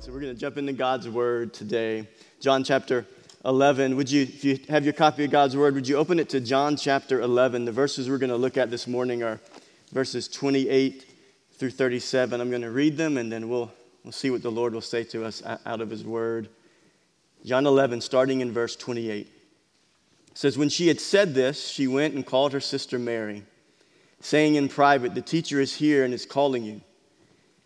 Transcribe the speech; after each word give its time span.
So 0.00 0.12
we're 0.12 0.20
going 0.20 0.32
to 0.32 0.40
jump 0.40 0.56
into 0.56 0.72
God's 0.72 1.10
Word 1.10 1.52
today. 1.52 2.08
John 2.40 2.64
chapter 2.64 3.06
11. 3.44 3.96
Would 3.96 4.10
you, 4.10 4.22
if 4.22 4.42
you 4.46 4.58
have 4.70 4.82
your 4.82 4.94
copy 4.94 5.26
of 5.26 5.30
God's 5.30 5.58
Word, 5.58 5.74
would 5.74 5.86
you 5.86 5.98
open 5.98 6.18
it 6.18 6.30
to 6.30 6.40
John 6.40 6.78
chapter 6.78 7.20
11? 7.20 7.66
The 7.66 7.72
verses 7.72 8.08
we're 8.08 8.16
going 8.16 8.30
to 8.30 8.36
look 8.36 8.56
at 8.56 8.70
this 8.70 8.86
morning 8.86 9.22
are 9.22 9.38
verses 9.92 10.26
28 10.26 11.04
through 11.52 11.72
37. 11.72 12.40
I'm 12.40 12.48
going 12.48 12.62
to 12.62 12.70
read 12.70 12.96
them 12.96 13.18
and 13.18 13.30
then 13.30 13.50
we'll, 13.50 13.70
we'll 14.02 14.12
see 14.12 14.30
what 14.30 14.40
the 14.40 14.50
Lord 14.50 14.72
will 14.72 14.80
say 14.80 15.04
to 15.04 15.22
us 15.22 15.42
out 15.44 15.82
of 15.82 15.90
His 15.90 16.02
Word. 16.02 16.48
John 17.44 17.66
11, 17.66 18.00
starting 18.00 18.40
in 18.40 18.52
verse 18.52 18.76
28. 18.76 19.30
says, 20.32 20.56
When 20.56 20.70
she 20.70 20.88
had 20.88 20.98
said 20.98 21.34
this, 21.34 21.68
she 21.68 21.86
went 21.86 22.14
and 22.14 22.24
called 22.24 22.54
her 22.54 22.60
sister 22.60 22.98
Mary, 22.98 23.42
saying 24.20 24.54
in 24.54 24.70
private, 24.70 25.14
The 25.14 25.20
teacher 25.20 25.60
is 25.60 25.76
here 25.76 26.06
and 26.06 26.14
is 26.14 26.24
calling 26.24 26.64
you. 26.64 26.80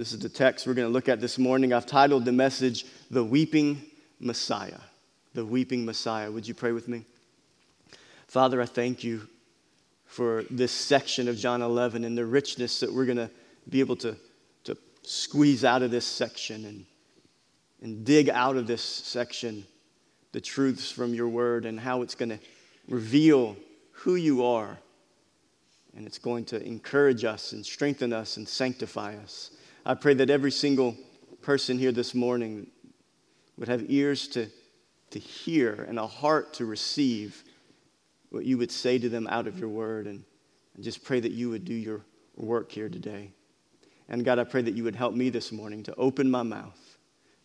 This 0.00 0.14
is 0.14 0.18
the 0.18 0.30
text 0.30 0.66
we're 0.66 0.72
going 0.72 0.88
to 0.88 0.92
look 0.94 1.10
at 1.10 1.20
this 1.20 1.36
morning. 1.36 1.74
I've 1.74 1.84
titled 1.84 2.24
the 2.24 2.32
message, 2.32 2.86
The 3.10 3.22
Weeping 3.22 3.82
Messiah. 4.18 4.80
The 5.34 5.44
Weeping 5.44 5.84
Messiah. 5.84 6.32
Would 6.32 6.48
you 6.48 6.54
pray 6.54 6.72
with 6.72 6.88
me? 6.88 7.04
Father, 8.26 8.62
I 8.62 8.64
thank 8.64 9.04
you 9.04 9.28
for 10.06 10.44
this 10.50 10.72
section 10.72 11.28
of 11.28 11.36
John 11.36 11.60
11 11.60 12.04
and 12.04 12.16
the 12.16 12.24
richness 12.24 12.80
that 12.80 12.90
we're 12.90 13.04
going 13.04 13.18
to 13.18 13.28
be 13.68 13.80
able 13.80 13.96
to, 13.96 14.16
to 14.64 14.78
squeeze 15.02 15.66
out 15.66 15.82
of 15.82 15.90
this 15.90 16.06
section 16.06 16.64
and, 16.64 16.86
and 17.82 18.02
dig 18.02 18.30
out 18.30 18.56
of 18.56 18.66
this 18.66 18.80
section 18.80 19.66
the 20.32 20.40
truths 20.40 20.90
from 20.90 21.12
your 21.12 21.28
word 21.28 21.66
and 21.66 21.78
how 21.78 22.00
it's 22.00 22.14
going 22.14 22.30
to 22.30 22.38
reveal 22.88 23.54
who 23.90 24.14
you 24.14 24.46
are. 24.46 24.78
And 25.94 26.06
it's 26.06 26.18
going 26.18 26.46
to 26.46 26.66
encourage 26.66 27.24
us 27.24 27.52
and 27.52 27.66
strengthen 27.66 28.14
us 28.14 28.38
and 28.38 28.48
sanctify 28.48 29.16
us. 29.16 29.50
I 29.84 29.94
pray 29.94 30.14
that 30.14 30.30
every 30.30 30.50
single 30.50 30.96
person 31.42 31.78
here 31.78 31.92
this 31.92 32.14
morning 32.14 32.66
would 33.56 33.68
have 33.68 33.90
ears 33.90 34.28
to, 34.28 34.48
to 35.10 35.18
hear 35.18 35.86
and 35.88 35.98
a 35.98 36.06
heart 36.06 36.54
to 36.54 36.66
receive 36.66 37.42
what 38.30 38.44
you 38.44 38.58
would 38.58 38.70
say 38.70 38.98
to 38.98 39.08
them 39.08 39.26
out 39.28 39.46
of 39.46 39.58
your 39.58 39.68
word. 39.68 40.06
And, 40.06 40.22
and 40.74 40.84
just 40.84 41.02
pray 41.02 41.20
that 41.20 41.32
you 41.32 41.50
would 41.50 41.64
do 41.64 41.74
your 41.74 42.02
work 42.36 42.70
here 42.70 42.88
today. 42.88 43.32
And 44.08 44.24
God, 44.24 44.38
I 44.38 44.44
pray 44.44 44.62
that 44.62 44.74
you 44.74 44.84
would 44.84 44.96
help 44.96 45.14
me 45.14 45.30
this 45.30 45.52
morning 45.52 45.82
to 45.84 45.94
open 45.94 46.30
my 46.30 46.42
mouth 46.42 46.98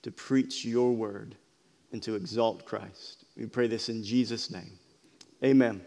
to 0.05 0.11
preach 0.11 0.63
your 0.63 0.91
word 0.91 1.35
and 1.91 2.03
to 2.03 2.15
exalt 2.15 2.65
Christ. 2.65 3.25
We 3.35 3.47
pray 3.47 3.67
this 3.67 3.89
in 3.89 4.03
Jesus' 4.03 4.51
name. 4.51 4.77
Amen. 5.43 5.81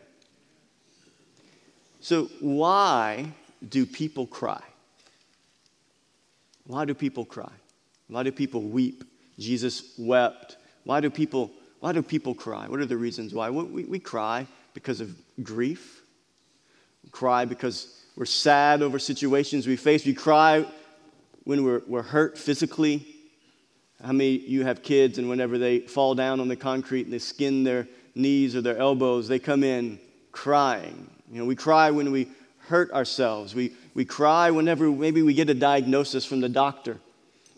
So, 2.01 2.25
why 2.41 3.33
do 3.69 3.87
people 3.87 4.27
cry? 4.27 4.63
Why 6.69 6.85
do 6.85 6.93
people 6.93 7.25
cry? 7.25 7.51
Why 8.09 8.23
do 8.23 8.31
people 8.31 8.61
weep? 8.61 9.03
Jesus 9.39 9.95
wept. 9.99 10.59
Why 10.85 11.01
do 11.01 11.09
people, 11.09 11.51
why 11.81 11.93
do 11.93 12.03
people 12.03 12.35
cry? 12.35 12.69
What 12.69 12.79
are 12.79 12.87
the 12.87 12.97
reasons 12.97 13.33
why? 13.33 13.49
We, 13.49 13.85
we 13.85 13.99
cry 13.99 14.47
because 14.75 15.01
of 15.01 15.17
grief. 15.43 16.03
We 17.03 17.11
cry 17.11 17.47
because 17.47 18.05
we're 18.17 18.27
sad 18.27 18.83
over 18.83 18.99
situations 18.99 19.67
we 19.67 19.77
face. 19.77 20.05
We 20.05 20.13
cry 20.13 20.67
when 21.45 21.65
we're, 21.65 21.81
we're 21.87 22.03
hurt 22.03 22.37
physically. 22.37 23.07
How 24.05 24.13
many 24.13 24.33
you 24.33 24.65
have 24.65 24.83
kids 24.83 25.17
and 25.17 25.27
whenever 25.27 25.57
they 25.57 25.81
fall 25.81 26.15
down 26.15 26.39
on 26.39 26.49
the 26.49 26.57
concrete 26.57 27.05
and 27.05 27.13
they 27.13 27.19
skin 27.19 27.65
their 27.65 27.89
knees 28.15 28.55
or 28.55 28.61
their 28.61 28.77
elbows, 28.77 29.27
they 29.27 29.39
come 29.39 29.65
in 29.65 29.99
crying. 30.33 31.11
You 31.33 31.39
know, 31.39 31.47
we 31.47 31.57
cry 31.57 31.91
when 31.91 32.13
we 32.13 32.29
hurt 32.59 32.93
ourselves. 32.93 33.55
We, 33.55 33.73
we 33.99 34.05
cry 34.05 34.49
whenever 34.53 34.89
maybe 34.93 35.23
we 35.23 35.35
get 35.35 35.51
a 35.51 35.55
diagnosis 35.55 36.25
from 36.25 36.41
the 36.41 36.49
doctor. 36.49 37.01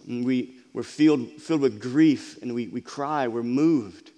And 0.08 0.24
we, 0.24 0.54
we're 0.72 0.82
filled, 0.82 1.28
filled 1.32 1.60
with 1.60 1.78
grief 1.78 2.40
and 2.40 2.54
we, 2.54 2.66
we 2.68 2.80
cry. 2.80 3.28
We're 3.28 3.42
moved 3.42 4.10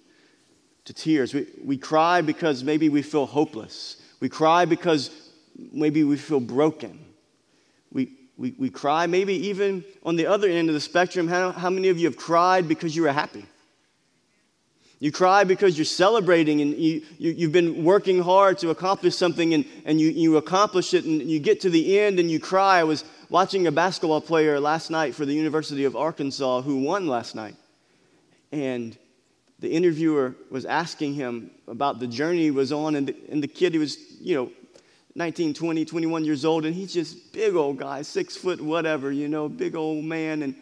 to 0.85 0.93
tears. 0.93 1.33
We, 1.33 1.47
we 1.61 1.75
cry 1.75 2.21
because 2.21 2.63
maybe 2.63 2.87
we 2.87 3.01
feel 3.01 3.25
hopeless. 3.25 4.01
We 4.21 4.29
cry 4.29 4.63
because 4.63 5.11
maybe 5.73 6.05
we 6.05 6.15
feel 6.15 6.39
broken. 6.39 6.97
We, 7.91 8.13
we, 8.37 8.55
we 8.57 8.69
cry 8.69 9.05
maybe 9.05 9.49
even 9.49 9.83
on 10.03 10.15
the 10.15 10.27
other 10.27 10.47
end 10.47 10.69
of 10.69 10.75
the 10.75 10.79
spectrum. 10.79 11.27
How, 11.27 11.51
how 11.51 11.69
many 11.69 11.89
of 11.89 11.99
you 11.99 12.05
have 12.05 12.15
cried 12.15 12.69
because 12.69 12.95
you 12.95 13.01
were 13.01 13.11
happy? 13.11 13.45
You 15.03 15.11
cry 15.11 15.43
because 15.43 15.77
you're 15.77 15.83
celebrating 15.83 16.61
and 16.61 16.75
you, 16.75 17.01
you, 17.17 17.47
have 17.47 17.51
been 17.51 17.83
working 17.83 18.21
hard 18.21 18.57
to 18.59 18.69
accomplish 18.69 19.17
something 19.17 19.53
and, 19.53 19.65
and 19.83 19.99
you, 19.99 20.07
you 20.07 20.37
accomplish 20.37 20.93
it 20.93 21.03
and 21.03 21.21
you 21.21 21.41
get 21.41 21.59
to 21.59 21.69
the 21.69 21.99
end 21.99 22.21
and 22.21 22.31
you 22.31 22.39
cry. 22.39 22.79
I 22.79 22.85
was 22.85 23.03
watching 23.29 23.67
a 23.67 23.71
basketball 23.73 24.21
player 24.21 24.61
last 24.61 24.89
night 24.89 25.13
for 25.13 25.25
the 25.25 25.33
University 25.33 25.83
of 25.83 25.97
Arkansas 25.97 26.61
who 26.61 26.77
won 26.77 27.07
last 27.07 27.35
night. 27.35 27.55
And 28.53 28.97
the 29.59 29.69
interviewer 29.69 30.35
was 30.49 30.63
asking 30.63 31.15
him 31.15 31.51
about 31.67 31.99
the 31.99 32.07
journey 32.07 32.43
he 32.43 32.51
was 32.51 32.71
on, 32.71 32.95
and 32.95 33.07
the, 33.07 33.15
and 33.29 33.43
the 33.43 33.47
kid, 33.49 33.73
he 33.73 33.79
was, 33.79 33.97
you 34.21 34.35
know, 34.35 34.51
19, 35.15 35.53
20, 35.53 35.83
21 35.83 36.23
years 36.23 36.45
old, 36.45 36.65
and 36.65 36.73
he's 36.73 36.93
just 36.93 37.33
big 37.33 37.55
old 37.55 37.77
guy, 37.77 38.03
six 38.03 38.37
foot 38.37 38.61
whatever, 38.61 39.11
you 39.11 39.27
know, 39.27 39.49
big 39.49 39.75
old 39.75 40.05
man. 40.05 40.43
And 40.43 40.55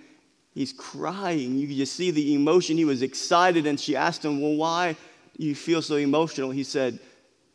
He's 0.54 0.74
crying. 0.74 1.58
You 1.58 1.68
just 1.68 1.96
see 1.96 2.12
the 2.12 2.36
emotion. 2.36 2.78
He 2.78 2.86
was 2.86 3.02
excited, 3.02 3.66
and 3.66 3.80
she 3.80 3.96
asked 3.96 4.24
him, 4.24 4.42
Well, 4.42 4.56
why 4.56 4.96
do 5.38 5.46
you 5.46 5.56
feel 5.56 5.82
so 5.82 5.96
emotional? 5.96 6.52
He 6.52 6.64
said, 6.64 7.00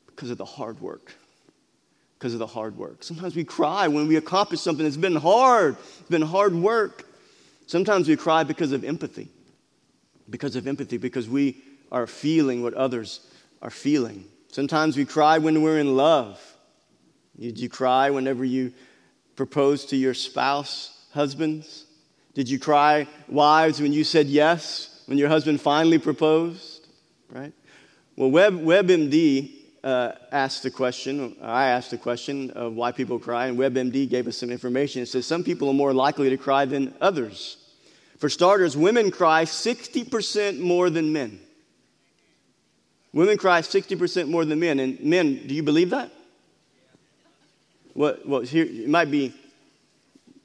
Because 0.06 0.30
of 0.30 0.38
the 0.38 0.44
hard 0.44 0.80
work. 0.80 1.12
Because 2.18 2.32
of 2.32 2.38
the 2.38 2.46
hard 2.46 2.76
work. 2.76 3.04
Sometimes 3.04 3.36
we 3.36 3.44
cry 3.44 3.88
when 3.88 4.08
we 4.08 4.16
accomplish 4.16 4.60
something 4.60 4.84
that's 4.84 4.96
been 4.96 5.16
hard, 5.16 5.76
it's 6.00 6.08
been 6.08 6.22
hard 6.22 6.54
work. 6.54 7.06
Sometimes 7.66 8.08
we 8.08 8.16
cry 8.16 8.44
because 8.44 8.72
of 8.72 8.84
empathy. 8.84 9.28
Because 10.30 10.56
of 10.56 10.66
empathy, 10.66 10.96
because 10.96 11.28
we 11.28 11.62
are 11.92 12.06
feeling 12.06 12.62
what 12.62 12.74
others 12.74 13.20
are 13.60 13.70
feeling. 13.70 14.24
Sometimes 14.48 14.96
we 14.96 15.04
cry 15.04 15.38
when 15.38 15.62
we're 15.62 15.78
in 15.78 15.96
love. 15.96 16.40
Did 17.38 17.58
you 17.58 17.68
cry 17.68 18.10
whenever 18.10 18.44
you 18.44 18.72
propose 19.34 19.84
to 19.86 19.96
your 19.96 20.14
spouse, 20.14 21.06
husbands? 21.12 21.85
Did 22.36 22.50
you 22.50 22.58
cry, 22.58 23.08
wives, 23.28 23.80
when 23.80 23.94
you 23.94 24.04
said 24.04 24.26
yes, 24.26 25.00
when 25.06 25.16
your 25.16 25.30
husband 25.30 25.59
finally 25.59 25.98
proposed? 25.98 26.86
Right? 27.30 27.50
Well, 28.15 28.30
Web, 28.30 28.60
WebMD 28.60 29.53
uh, 29.83 30.12
asked 30.30 30.62
the 30.62 30.71
question, 30.71 31.34
I 31.41 31.68
asked 31.68 31.92
the 31.92 31.97
question 31.97 32.50
of 32.50 32.74
why 32.74 32.92
people 32.92 33.18
cry, 33.18 33.47
and 33.47 33.56
WebMD 33.56 34.10
gave 34.10 34.28
us 34.28 34.36
some 34.36 34.50
information. 34.50 35.00
It 35.00 35.06
says 35.06 35.24
some 35.24 35.44
people 35.44 35.71
are 35.71 35.74
more 35.74 35.94
likely 35.94 36.28
to 36.28 36.36
cry 36.36 36.66
than 36.66 36.92
others. 37.00 37.56
For 38.18 38.28
starters, 38.28 38.77
women 38.77 39.10
cry 39.10 39.47
60% 39.47 40.60
more 40.60 40.91
than 40.91 41.15
men. 41.15 41.41
Women 43.15 43.38
cry 43.38 43.62
60% 43.62 44.28
more 44.28 44.44
than 44.44 44.60
men. 44.60 44.78
And 44.78 45.00
men, 45.00 45.47
do 45.47 45.54
you 45.54 45.62
believe 45.62 45.88
that? 45.88 46.12
Well, 47.94 48.18
well 48.27 48.41
here, 48.42 48.66
it 48.66 48.91
might 48.91 49.10
be 49.10 49.33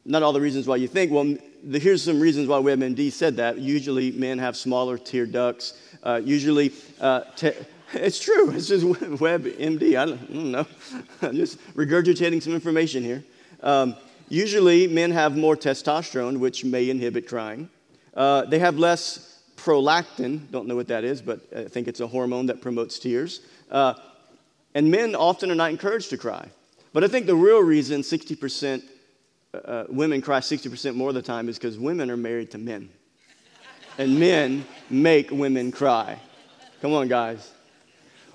not 0.06 0.24
all 0.24 0.33
the 0.33 0.42
reasons 0.42 0.68
why 0.68 0.77
you 0.77 0.88
think. 0.88 1.12
Well, 1.12 1.36
the, 1.63 1.80
here's 1.80 2.03
some 2.03 2.19
reasons 2.19 2.48
why 2.48 2.57
WebMD 2.57 3.12
said 3.12 3.38
that. 3.38 3.57
Usually, 3.59 4.12
men 4.12 4.39
have 4.39 4.57
smaller 4.57 4.98
tear 4.98 5.25
ducts. 5.25 5.80
Uh, 6.03 6.21
usually, 6.24 6.74
uh, 7.00 7.21
te- 7.36 7.51
it's 7.94 8.19
true. 8.19 8.50
It's 8.51 8.68
just 8.68 8.86
WebMD. 8.86 10.00
I 10.00 10.06
don't, 10.06 10.21
I 10.21 10.33
don't 10.33 10.51
know. 10.51 10.68
I'm 11.21 11.36
just 11.36 11.59
regurgitating 11.75 12.42
some 12.42 12.53
information 12.53 13.03
here. 13.03 13.24
Um, 13.62 13.95
usually, 14.30 14.88
men 14.88 15.12
have 15.12 15.38
more 15.38 15.56
testosterone, 15.56 16.39
which 16.39 16.65
may 16.65 16.89
inhibit 16.89 17.27
crying. 17.27 17.69
Uh, 18.13 18.45
they 18.45 18.59
have 18.59 18.77
less 18.77 19.44
prolactin. 19.56 20.50
Don't 20.51 20.68
know 20.68 20.75
what 20.75 20.88
that 20.88 21.03
is, 21.03 21.21
but 21.21 21.42
I 21.56 21.65
think 21.65 21.88
it's 21.88 22.00
a 22.00 22.07
hormone 22.07 22.48
that 22.48 22.62
promotes 22.62 22.98
tears. 22.98 23.42
Uh, 23.69 23.94
and 24.74 24.89
men 24.89 25.15
often 25.15 25.51
are 25.51 25.56
not 25.56 25.69
encouraged 25.69 26.09
to 26.09 26.18
cry. 26.18 26.48
But 26.94 27.03
I 27.03 27.07
think 27.07 27.25
the 27.25 27.36
real 27.36 27.62
reason 27.62 28.01
60% 28.01 28.83
uh, 29.53 29.83
women 29.89 30.21
cry 30.21 30.39
60% 30.39 30.95
more 30.95 31.09
of 31.09 31.15
the 31.15 31.21
time 31.21 31.50
is 31.50 31.57
because 31.57 31.77
women 31.77 32.09
are 32.09 32.18
married 32.18 32.51
to 32.51 32.57
men. 32.57 32.89
and 33.98 34.19
men 34.19 34.65
make 34.89 35.31
women 35.31 35.71
cry. 35.71 36.19
Come 36.81 36.94
on, 36.94 37.07
guys. 37.07 37.51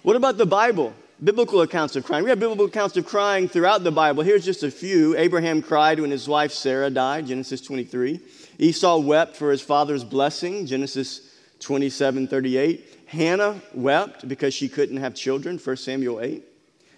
What 0.02 0.16
about 0.16 0.36
the 0.36 0.46
Bible? 0.46 0.92
Biblical 1.22 1.62
accounts 1.62 1.96
of 1.96 2.04
crying. 2.04 2.24
We 2.24 2.30
have 2.30 2.38
biblical 2.38 2.66
accounts 2.66 2.96
of 2.98 3.06
crying 3.06 3.48
throughout 3.48 3.82
the 3.82 3.90
Bible. 3.90 4.22
Here's 4.22 4.44
just 4.44 4.62
a 4.62 4.70
few. 4.70 5.16
Abraham 5.16 5.62
cried 5.62 5.98
when 5.98 6.10
his 6.10 6.28
wife 6.28 6.52
Sarah 6.52 6.90
died, 6.90 7.26
Genesis 7.26 7.62
23. 7.62 8.20
Esau 8.58 8.98
wept 8.98 9.34
for 9.34 9.50
his 9.50 9.62
father's 9.62 10.04
blessing, 10.04 10.66
Genesis 10.66 11.34
27 11.60 12.28
38. 12.28 12.84
Hannah 13.06 13.60
wept 13.72 14.28
because 14.28 14.52
she 14.52 14.68
couldn't 14.68 14.98
have 14.98 15.14
children, 15.14 15.58
1 15.58 15.76
Samuel 15.78 16.20
8. 16.20 16.44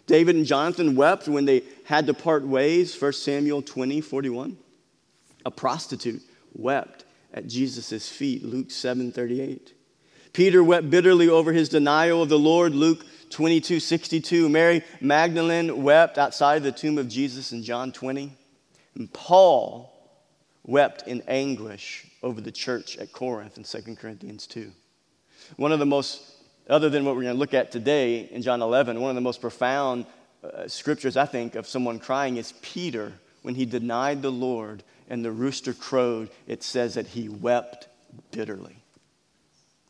David 0.08 0.34
and 0.34 0.46
Jonathan 0.46 0.96
wept 0.96 1.28
when 1.28 1.44
they 1.44 1.62
had 1.84 2.06
to 2.06 2.14
part 2.14 2.44
ways, 2.44 3.00
1 3.00 3.12
Samuel 3.12 3.62
20 3.62 4.00
41. 4.00 4.56
A 5.46 5.50
prostitute 5.50 6.22
wept 6.54 7.04
at 7.32 7.46
Jesus' 7.46 8.08
feet, 8.08 8.42
Luke 8.42 8.72
7 8.72 9.12
38. 9.12 9.74
Peter 10.32 10.64
wept 10.64 10.90
bitterly 10.90 11.28
over 11.28 11.52
his 11.52 11.68
denial 11.68 12.22
of 12.22 12.28
the 12.28 12.38
Lord, 12.38 12.74
Luke 12.74 13.04
22 13.30 13.80
62. 13.80 14.48
Mary 14.48 14.82
Magdalene 15.00 15.82
wept 15.82 16.18
outside 16.18 16.62
the 16.62 16.72
tomb 16.72 16.98
of 16.98 17.08
Jesus 17.08 17.52
in 17.52 17.62
John 17.62 17.92
20. 17.92 18.32
And 18.94 19.12
Paul 19.12 19.92
wept 20.64 21.06
in 21.06 21.22
anguish 21.28 22.06
over 22.22 22.40
the 22.40 22.52
church 22.52 22.96
at 22.96 23.12
Corinth 23.12 23.58
in 23.58 23.64
2 23.64 23.94
Corinthians 23.96 24.46
2. 24.46 24.72
One 25.56 25.72
of 25.72 25.78
the 25.78 25.86
most, 25.86 26.20
other 26.68 26.88
than 26.90 27.04
what 27.04 27.16
we're 27.16 27.22
going 27.22 27.34
to 27.34 27.38
look 27.38 27.54
at 27.54 27.72
today 27.72 28.28
in 28.30 28.42
John 28.42 28.62
11, 28.62 29.00
one 29.00 29.10
of 29.10 29.14
the 29.14 29.20
most 29.20 29.40
profound 29.40 30.06
uh, 30.44 30.68
scriptures, 30.68 31.16
I 31.16 31.26
think, 31.26 31.54
of 31.54 31.66
someone 31.66 31.98
crying 31.98 32.36
is 32.36 32.52
Peter 32.62 33.12
when 33.42 33.54
he 33.54 33.64
denied 33.64 34.22
the 34.22 34.30
Lord 34.30 34.82
and 35.08 35.24
the 35.24 35.32
rooster 35.32 35.72
crowed. 35.72 36.30
It 36.46 36.62
says 36.62 36.94
that 36.94 37.06
he 37.06 37.28
wept 37.28 37.88
bitterly. 38.30 38.76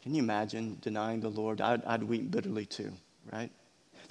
Can 0.02 0.14
you 0.14 0.22
imagine 0.22 0.78
denying 0.80 1.20
the 1.20 1.28
Lord? 1.28 1.60
I'd, 1.60 1.84
I'd 1.84 2.02
weep 2.02 2.30
bitterly 2.30 2.66
too, 2.66 2.92
right? 3.32 3.50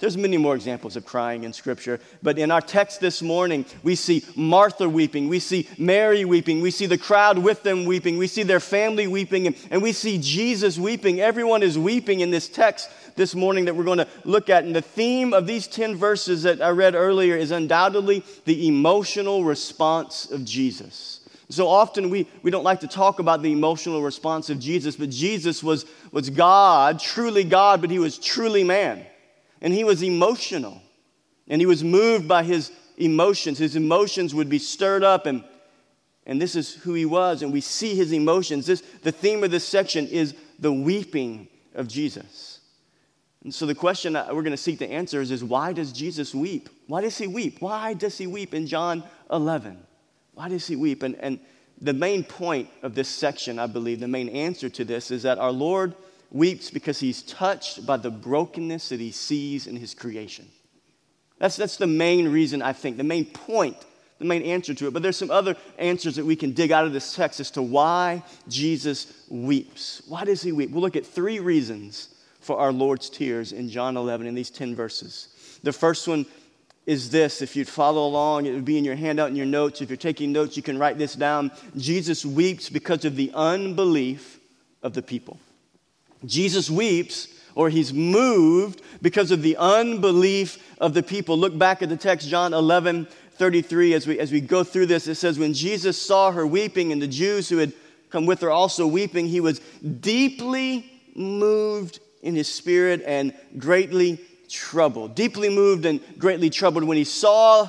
There's 0.00 0.16
many 0.16 0.36
more 0.36 0.54
examples 0.54 0.94
of 0.94 1.04
crying 1.04 1.42
in 1.42 1.52
Scripture, 1.52 1.98
but 2.22 2.38
in 2.38 2.52
our 2.52 2.60
text 2.60 3.00
this 3.00 3.20
morning, 3.20 3.66
we 3.82 3.96
see 3.96 4.24
Martha 4.36 4.88
weeping, 4.88 5.26
we 5.26 5.40
see 5.40 5.68
Mary 5.76 6.24
weeping, 6.24 6.60
we 6.60 6.70
see 6.70 6.86
the 6.86 6.96
crowd 6.96 7.36
with 7.36 7.64
them 7.64 7.84
weeping, 7.84 8.16
we 8.16 8.28
see 8.28 8.44
their 8.44 8.60
family 8.60 9.08
weeping, 9.08 9.48
and, 9.48 9.82
we 9.82 9.92
see 9.92 10.18
Jesus 10.18 10.78
weeping. 10.78 11.20
Everyone 11.20 11.64
is 11.64 11.76
weeping 11.76 12.20
in 12.20 12.30
this 12.30 12.48
text 12.48 12.90
this 13.16 13.34
morning 13.34 13.64
that 13.64 13.74
we're 13.74 13.84
going 13.84 13.98
to 13.98 14.06
look 14.24 14.48
at. 14.48 14.62
And 14.64 14.74
the 14.74 14.82
theme 14.82 15.32
of 15.32 15.48
these 15.48 15.66
10 15.66 15.96
verses 15.96 16.44
that 16.44 16.62
I 16.62 16.70
read 16.70 16.94
earlier 16.94 17.36
is 17.36 17.50
undoubtedly 17.50 18.22
the 18.44 18.68
emotional 18.68 19.42
response 19.42 20.30
of 20.30 20.44
Jesus. 20.44 21.20
So 21.48 21.66
often 21.66 22.10
we, 22.10 22.28
we 22.42 22.52
don't 22.52 22.64
like 22.64 22.80
to 22.80 22.88
talk 22.88 23.18
about 23.18 23.42
the 23.42 23.50
emotional 23.50 24.02
response 24.02 24.48
of 24.48 24.60
Jesus, 24.60 24.94
but 24.94 25.10
Jesus 25.10 25.62
was, 25.62 25.86
was 26.12 26.30
God, 26.30 27.00
truly 27.00 27.42
God, 27.42 27.80
but 27.80 27.90
he 27.90 27.98
was 27.98 28.16
truly 28.16 28.62
man. 28.62 29.04
And 29.60 29.72
he 29.72 29.84
was 29.84 30.02
emotional. 30.02 30.80
And 31.48 31.60
he 31.60 31.66
was 31.66 31.82
moved 31.82 32.28
by 32.28 32.42
his 32.42 32.70
emotions. 32.96 33.58
His 33.58 33.76
emotions 33.76 34.34
would 34.34 34.48
be 34.48 34.58
stirred 34.58 35.02
up, 35.02 35.26
and, 35.26 35.44
and 36.26 36.40
this 36.40 36.56
is 36.56 36.74
who 36.74 36.94
he 36.94 37.04
was. 37.04 37.42
And 37.42 37.52
we 37.52 37.60
see 37.60 37.94
his 37.94 38.12
emotions. 38.12 38.66
This, 38.66 38.82
the 39.02 39.12
theme 39.12 39.42
of 39.44 39.50
this 39.50 39.66
section 39.66 40.06
is 40.06 40.34
the 40.58 40.72
weeping 40.72 41.48
of 41.74 41.88
Jesus. 41.88 42.60
And 43.44 43.54
so 43.54 43.66
the 43.66 43.74
question 43.74 44.14
that 44.14 44.34
we're 44.34 44.42
going 44.42 44.50
to 44.50 44.56
seek 44.56 44.80
to 44.80 44.90
answer 44.90 45.20
is, 45.20 45.30
is 45.30 45.44
why 45.44 45.72
does 45.72 45.92
Jesus 45.92 46.34
weep? 46.34 46.68
Why 46.86 47.00
does 47.00 47.16
he 47.16 47.26
weep? 47.26 47.60
Why 47.60 47.94
does 47.94 48.18
he 48.18 48.26
weep 48.26 48.52
in 48.52 48.66
John 48.66 49.04
11? 49.30 49.78
Why 50.34 50.48
does 50.48 50.66
he 50.66 50.76
weep? 50.76 51.02
And, 51.02 51.14
and 51.16 51.38
the 51.80 51.92
main 51.92 52.24
point 52.24 52.68
of 52.82 52.94
this 52.94 53.08
section, 53.08 53.58
I 53.58 53.66
believe, 53.66 54.00
the 54.00 54.08
main 54.08 54.28
answer 54.28 54.68
to 54.68 54.84
this 54.84 55.10
is 55.10 55.22
that 55.22 55.38
our 55.38 55.52
Lord 55.52 55.94
weeps 56.30 56.70
because 56.70 57.00
he's 57.00 57.22
touched 57.22 57.86
by 57.86 57.96
the 57.96 58.10
brokenness 58.10 58.90
that 58.90 59.00
he 59.00 59.10
sees 59.10 59.66
in 59.66 59.76
his 59.76 59.94
creation. 59.94 60.46
That's, 61.38 61.56
that's 61.56 61.76
the 61.76 61.86
main 61.86 62.28
reason, 62.30 62.62
I 62.62 62.72
think, 62.72 62.96
the 62.96 63.04
main 63.04 63.24
point, 63.24 63.76
the 64.18 64.24
main 64.24 64.42
answer 64.42 64.74
to 64.74 64.88
it. 64.88 64.92
But 64.92 65.02
there's 65.02 65.16
some 65.16 65.30
other 65.30 65.56
answers 65.78 66.16
that 66.16 66.24
we 66.24 66.36
can 66.36 66.52
dig 66.52 66.72
out 66.72 66.84
of 66.84 66.92
this 66.92 67.14
text 67.14 67.40
as 67.40 67.50
to 67.52 67.62
why 67.62 68.22
Jesus 68.48 69.24
weeps. 69.28 70.02
Why 70.08 70.24
does 70.24 70.42
he 70.42 70.52
weep? 70.52 70.70
We'll 70.70 70.82
look 70.82 70.96
at 70.96 71.06
three 71.06 71.38
reasons 71.38 72.14
for 72.40 72.58
our 72.58 72.72
Lord's 72.72 73.08
tears 73.08 73.52
in 73.52 73.68
John 73.68 73.96
11 73.96 74.26
in 74.26 74.34
these 74.34 74.50
10 74.50 74.74
verses. 74.74 75.28
The 75.62 75.72
first 75.72 76.08
one 76.08 76.26
is 76.86 77.10
this. 77.10 77.42
If 77.42 77.54
you'd 77.54 77.68
follow 77.68 78.06
along, 78.06 78.46
it 78.46 78.52
would 78.52 78.64
be 78.64 78.78
in 78.78 78.84
your 78.84 78.96
handout 78.96 79.28
in 79.28 79.36
your 79.36 79.46
notes. 79.46 79.80
If 79.80 79.90
you're 79.90 79.96
taking 79.96 80.32
notes, 80.32 80.56
you 80.56 80.62
can 80.62 80.78
write 80.78 80.98
this 80.98 81.14
down. 81.14 81.52
Jesus 81.76 82.24
weeps 82.24 82.70
because 82.70 83.04
of 83.04 83.14
the 83.14 83.30
unbelief 83.34 84.40
of 84.82 84.94
the 84.94 85.02
people. 85.02 85.38
Jesus 86.24 86.70
weeps 86.70 87.28
or 87.54 87.70
he's 87.70 87.92
moved 87.92 88.82
because 89.02 89.30
of 89.30 89.42
the 89.42 89.56
unbelief 89.56 90.58
of 90.80 90.94
the 90.94 91.02
people. 91.02 91.36
Look 91.36 91.58
back 91.58 91.82
at 91.82 91.88
the 91.88 91.96
text, 91.96 92.28
John 92.28 92.54
11 92.54 93.08
33. 93.38 93.94
As 93.94 94.06
we, 94.06 94.18
as 94.18 94.32
we 94.32 94.40
go 94.40 94.64
through 94.64 94.86
this, 94.86 95.06
it 95.06 95.14
says, 95.14 95.38
When 95.38 95.54
Jesus 95.54 96.00
saw 96.00 96.32
her 96.32 96.46
weeping 96.46 96.92
and 96.92 97.00
the 97.00 97.06
Jews 97.06 97.48
who 97.48 97.58
had 97.58 97.72
come 98.10 98.26
with 98.26 98.40
her 98.40 98.50
also 98.50 98.86
weeping, 98.86 99.28
he 99.28 99.40
was 99.40 99.60
deeply 100.00 100.90
moved 101.14 102.00
in 102.22 102.34
his 102.34 102.52
spirit 102.52 103.02
and 103.06 103.32
greatly 103.56 104.20
troubled. 104.48 105.14
Deeply 105.14 105.48
moved 105.48 105.86
and 105.86 106.00
greatly 106.18 106.50
troubled 106.50 106.84
when 106.84 106.96
he 106.96 107.04
saw 107.04 107.68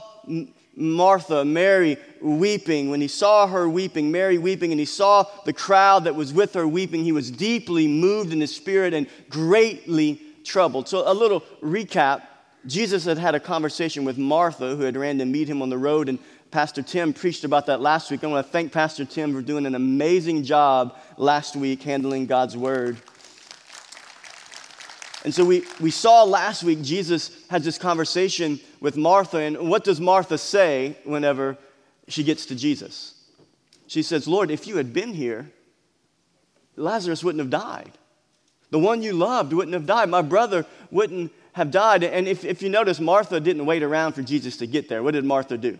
Martha, 0.79 1.43
Mary 1.43 1.97
weeping, 2.21 2.89
when 2.89 3.01
he 3.01 3.07
saw 3.07 3.47
her 3.47 3.69
weeping, 3.69 4.11
Mary 4.11 4.37
weeping, 4.37 4.71
and 4.71 4.79
he 4.79 4.85
saw 4.85 5.25
the 5.45 5.53
crowd 5.53 6.05
that 6.05 6.15
was 6.15 6.33
with 6.33 6.53
her 6.53 6.67
weeping, 6.67 7.03
he 7.03 7.11
was 7.11 7.29
deeply 7.29 7.87
moved 7.87 8.33
in 8.33 8.41
his 8.41 8.55
spirit 8.55 8.93
and 8.93 9.07
greatly 9.29 10.21
troubled. 10.43 10.87
So, 10.87 11.09
a 11.09 11.13
little 11.13 11.41
recap 11.61 12.23
Jesus 12.65 13.05
had 13.05 13.17
had 13.17 13.35
a 13.35 13.39
conversation 13.39 14.03
with 14.03 14.17
Martha, 14.17 14.75
who 14.75 14.83
had 14.83 14.97
ran 14.97 15.17
to 15.19 15.25
meet 15.25 15.49
him 15.49 15.61
on 15.61 15.69
the 15.69 15.77
road, 15.77 16.09
and 16.09 16.19
Pastor 16.51 16.81
Tim 16.81 17.13
preached 17.13 17.43
about 17.43 17.67
that 17.67 17.79
last 17.79 18.11
week. 18.11 18.23
I 18.23 18.27
want 18.27 18.45
to 18.45 18.51
thank 18.51 18.71
Pastor 18.71 19.05
Tim 19.05 19.33
for 19.33 19.41
doing 19.41 19.65
an 19.65 19.75
amazing 19.75 20.43
job 20.43 20.97
last 21.17 21.55
week 21.55 21.83
handling 21.83 22.25
God's 22.25 22.57
word. 22.57 22.97
And 25.25 25.33
so 25.33 25.43
we, 25.43 25.63
we 25.81 25.91
saw 25.91 26.23
last 26.23 26.63
week 26.63 26.81
Jesus 26.81 27.31
has 27.49 27.63
this 27.65 27.77
conversation 27.77 28.59
with 28.79 28.95
Martha. 28.95 29.39
And 29.39 29.69
what 29.69 29.83
does 29.83 29.99
Martha 29.99 30.37
say 30.37 30.97
whenever 31.03 31.57
she 32.07 32.23
gets 32.23 32.45
to 32.47 32.55
Jesus? 32.55 33.15
She 33.87 34.01
says, 34.01 34.27
Lord, 34.27 34.51
if 34.51 34.67
you 34.67 34.77
had 34.77 34.93
been 34.93 35.13
here, 35.13 35.51
Lazarus 36.75 37.23
wouldn't 37.23 37.41
have 37.41 37.49
died. 37.49 37.91
The 38.71 38.79
one 38.79 39.01
you 39.01 39.13
loved 39.13 39.51
wouldn't 39.51 39.73
have 39.73 39.85
died. 39.85 40.09
My 40.09 40.21
brother 40.21 40.65
wouldn't 40.91 41.33
have 41.53 41.71
died. 41.71 42.03
And 42.03 42.27
if, 42.27 42.45
if 42.45 42.61
you 42.61 42.69
notice, 42.69 42.99
Martha 42.99 43.39
didn't 43.39 43.65
wait 43.65 43.83
around 43.83 44.13
for 44.13 44.21
Jesus 44.21 44.57
to 44.57 44.67
get 44.67 44.87
there. 44.87 45.03
What 45.03 45.15
did 45.15 45.25
Martha 45.25 45.57
do? 45.57 45.79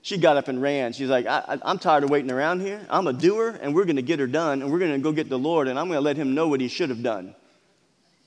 She 0.00 0.18
got 0.18 0.36
up 0.36 0.48
and 0.48 0.60
ran. 0.60 0.92
She's 0.92 1.10
like, 1.10 1.26
I, 1.26 1.58
am 1.64 1.78
tired 1.78 2.02
of 2.02 2.10
waiting 2.10 2.30
around 2.30 2.60
here. 2.60 2.84
I'm 2.90 3.06
a 3.06 3.12
doer, 3.12 3.56
and 3.62 3.72
we're 3.72 3.84
going 3.84 3.96
to 3.96 4.02
get 4.02 4.18
her 4.18 4.26
done, 4.26 4.60
and 4.60 4.72
we're 4.72 4.80
going 4.80 4.92
to 4.92 4.98
go 4.98 5.12
get 5.12 5.28
the 5.28 5.38
Lord, 5.38 5.68
and 5.68 5.78
I'm 5.78 5.86
going 5.86 5.98
to 5.98 6.02
let 6.02 6.16
him 6.16 6.34
know 6.34 6.48
what 6.48 6.60
he 6.60 6.66
should 6.66 6.88
have 6.88 7.04
done. 7.04 7.36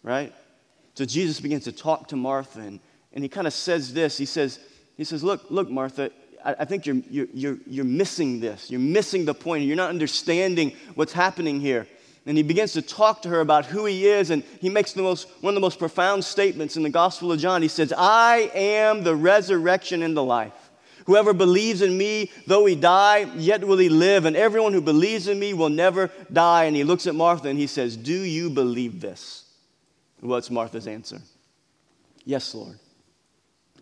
Right? 0.01 0.33
So 0.95 1.05
Jesus 1.05 1.39
begins 1.39 1.65
to 1.65 1.71
talk 1.71 2.07
to 2.09 2.15
Martha, 2.15 2.61
and, 2.61 2.79
and 3.13 3.23
he 3.23 3.29
kind 3.29 3.47
of 3.47 3.53
says 3.53 3.93
this. 3.93 4.17
He 4.17 4.25
says, 4.25 4.59
he 4.97 5.03
says 5.03 5.23
Look, 5.23 5.51
look, 5.51 5.69
Martha, 5.69 6.11
I, 6.43 6.55
I 6.59 6.65
think 6.65 6.85
you're, 6.85 7.01
you're, 7.09 7.27
you're, 7.33 7.57
you're 7.67 7.85
missing 7.85 8.39
this. 8.39 8.71
You're 8.71 8.79
missing 8.79 9.25
the 9.25 9.33
point. 9.33 9.65
You're 9.65 9.75
not 9.75 9.89
understanding 9.89 10.73
what's 10.95 11.13
happening 11.13 11.59
here. 11.59 11.87
And 12.25 12.37
he 12.37 12.43
begins 12.43 12.73
to 12.73 12.81
talk 12.81 13.21
to 13.21 13.29
her 13.29 13.39
about 13.41 13.65
who 13.65 13.85
he 13.85 14.07
is, 14.07 14.31
and 14.31 14.41
he 14.59 14.69
makes 14.69 14.93
the 14.93 15.03
most, 15.03 15.27
one 15.41 15.51
of 15.51 15.55
the 15.55 15.61
most 15.61 15.77
profound 15.77 16.23
statements 16.23 16.75
in 16.75 16.81
the 16.81 16.89
Gospel 16.89 17.31
of 17.31 17.39
John. 17.39 17.61
He 17.61 17.67
says, 17.67 17.93
I 17.95 18.49
am 18.55 19.03
the 19.03 19.15
resurrection 19.15 20.01
and 20.01 20.17
the 20.17 20.23
life. 20.23 20.53
Whoever 21.05 21.33
believes 21.33 21.83
in 21.83 21.95
me, 21.95 22.31
though 22.47 22.65
he 22.65 22.73
die, 22.73 23.27
yet 23.35 23.63
will 23.63 23.77
he 23.77 23.89
live. 23.89 24.25
And 24.25 24.35
everyone 24.35 24.73
who 24.73 24.81
believes 24.81 25.27
in 25.27 25.39
me 25.39 25.53
will 25.53 25.69
never 25.69 26.09
die. 26.33 26.63
And 26.63 26.75
he 26.75 26.83
looks 26.83 27.05
at 27.05 27.13
Martha 27.13 27.47
and 27.47 27.59
he 27.59 27.67
says, 27.67 27.95
Do 27.95 28.15
you 28.15 28.49
believe 28.49 29.01
this? 29.01 29.45
What's 30.25 30.49
Martha's 30.49 30.87
answer? 30.87 31.21
Yes, 32.23 32.53
Lord. 32.55 32.79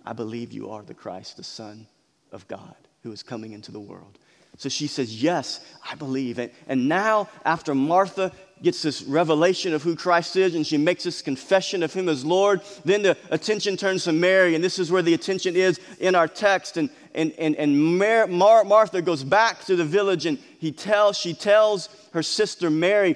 I 0.05 0.13
believe 0.13 0.51
you 0.51 0.69
are 0.71 0.83
the 0.83 0.93
Christ, 0.93 1.37
the 1.37 1.43
Son 1.43 1.87
of 2.31 2.47
God, 2.47 2.75
who 3.03 3.11
is 3.11 3.23
coming 3.23 3.53
into 3.53 3.71
the 3.71 3.79
world. 3.79 4.19
So 4.57 4.69
she 4.69 4.87
says, 4.87 5.21
Yes, 5.21 5.65
I 5.89 5.95
believe. 5.95 6.37
And, 6.37 6.51
and 6.67 6.87
now, 6.87 7.29
after 7.43 7.73
Martha 7.73 8.31
gets 8.61 8.81
this 8.81 9.01
revelation 9.01 9.73
of 9.73 9.81
who 9.81 9.95
Christ 9.95 10.35
is 10.35 10.55
and 10.55 10.65
she 10.65 10.77
makes 10.77 11.03
this 11.03 11.21
confession 11.21 11.81
of 11.81 11.93
him 11.93 12.07
as 12.07 12.23
Lord, 12.23 12.61
then 12.85 13.01
the 13.01 13.17
attention 13.31 13.77
turns 13.77 14.03
to 14.03 14.11
Mary. 14.11 14.55
And 14.55 14.63
this 14.63 14.77
is 14.77 14.91
where 14.91 15.01
the 15.01 15.13
attention 15.13 15.55
is 15.55 15.79
in 15.99 16.13
our 16.13 16.27
text. 16.27 16.77
And, 16.77 16.89
and, 17.15 17.31
and, 17.39 17.55
and 17.55 17.97
Mar- 17.97 18.27
Mar- 18.27 18.63
Martha 18.63 19.01
goes 19.01 19.23
back 19.23 19.65
to 19.65 19.75
the 19.75 19.85
village 19.85 20.25
and 20.25 20.37
he 20.59 20.71
tells, 20.71 21.17
she 21.17 21.33
tells 21.33 21.89
her 22.13 22.23
sister 22.23 22.69
Mary, 22.69 23.15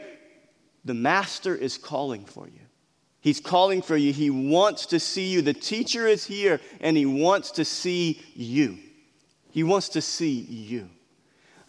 The 0.86 0.96
Master 0.96 1.56
is 1.56 1.78
calling 1.78 2.26
for 2.26 2.48
you. 2.48 2.67
He's 3.22 3.40
calling 3.40 3.82
for 3.82 3.98
you. 3.98 4.14
He 4.14 4.30
wants 4.30 4.86
to 4.88 5.00
see 5.00 5.28
you. 5.28 5.42
The 5.42 5.54
teacher 5.54 6.08
is 6.08 6.26
here 6.26 6.60
and 6.80 6.96
he 6.96 7.06
wants 7.06 7.52
to 7.52 7.66
see 7.66 8.22
you. 8.36 8.78
He 9.52 9.64
wants 9.64 9.90
to 9.90 10.02
see 10.02 10.40
you. 10.40 10.90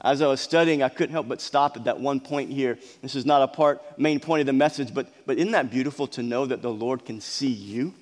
As 0.01 0.23
I 0.23 0.29
was 0.29 0.41
studying, 0.41 0.83
I 0.83 0.89
couldn't 0.89 1.13
help 1.13 1.27
but 1.27 1.41
stop 1.41 1.77
at 1.77 1.85
that 1.85 1.99
one 1.99 2.21
point 2.21 2.51
here. 2.51 2.79
This 3.03 3.17
is 3.17 3.27
not 3.27 3.43
a 3.43 3.49
part, 3.49 3.99
main 3.99 4.21
point 4.21 4.41
of 4.41 4.47
the 4.47 4.53
message, 4.53 4.95
but, 4.95 5.09
but 5.27 5.39
isn't 5.39 5.51
that 5.53 5.71
beautiful 5.71 6.07
to 6.09 6.23
know 6.23 6.47
that 6.47 6.63
the 6.63 6.71
Lord 6.71 7.05
can 7.05 7.21
see 7.21 7.49
you? 7.49 7.95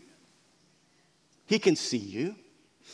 He 1.47 1.59
can 1.59 1.77
see 1.77 1.97
you. 1.97 2.35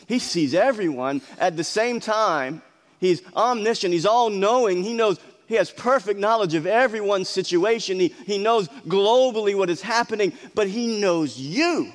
He 0.07 0.19
sees 0.19 0.55
everyone 0.55 1.21
at 1.39 1.57
the 1.57 1.65
same 1.65 1.99
time. 1.99 2.63
He's 3.01 3.23
omniscient, 3.35 3.93
He's 3.93 4.07
all 4.07 4.31
knowing. 4.31 4.85
He 4.85 4.93
knows 4.93 5.19
he 5.47 5.55
has 5.57 5.71
perfect 5.71 6.19
knowledge 6.19 6.55
of 6.55 6.67
everyone's 6.67 7.29
situation. 7.29 7.99
He, 8.01 8.09
he 8.27 8.39
knows 8.39 8.69
globally 8.87 9.57
what 9.57 9.71
is 9.71 9.83
happening, 9.83 10.33
but 10.55 10.69
He 10.69 11.01
knows 11.01 11.39
you 11.39 11.93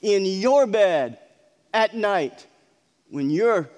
in 0.00 0.24
your 0.24 0.66
bed 0.66 1.18
at 1.72 1.94
night 1.94 2.46
when 3.10 3.30
you're 3.30 3.70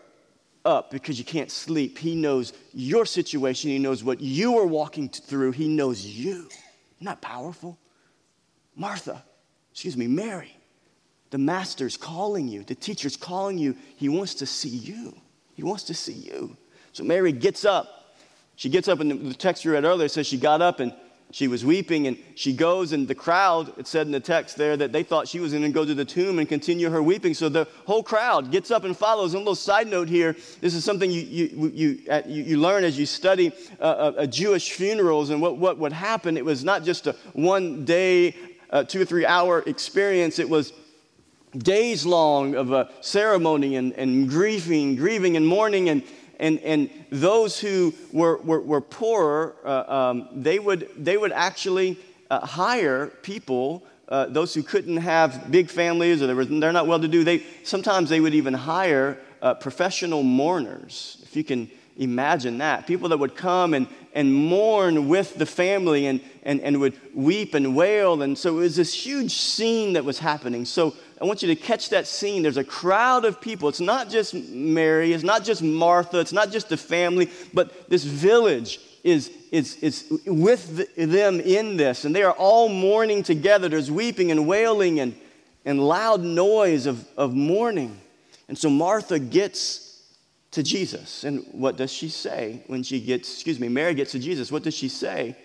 up 0.65 0.91
because 0.91 1.19
you 1.19 1.25
can't 1.25 1.51
sleep. 1.51 1.99
He 1.99 2.15
knows 2.15 2.53
your 2.73 3.05
situation. 3.05 3.71
He 3.71 3.79
knows 3.79 4.03
what 4.03 4.21
you 4.21 4.59
are 4.59 4.67
walking 4.67 5.09
through. 5.09 5.53
He 5.53 5.69
knows 5.69 6.05
you. 6.05 6.49
That 7.03 7.21
powerful? 7.21 7.79
Martha, 8.75 9.23
excuse 9.71 9.97
me, 9.97 10.07
Mary, 10.07 10.57
the 11.31 11.37
master's 11.37 11.99
calling 11.99 12.49
you, 12.49 12.65
the 12.65 12.75
teacher's 12.75 13.17
calling 13.17 13.59
you. 13.59 13.77
He 13.97 14.09
wants 14.09 14.35
to 14.37 14.47
see 14.47 14.71
you. 14.71 15.15
He 15.53 15.63
wants 15.63 15.85
to 15.85 15.95
see 15.95 16.15
you. 16.15 16.57
So 16.93 17.05
Mary 17.05 17.33
gets 17.33 17.67
up 17.67 18.04
she 18.57 18.69
gets 18.69 18.89
up, 18.89 19.01
and 19.01 19.31
the 19.31 19.35
text 19.35 19.65
you 19.65 19.73
read 19.73 19.85
earlier 19.85 20.09
says 20.09 20.27
she 20.27 20.37
got 20.37 20.63
up 20.63 20.81
and 20.81 20.93
she 21.31 21.49
was 21.49 21.65
weeping, 21.65 22.07
and 22.07 22.17
she 22.37 22.53
goes, 22.53 22.93
and 22.93 23.09
the 23.09 23.15
crowd, 23.15 23.73
it 23.77 23.89
said 23.89 24.07
in 24.07 24.13
the 24.13 24.21
text 24.21 24.57
there 24.57 24.77
that 24.77 24.93
they 24.93 25.03
thought 25.03 25.27
she 25.27 25.41
was 25.41 25.51
going 25.51 25.65
to 25.65 25.69
go 25.71 25.85
to 25.85 25.93
the 25.93 26.05
tomb 26.05 26.39
and 26.39 26.49
continue 26.49 26.89
her 26.89 27.03
weeping. 27.03 27.35
So 27.35 27.49
the 27.49 27.67
whole 27.87 28.05
crowd 28.05 28.53
gets 28.53 28.71
up 28.71 28.85
and 28.85 28.97
follows. 28.97 29.35
And 29.35 29.39
a 29.39 29.41
little 29.41 29.57
side 29.57 29.89
note 29.89 30.09
here 30.09 30.37
this 30.61 30.75
is 30.75 30.85
something 30.85 31.11
you, 31.11 31.23
you, 31.23 31.73
you, 31.75 32.03
you 32.29 32.61
learn 32.61 32.85
as 32.85 32.97
you 32.97 33.05
study 33.05 33.51
uh, 33.81 33.83
uh, 33.83 34.27
Jewish 34.27 34.71
funerals 34.71 35.31
and 35.31 35.43
what, 35.43 35.57
what 35.57 35.77
would 35.79 35.93
happen. 35.93 36.37
It 36.37 36.45
was 36.45 36.63
not 36.63 36.85
just 36.85 37.09
a 37.09 37.17
one 37.33 37.85
day, 37.85 38.37
uh, 38.71 38.85
two 38.85 39.01
or 39.01 39.05
three 39.05 39.27
hour 39.27 39.65
experience, 39.67 40.39
it 40.39 40.49
was 40.49 40.73
days 41.59 42.07
long 42.07 42.55
of 42.55 42.71
a 42.71 42.91
ceremony 43.01 43.75
and, 43.75 43.93
and 43.95 44.29
grieving, 44.29 44.95
grieving 44.95 45.37
and 45.37 45.45
mourning. 45.45 45.89
And, 45.89 46.05
and, 46.39 46.59
and 46.61 46.91
those 47.11 47.59
who 47.59 47.95
were, 48.13 48.39
were, 48.39 48.61
were 48.61 48.81
poorer, 48.81 49.55
uh, 49.65 49.85
um, 49.87 50.29
they, 50.33 50.59
would, 50.59 50.89
they 50.97 51.17
would 51.17 51.33
actually 51.33 51.99
uh, 52.31 52.45
hire 52.45 53.09
people, 53.23 53.83
uh, 54.09 54.27
those 54.27 54.55
who 54.55 54.63
couldn't 54.63 54.99
have 54.99 55.51
big 55.51 55.71
families 55.71 56.23
or 56.23 56.27
they 56.27 56.35
were, 56.35 56.45
they're 56.45 56.73
not 56.73 56.87
well 56.87 57.01
to 57.01 57.09
do, 57.09 57.25
they, 57.25 57.43
sometimes 57.63 58.11
they 58.11 58.21
would 58.21 58.35
even 58.35 58.55
hire 58.55 59.19
uh, 59.43 59.55
professional 59.55 60.23
mourners, 60.23 61.19
if 61.25 61.37
you 61.37 61.45
can 61.45 61.71
imagine 61.97 62.59
that. 62.59 62.87
People 62.87 63.09
that 63.11 63.19
would 63.19 63.37
come 63.37 63.75
and, 63.75 63.87
and 64.15 64.33
mourn 64.35 65.09
with 65.09 65.35
the 65.35 65.47
family 65.47 66.07
and, 66.07 66.21
and, 66.43 66.61
and 66.61 66.81
would 66.81 66.99
weep 67.15 67.55
and 67.55 67.77
wail. 67.77 68.23
And 68.23 68.37
so 68.37 68.57
it 68.59 68.61
was 68.61 68.77
this 68.77 68.93
huge 68.93 69.33
scene 69.33 69.93
that 69.93 70.05
was 70.05 70.19
happening. 70.19 70.65
So 70.65 70.95
I 71.21 71.25
want 71.25 71.43
you 71.43 71.49
to 71.49 71.57
catch 71.57 71.91
that 71.91 72.07
scene. 72.07 72.43
There's 72.43 72.57
a 72.57 72.65
crowd 72.65 73.25
of 73.25 73.41
people. 73.41 73.69
It's 73.69 73.81
not 73.81 74.11
just 74.11 74.35
Mary, 74.35 75.13
it's 75.13 75.25
not 75.25 75.45
just 75.45 75.63
Martha, 75.63 76.19
it's 76.19 76.33
not 76.33 76.51
just 76.51 76.69
the 76.69 76.77
family, 76.77 77.31
but 77.53 77.89
this 77.89 78.05
village 78.05 78.81
is, 79.05 79.31
is, 79.53 79.77
is 79.77 80.07
with 80.27 80.97
them 80.97 81.41
in 81.41 81.77
this. 81.77 82.05
And 82.05 82.15
they 82.15 82.23
are 82.23 82.33
all 82.33 82.69
mourning 82.69 83.23
together. 83.23 83.69
There's 83.69 83.91
weeping 83.91 84.31
and 84.31 84.49
wailing 84.49 84.99
and, 84.99 85.15
and 85.65 85.81
loud 85.81 86.21
noise 86.23 86.87
of, 86.87 87.07
of 87.17 87.35
mourning. 87.35 88.01
And 88.49 88.59
so 88.59 88.69
Martha 88.69 89.19
gets 89.19 90.03
to 90.53 90.63
Jesus. 90.63 91.25
And 91.25 91.47
what 91.53 91.77
does 91.77 91.93
she 91.93 92.09
say 92.09 92.63
when 92.67 92.83
she 92.83 93.01
gets, 93.01 93.33
excuse 93.33 93.61
me, 93.61 93.69
Mary 93.69 93.95
gets 93.95 94.13
to 94.13 94.19
Jesus? 94.19 94.51
What 94.51 94.63
does 94.63 94.75
she 94.75 94.89
say 94.89 95.37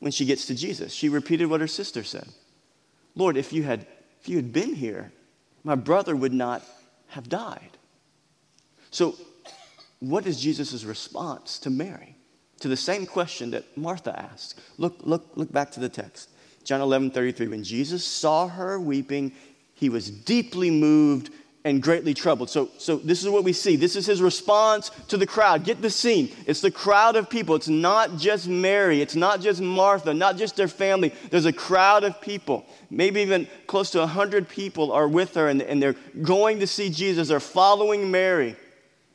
when 0.00 0.12
she 0.12 0.24
gets 0.24 0.46
to 0.46 0.54
Jesus? 0.54 0.92
She 0.92 1.08
repeated 1.08 1.46
what 1.46 1.60
her 1.60 1.66
sister 1.66 2.02
said 2.02 2.28
Lord, 3.14 3.38
if 3.38 3.52
you 3.52 3.62
had, 3.62 3.86
if 4.26 4.30
you 4.30 4.36
had 4.38 4.52
been 4.52 4.74
here, 4.74 5.12
my 5.62 5.76
brother 5.76 6.16
would 6.16 6.32
not 6.32 6.60
have 7.06 7.28
died. 7.28 7.70
So, 8.90 9.14
what 10.00 10.26
is 10.26 10.40
Jesus' 10.40 10.82
response 10.82 11.60
to 11.60 11.70
Mary? 11.70 12.16
To 12.58 12.66
the 12.66 12.76
same 12.76 13.06
question 13.06 13.52
that 13.52 13.76
Martha 13.76 14.18
asked. 14.18 14.58
Look, 14.78 14.96
look, 15.04 15.30
look 15.36 15.52
back 15.52 15.70
to 15.72 15.80
the 15.80 15.88
text. 15.88 16.30
John 16.64 16.80
11 16.80 17.12
33. 17.12 17.46
When 17.46 17.62
Jesus 17.62 18.04
saw 18.04 18.48
her 18.48 18.80
weeping, 18.80 19.30
he 19.74 19.88
was 19.88 20.10
deeply 20.10 20.72
moved 20.72 21.30
and 21.66 21.82
greatly 21.82 22.14
troubled. 22.14 22.48
So, 22.48 22.70
so 22.78 22.94
this 22.94 23.24
is 23.24 23.28
what 23.28 23.42
we 23.42 23.52
see. 23.52 23.74
This 23.74 23.96
is 23.96 24.06
his 24.06 24.22
response 24.22 24.92
to 25.08 25.16
the 25.16 25.26
crowd. 25.26 25.64
Get 25.64 25.82
the 25.82 25.90
scene. 25.90 26.30
It's 26.46 26.60
the 26.60 26.70
crowd 26.70 27.16
of 27.16 27.28
people. 27.28 27.56
It's 27.56 27.66
not 27.66 28.18
just 28.18 28.46
Mary. 28.46 29.00
It's 29.00 29.16
not 29.16 29.40
just 29.40 29.60
Martha, 29.60 30.14
not 30.14 30.36
just 30.36 30.54
their 30.54 30.68
family. 30.68 31.12
There's 31.28 31.44
a 31.44 31.52
crowd 31.52 32.04
of 32.04 32.20
people. 32.20 32.64
Maybe 32.88 33.20
even 33.20 33.48
close 33.66 33.90
to 33.90 33.98
100 33.98 34.48
people 34.48 34.92
are 34.92 35.08
with 35.08 35.34
her, 35.34 35.48
and, 35.48 35.60
and 35.60 35.82
they're 35.82 35.96
going 36.22 36.60
to 36.60 36.68
see 36.68 36.88
Jesus. 36.88 37.26
They're 37.26 37.40
following 37.40 38.12
Mary 38.12 38.54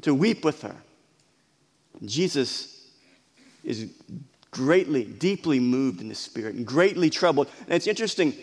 to 0.01 0.13
weep 0.13 0.43
with 0.43 0.61
her. 0.63 0.75
Jesus 2.03 2.85
is 3.63 3.93
greatly, 4.51 5.05
deeply 5.05 5.61
moved 5.61 6.01
in 6.01 6.09
the 6.09 6.15
spirit 6.15 6.55
and 6.55 6.67
greatly 6.67 7.09
troubled. 7.09 7.47
And 7.61 7.75
it's 7.75 7.87
interesting 7.87 8.33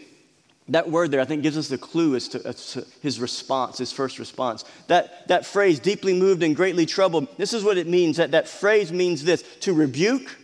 that 0.69 0.91
word 0.91 1.11
there, 1.11 1.21
I 1.21 1.25
think, 1.25 1.43
gives 1.43 1.57
us 1.57 1.69
the 1.69 1.79
clue 1.79 2.15
as 2.15 2.29
to, 2.29 2.47
as 2.47 2.73
to, 2.73 2.87
his 3.01 3.21
response, 3.21 3.79
his 3.79 3.93
first 3.93 4.19
response. 4.19 4.65
That, 4.89 5.27
that 5.29 5.47
phrase, 5.47 5.81
deeply 5.81 6.15
moved 6.15 6.43
and 6.43 6.55
greatly 6.55 6.85
troubled, 6.85 7.29
this 7.39 7.53
is 7.53 7.65
what 7.65 7.79
it 7.79 7.87
means. 7.87 8.19
That, 8.19 8.33
that 8.33 8.49
phrase 8.49 8.93
means 8.93 9.25
this 9.25 9.43
to 9.61 9.73
rebuke, 9.73 10.37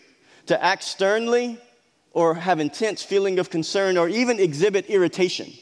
to 0.46 0.62
act 0.62 0.82
sternly, 0.82 1.58
or 2.12 2.34
have 2.34 2.60
intense 2.60 3.02
feeling 3.02 3.38
of 3.38 3.50
concern, 3.50 3.98
or 3.98 4.08
even 4.08 4.40
exhibit 4.40 4.86
irritation. 4.86 5.52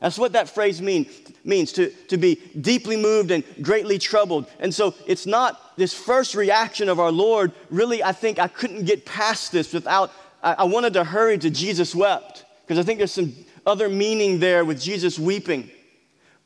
That's 0.00 0.18
what 0.18 0.32
that 0.32 0.48
phrase 0.48 0.82
mean, 0.82 1.06
means 1.44 1.72
to, 1.72 1.90
to 2.08 2.16
be 2.18 2.36
deeply 2.60 2.96
moved 2.96 3.30
and 3.30 3.44
greatly 3.62 3.98
troubled. 3.98 4.46
And 4.58 4.74
so 4.74 4.94
it's 5.06 5.26
not 5.26 5.76
this 5.76 5.94
first 5.94 6.34
reaction 6.34 6.88
of 6.88 7.00
our 7.00 7.12
Lord. 7.12 7.52
Really, 7.70 8.02
I 8.02 8.12
think 8.12 8.38
I 8.38 8.48
couldn't 8.48 8.84
get 8.84 9.06
past 9.06 9.52
this 9.52 9.72
without, 9.72 10.12
I, 10.42 10.54
I 10.54 10.64
wanted 10.64 10.92
to 10.94 11.04
hurry 11.04 11.38
to 11.38 11.50
Jesus 11.50 11.94
wept. 11.94 12.44
Because 12.66 12.78
I 12.78 12.82
think 12.82 12.98
there's 12.98 13.12
some 13.12 13.32
other 13.66 13.88
meaning 13.88 14.38
there 14.38 14.64
with 14.64 14.80
Jesus 14.80 15.18
weeping. 15.18 15.70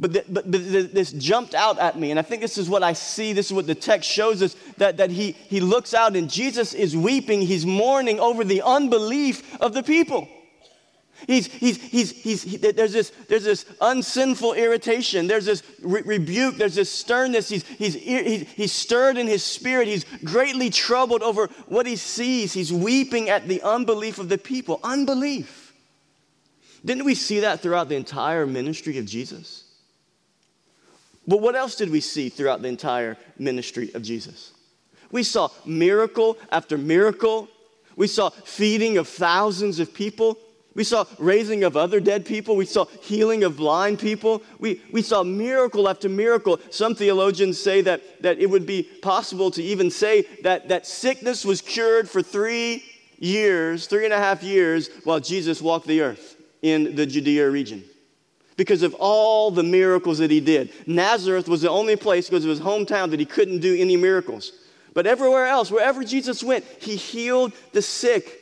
But, 0.00 0.14
the, 0.14 0.24
but, 0.30 0.50
but 0.50 0.94
this 0.94 1.12
jumped 1.12 1.54
out 1.54 1.78
at 1.78 1.98
me, 1.98 2.10
and 2.10 2.18
I 2.18 2.22
think 2.22 2.40
this 2.40 2.56
is 2.56 2.70
what 2.70 2.82
I 2.82 2.94
see. 2.94 3.34
This 3.34 3.46
is 3.46 3.52
what 3.52 3.66
the 3.66 3.74
text 3.74 4.10
shows 4.10 4.42
us 4.42 4.56
that, 4.78 4.96
that 4.96 5.10
he, 5.10 5.32
he 5.32 5.60
looks 5.60 5.92
out 5.92 6.16
and 6.16 6.30
Jesus 6.30 6.72
is 6.72 6.96
weeping. 6.96 7.42
He's 7.42 7.66
mourning 7.66 8.18
over 8.18 8.42
the 8.42 8.62
unbelief 8.62 9.60
of 9.60 9.74
the 9.74 9.82
people. 9.82 10.26
He's, 11.26 11.48
he's, 11.48 11.76
he's, 11.82 12.10
he's, 12.12 12.42
he, 12.42 12.56
there's, 12.56 12.94
this, 12.94 13.12
there's 13.28 13.44
this 13.44 13.66
unsinful 13.82 14.54
irritation. 14.54 15.26
There's 15.26 15.44
this 15.44 15.62
re- 15.82 16.00
rebuke. 16.00 16.56
There's 16.56 16.76
this 16.76 16.90
sternness. 16.90 17.50
He's, 17.50 17.66
he's, 17.66 17.94
he's, 17.94 18.48
he's 18.52 18.72
stirred 18.72 19.18
in 19.18 19.26
his 19.26 19.44
spirit. 19.44 19.86
He's 19.86 20.06
greatly 20.24 20.70
troubled 20.70 21.22
over 21.22 21.48
what 21.66 21.84
he 21.84 21.96
sees. 21.96 22.54
He's 22.54 22.72
weeping 22.72 23.28
at 23.28 23.48
the 23.48 23.60
unbelief 23.60 24.18
of 24.18 24.30
the 24.30 24.38
people. 24.38 24.80
Unbelief. 24.82 25.59
Didn't 26.84 27.04
we 27.04 27.14
see 27.14 27.40
that 27.40 27.60
throughout 27.60 27.88
the 27.88 27.96
entire 27.96 28.46
ministry 28.46 28.98
of 28.98 29.06
Jesus? 29.06 29.64
But 31.26 31.40
what 31.40 31.54
else 31.54 31.76
did 31.76 31.90
we 31.90 32.00
see 32.00 32.28
throughout 32.28 32.62
the 32.62 32.68
entire 32.68 33.16
ministry 33.38 33.90
of 33.94 34.02
Jesus? 34.02 34.52
We 35.12 35.22
saw 35.22 35.48
miracle 35.66 36.38
after 36.50 36.78
miracle. 36.78 37.48
We 37.96 38.06
saw 38.06 38.30
feeding 38.30 38.96
of 38.96 39.08
thousands 39.08 39.78
of 39.78 39.92
people. 39.92 40.38
We 40.74 40.84
saw 40.84 41.04
raising 41.18 41.64
of 41.64 41.76
other 41.76 42.00
dead 42.00 42.24
people. 42.24 42.56
We 42.56 42.64
saw 42.64 42.86
healing 43.02 43.44
of 43.44 43.56
blind 43.56 43.98
people. 43.98 44.42
We, 44.58 44.80
we 44.92 45.02
saw 45.02 45.22
miracle 45.22 45.88
after 45.88 46.08
miracle. 46.08 46.60
Some 46.70 46.94
theologians 46.94 47.60
say 47.60 47.82
that, 47.82 48.22
that 48.22 48.38
it 48.38 48.48
would 48.48 48.66
be 48.66 48.84
possible 48.84 49.50
to 49.50 49.62
even 49.62 49.90
say 49.90 50.22
that, 50.42 50.68
that 50.68 50.86
sickness 50.86 51.44
was 51.44 51.60
cured 51.60 52.08
for 52.08 52.22
three 52.22 52.84
years, 53.18 53.86
three 53.86 54.04
and 54.04 54.14
a 54.14 54.18
half 54.18 54.42
years, 54.42 54.88
while 55.04 55.20
Jesus 55.20 55.60
walked 55.60 55.86
the 55.86 56.00
earth 56.00 56.29
in 56.62 56.94
the 56.94 57.06
Judea 57.06 57.48
region 57.50 57.84
because 58.56 58.82
of 58.82 58.94
all 58.98 59.50
the 59.50 59.62
miracles 59.62 60.18
that 60.18 60.30
he 60.30 60.40
did. 60.40 60.70
Nazareth 60.86 61.48
was 61.48 61.62
the 61.62 61.70
only 61.70 61.96
place 61.96 62.28
because 62.28 62.44
of 62.44 62.50
his 62.50 62.60
hometown 62.60 63.10
that 63.10 63.18
he 63.18 63.24
couldn't 63.24 63.60
do 63.60 63.74
any 63.74 63.96
miracles. 63.96 64.52
But 64.92 65.06
everywhere 65.06 65.46
else, 65.46 65.70
wherever 65.70 66.04
Jesus 66.04 66.42
went, 66.42 66.64
he 66.78 66.96
healed 66.96 67.52
the 67.72 67.80
sick. 67.80 68.40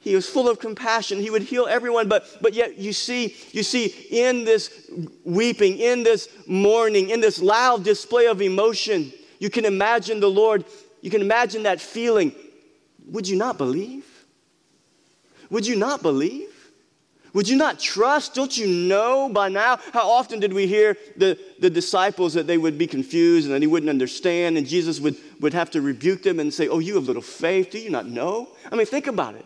He 0.00 0.14
was 0.14 0.28
full 0.28 0.48
of 0.48 0.60
compassion. 0.60 1.18
He 1.18 1.30
would 1.30 1.42
heal 1.42 1.66
everyone, 1.66 2.08
but, 2.08 2.26
but 2.40 2.54
yet 2.54 2.76
you 2.76 2.92
see, 2.92 3.34
you 3.50 3.62
see 3.62 3.86
in 4.10 4.44
this 4.44 4.90
weeping, 5.24 5.78
in 5.78 6.02
this 6.02 6.28
mourning, 6.46 7.10
in 7.10 7.20
this 7.20 7.40
loud 7.40 7.82
display 7.82 8.26
of 8.26 8.42
emotion, 8.42 9.12
you 9.38 9.50
can 9.50 9.64
imagine 9.64 10.20
the 10.20 10.30
Lord, 10.30 10.64
you 11.00 11.10
can 11.10 11.22
imagine 11.22 11.62
that 11.64 11.80
feeling. 11.80 12.32
Would 13.06 13.26
you 13.26 13.36
not 13.36 13.58
believe? 13.58 14.04
Would 15.50 15.66
you 15.66 15.76
not 15.76 16.02
believe? 16.02 16.45
Would 17.36 17.50
you 17.50 17.56
not 17.56 17.78
trust? 17.78 18.32
Don't 18.32 18.56
you 18.56 18.66
know 18.66 19.28
by 19.28 19.50
now? 19.50 19.78
How 19.92 20.08
often 20.08 20.40
did 20.40 20.54
we 20.54 20.66
hear 20.66 20.96
the, 21.18 21.38
the 21.58 21.68
disciples 21.68 22.32
that 22.32 22.46
they 22.46 22.56
would 22.56 22.78
be 22.78 22.86
confused 22.86 23.44
and 23.44 23.54
that 23.54 23.60
he 23.60 23.66
wouldn't 23.66 23.90
understand, 23.90 24.56
and 24.56 24.66
Jesus 24.66 25.00
would, 25.00 25.18
would 25.40 25.52
have 25.52 25.70
to 25.72 25.82
rebuke 25.82 26.22
them 26.22 26.40
and 26.40 26.52
say, 26.52 26.66
Oh, 26.66 26.78
you 26.78 26.94
have 26.94 27.04
little 27.04 27.20
faith. 27.20 27.72
Do 27.72 27.78
you 27.78 27.90
not 27.90 28.06
know? 28.06 28.48
I 28.72 28.74
mean, 28.74 28.86
think 28.86 29.06
about 29.06 29.34
it. 29.34 29.44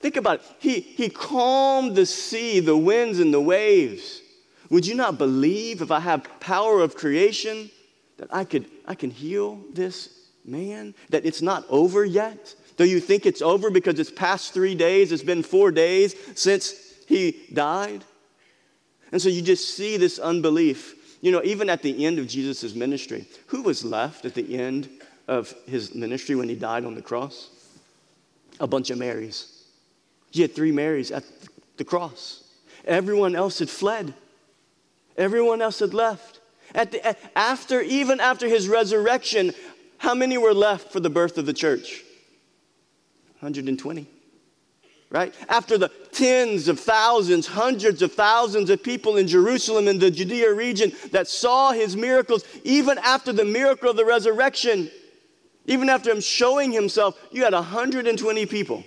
Think 0.00 0.18
about 0.18 0.40
it. 0.40 0.42
He, 0.58 0.80
he 0.80 1.08
calmed 1.08 1.96
the 1.96 2.04
sea, 2.04 2.60
the 2.60 2.76
winds, 2.76 3.18
and 3.20 3.32
the 3.32 3.40
waves. 3.40 4.20
Would 4.68 4.86
you 4.86 4.94
not 4.94 5.16
believe 5.16 5.80
if 5.80 5.90
I 5.90 6.00
have 6.00 6.28
power 6.40 6.82
of 6.82 6.94
creation 6.94 7.70
that 8.18 8.28
I 8.34 8.44
could 8.44 8.66
I 8.84 8.94
can 8.94 9.10
heal 9.10 9.64
this 9.72 10.28
man? 10.44 10.94
That 11.08 11.24
it's 11.24 11.40
not 11.40 11.64
over 11.70 12.04
yet? 12.04 12.54
Do 12.76 12.84
you 12.84 13.00
think 13.00 13.24
it's 13.24 13.40
over 13.40 13.70
because 13.70 13.98
it's 13.98 14.10
past 14.10 14.52
three 14.52 14.74
days? 14.74 15.10
It's 15.10 15.22
been 15.22 15.42
four 15.42 15.70
days 15.70 16.14
since 16.34 16.83
he 17.06 17.46
died. 17.52 18.04
And 19.12 19.20
so 19.20 19.28
you 19.28 19.42
just 19.42 19.76
see 19.76 19.96
this 19.96 20.18
unbelief. 20.18 21.18
You 21.20 21.32
know, 21.32 21.42
even 21.44 21.70
at 21.70 21.82
the 21.82 22.04
end 22.04 22.18
of 22.18 22.26
Jesus' 22.26 22.74
ministry, 22.74 23.26
who 23.46 23.62
was 23.62 23.84
left 23.84 24.24
at 24.24 24.34
the 24.34 24.58
end 24.58 24.88
of 25.28 25.54
his 25.66 25.94
ministry 25.94 26.34
when 26.34 26.48
he 26.48 26.54
died 26.54 26.84
on 26.84 26.94
the 26.94 27.02
cross? 27.02 27.48
A 28.60 28.66
bunch 28.66 28.90
of 28.90 28.98
Marys. 28.98 29.64
He 30.30 30.42
had 30.42 30.54
three 30.54 30.72
Marys 30.72 31.10
at 31.10 31.24
the 31.76 31.84
cross. 31.84 32.44
Everyone 32.84 33.34
else 33.34 33.58
had 33.58 33.70
fled. 33.70 34.14
Everyone 35.16 35.62
else 35.62 35.78
had 35.78 35.94
left. 35.94 36.40
At 36.74 36.92
the, 36.92 37.38
after, 37.38 37.80
even 37.80 38.20
after 38.20 38.48
his 38.48 38.68
resurrection, 38.68 39.52
how 39.98 40.14
many 40.14 40.36
were 40.36 40.54
left 40.54 40.92
for 40.92 41.00
the 41.00 41.10
birth 41.10 41.38
of 41.38 41.46
the 41.46 41.52
church? 41.52 42.02
120 43.38 44.08
right? 45.14 45.32
After 45.48 45.78
the 45.78 45.90
tens 46.10 46.66
of 46.66 46.80
thousands, 46.80 47.46
hundreds 47.46 48.02
of 48.02 48.12
thousands 48.12 48.68
of 48.68 48.82
people 48.82 49.16
in 49.16 49.28
Jerusalem 49.28 49.86
and 49.86 50.00
the 50.00 50.10
Judea 50.10 50.52
region 50.52 50.92
that 51.12 51.28
saw 51.28 51.70
his 51.70 51.96
miracles, 51.96 52.42
even 52.64 52.98
after 52.98 53.32
the 53.32 53.44
miracle 53.44 53.88
of 53.88 53.96
the 53.96 54.04
resurrection, 54.04 54.90
even 55.66 55.88
after 55.88 56.10
him 56.10 56.20
showing 56.20 56.72
himself, 56.72 57.16
you 57.30 57.44
had 57.44 57.52
120 57.52 58.44
people 58.46 58.82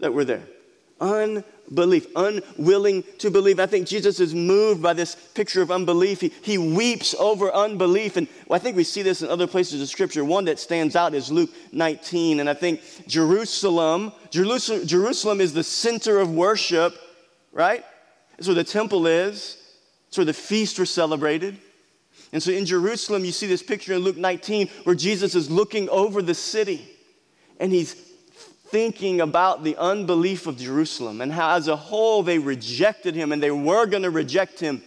that 0.00 0.12
were 0.12 0.24
there. 0.24 0.42
Un 1.00 1.44
belief, 1.72 2.06
unwilling 2.16 3.04
to 3.18 3.30
believe. 3.30 3.60
I 3.60 3.66
think 3.66 3.86
Jesus 3.86 4.20
is 4.20 4.34
moved 4.34 4.82
by 4.82 4.92
this 4.92 5.14
picture 5.14 5.62
of 5.62 5.70
unbelief. 5.70 6.20
He, 6.20 6.32
he 6.42 6.58
weeps 6.58 7.14
over 7.18 7.52
unbelief. 7.52 8.16
And 8.16 8.28
I 8.50 8.58
think 8.58 8.76
we 8.76 8.84
see 8.84 9.02
this 9.02 9.22
in 9.22 9.28
other 9.28 9.46
places 9.46 9.80
of 9.82 9.88
Scripture. 9.88 10.24
One 10.24 10.44
that 10.46 10.58
stands 10.58 10.96
out 10.96 11.14
is 11.14 11.30
Luke 11.30 11.50
19. 11.72 12.40
And 12.40 12.48
I 12.48 12.54
think 12.54 12.80
Jerusalem, 13.06 14.12
Jerusalem, 14.30 14.86
Jerusalem 14.86 15.40
is 15.40 15.52
the 15.52 15.64
center 15.64 16.18
of 16.18 16.30
worship, 16.30 16.94
right? 17.52 17.84
It's 18.38 18.46
where 18.46 18.54
the 18.54 18.64
temple 18.64 19.06
is, 19.06 19.56
it's 20.08 20.16
where 20.16 20.24
the 20.24 20.32
feasts 20.32 20.78
were 20.78 20.86
celebrated. 20.86 21.58
And 22.32 22.42
so 22.42 22.50
in 22.50 22.66
Jerusalem, 22.66 23.24
you 23.24 23.32
see 23.32 23.46
this 23.46 23.62
picture 23.62 23.94
in 23.94 24.00
Luke 24.00 24.16
19 24.16 24.68
where 24.84 24.94
Jesus 24.94 25.34
is 25.34 25.50
looking 25.50 25.88
over 25.88 26.20
the 26.20 26.34
city 26.34 26.86
and 27.58 27.72
he's 27.72 28.07
thinking 28.70 29.20
about 29.20 29.64
the 29.64 29.76
unbelief 29.76 30.46
of 30.46 30.58
Jerusalem 30.58 31.20
and 31.20 31.32
how, 31.32 31.56
as 31.56 31.68
a 31.68 31.76
whole, 31.76 32.22
they 32.22 32.38
rejected 32.38 33.14
him 33.14 33.32
and 33.32 33.42
they 33.42 33.50
were 33.50 33.86
going 33.86 34.02
to 34.02 34.10
reject 34.10 34.60
him 34.60 34.82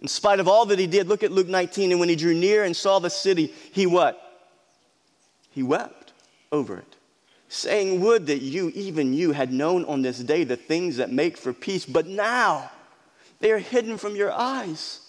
in 0.00 0.08
spite 0.08 0.40
of 0.40 0.48
all 0.48 0.66
that 0.66 0.78
he 0.78 0.86
did. 0.86 1.08
Look 1.08 1.22
at 1.22 1.32
Luke 1.32 1.48
19. 1.48 1.90
And 1.90 2.00
when 2.00 2.08
he 2.08 2.16
drew 2.16 2.34
near 2.34 2.64
and 2.64 2.76
saw 2.76 2.98
the 2.98 3.10
city, 3.10 3.52
he 3.72 3.86
what? 3.86 4.22
He 5.50 5.62
wept 5.62 6.12
over 6.52 6.76
it, 6.76 6.96
saying, 7.48 8.00
Would 8.00 8.26
that 8.26 8.42
you, 8.42 8.70
even 8.74 9.14
you, 9.14 9.32
had 9.32 9.52
known 9.52 9.84
on 9.86 10.02
this 10.02 10.18
day 10.18 10.44
the 10.44 10.56
things 10.56 10.96
that 10.98 11.10
make 11.10 11.36
for 11.36 11.52
peace, 11.52 11.86
but 11.86 12.06
now 12.06 12.70
they 13.40 13.52
are 13.52 13.58
hidden 13.58 13.96
from 13.98 14.16
your 14.16 14.32
eyes. 14.32 15.00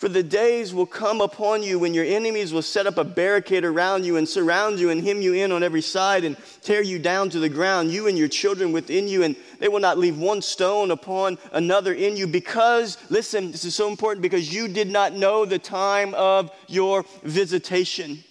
For 0.00 0.08
the 0.08 0.22
days 0.22 0.72
will 0.72 0.86
come 0.86 1.20
upon 1.20 1.62
you 1.62 1.78
when 1.78 1.92
your 1.92 2.06
enemies 2.06 2.54
will 2.54 2.62
set 2.62 2.86
up 2.86 2.96
a 2.96 3.04
barricade 3.04 3.66
around 3.66 4.06
you 4.06 4.16
and 4.16 4.26
surround 4.26 4.80
you 4.80 4.88
and 4.88 5.04
hem 5.04 5.20
you 5.20 5.34
in 5.34 5.52
on 5.52 5.62
every 5.62 5.82
side 5.82 6.24
and 6.24 6.38
tear 6.62 6.80
you 6.80 6.98
down 6.98 7.28
to 7.28 7.38
the 7.38 7.50
ground, 7.50 7.90
you 7.90 8.06
and 8.06 8.16
your 8.16 8.26
children 8.26 8.72
within 8.72 9.08
you, 9.08 9.24
and 9.24 9.36
they 9.58 9.68
will 9.68 9.78
not 9.78 9.98
leave 9.98 10.16
one 10.16 10.40
stone 10.40 10.90
upon 10.90 11.36
another 11.52 11.92
in 11.92 12.16
you 12.16 12.26
because, 12.26 12.96
listen, 13.10 13.52
this 13.52 13.66
is 13.66 13.74
so 13.74 13.90
important, 13.90 14.22
because 14.22 14.50
you 14.50 14.68
did 14.68 14.88
not 14.88 15.12
know 15.12 15.44
the 15.44 15.58
time 15.58 16.14
of 16.14 16.50
your 16.66 17.04
visitation. 17.22 18.24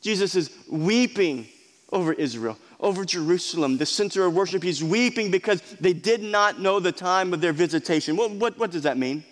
Jesus 0.00 0.34
is 0.34 0.50
weeping 0.68 1.46
over 1.92 2.12
Israel, 2.12 2.58
over 2.80 3.04
Jerusalem, 3.04 3.78
the 3.78 3.86
center 3.86 4.24
of 4.24 4.34
worship. 4.34 4.64
He's 4.64 4.82
weeping 4.82 5.30
because 5.30 5.60
they 5.78 5.92
did 5.92 6.24
not 6.24 6.58
know 6.58 6.80
the 6.80 6.90
time 6.90 7.32
of 7.32 7.40
their 7.40 7.52
visitation. 7.52 8.16
What, 8.16 8.32
what, 8.32 8.58
what 8.58 8.72
does 8.72 8.82
that 8.82 8.98
mean? 8.98 9.22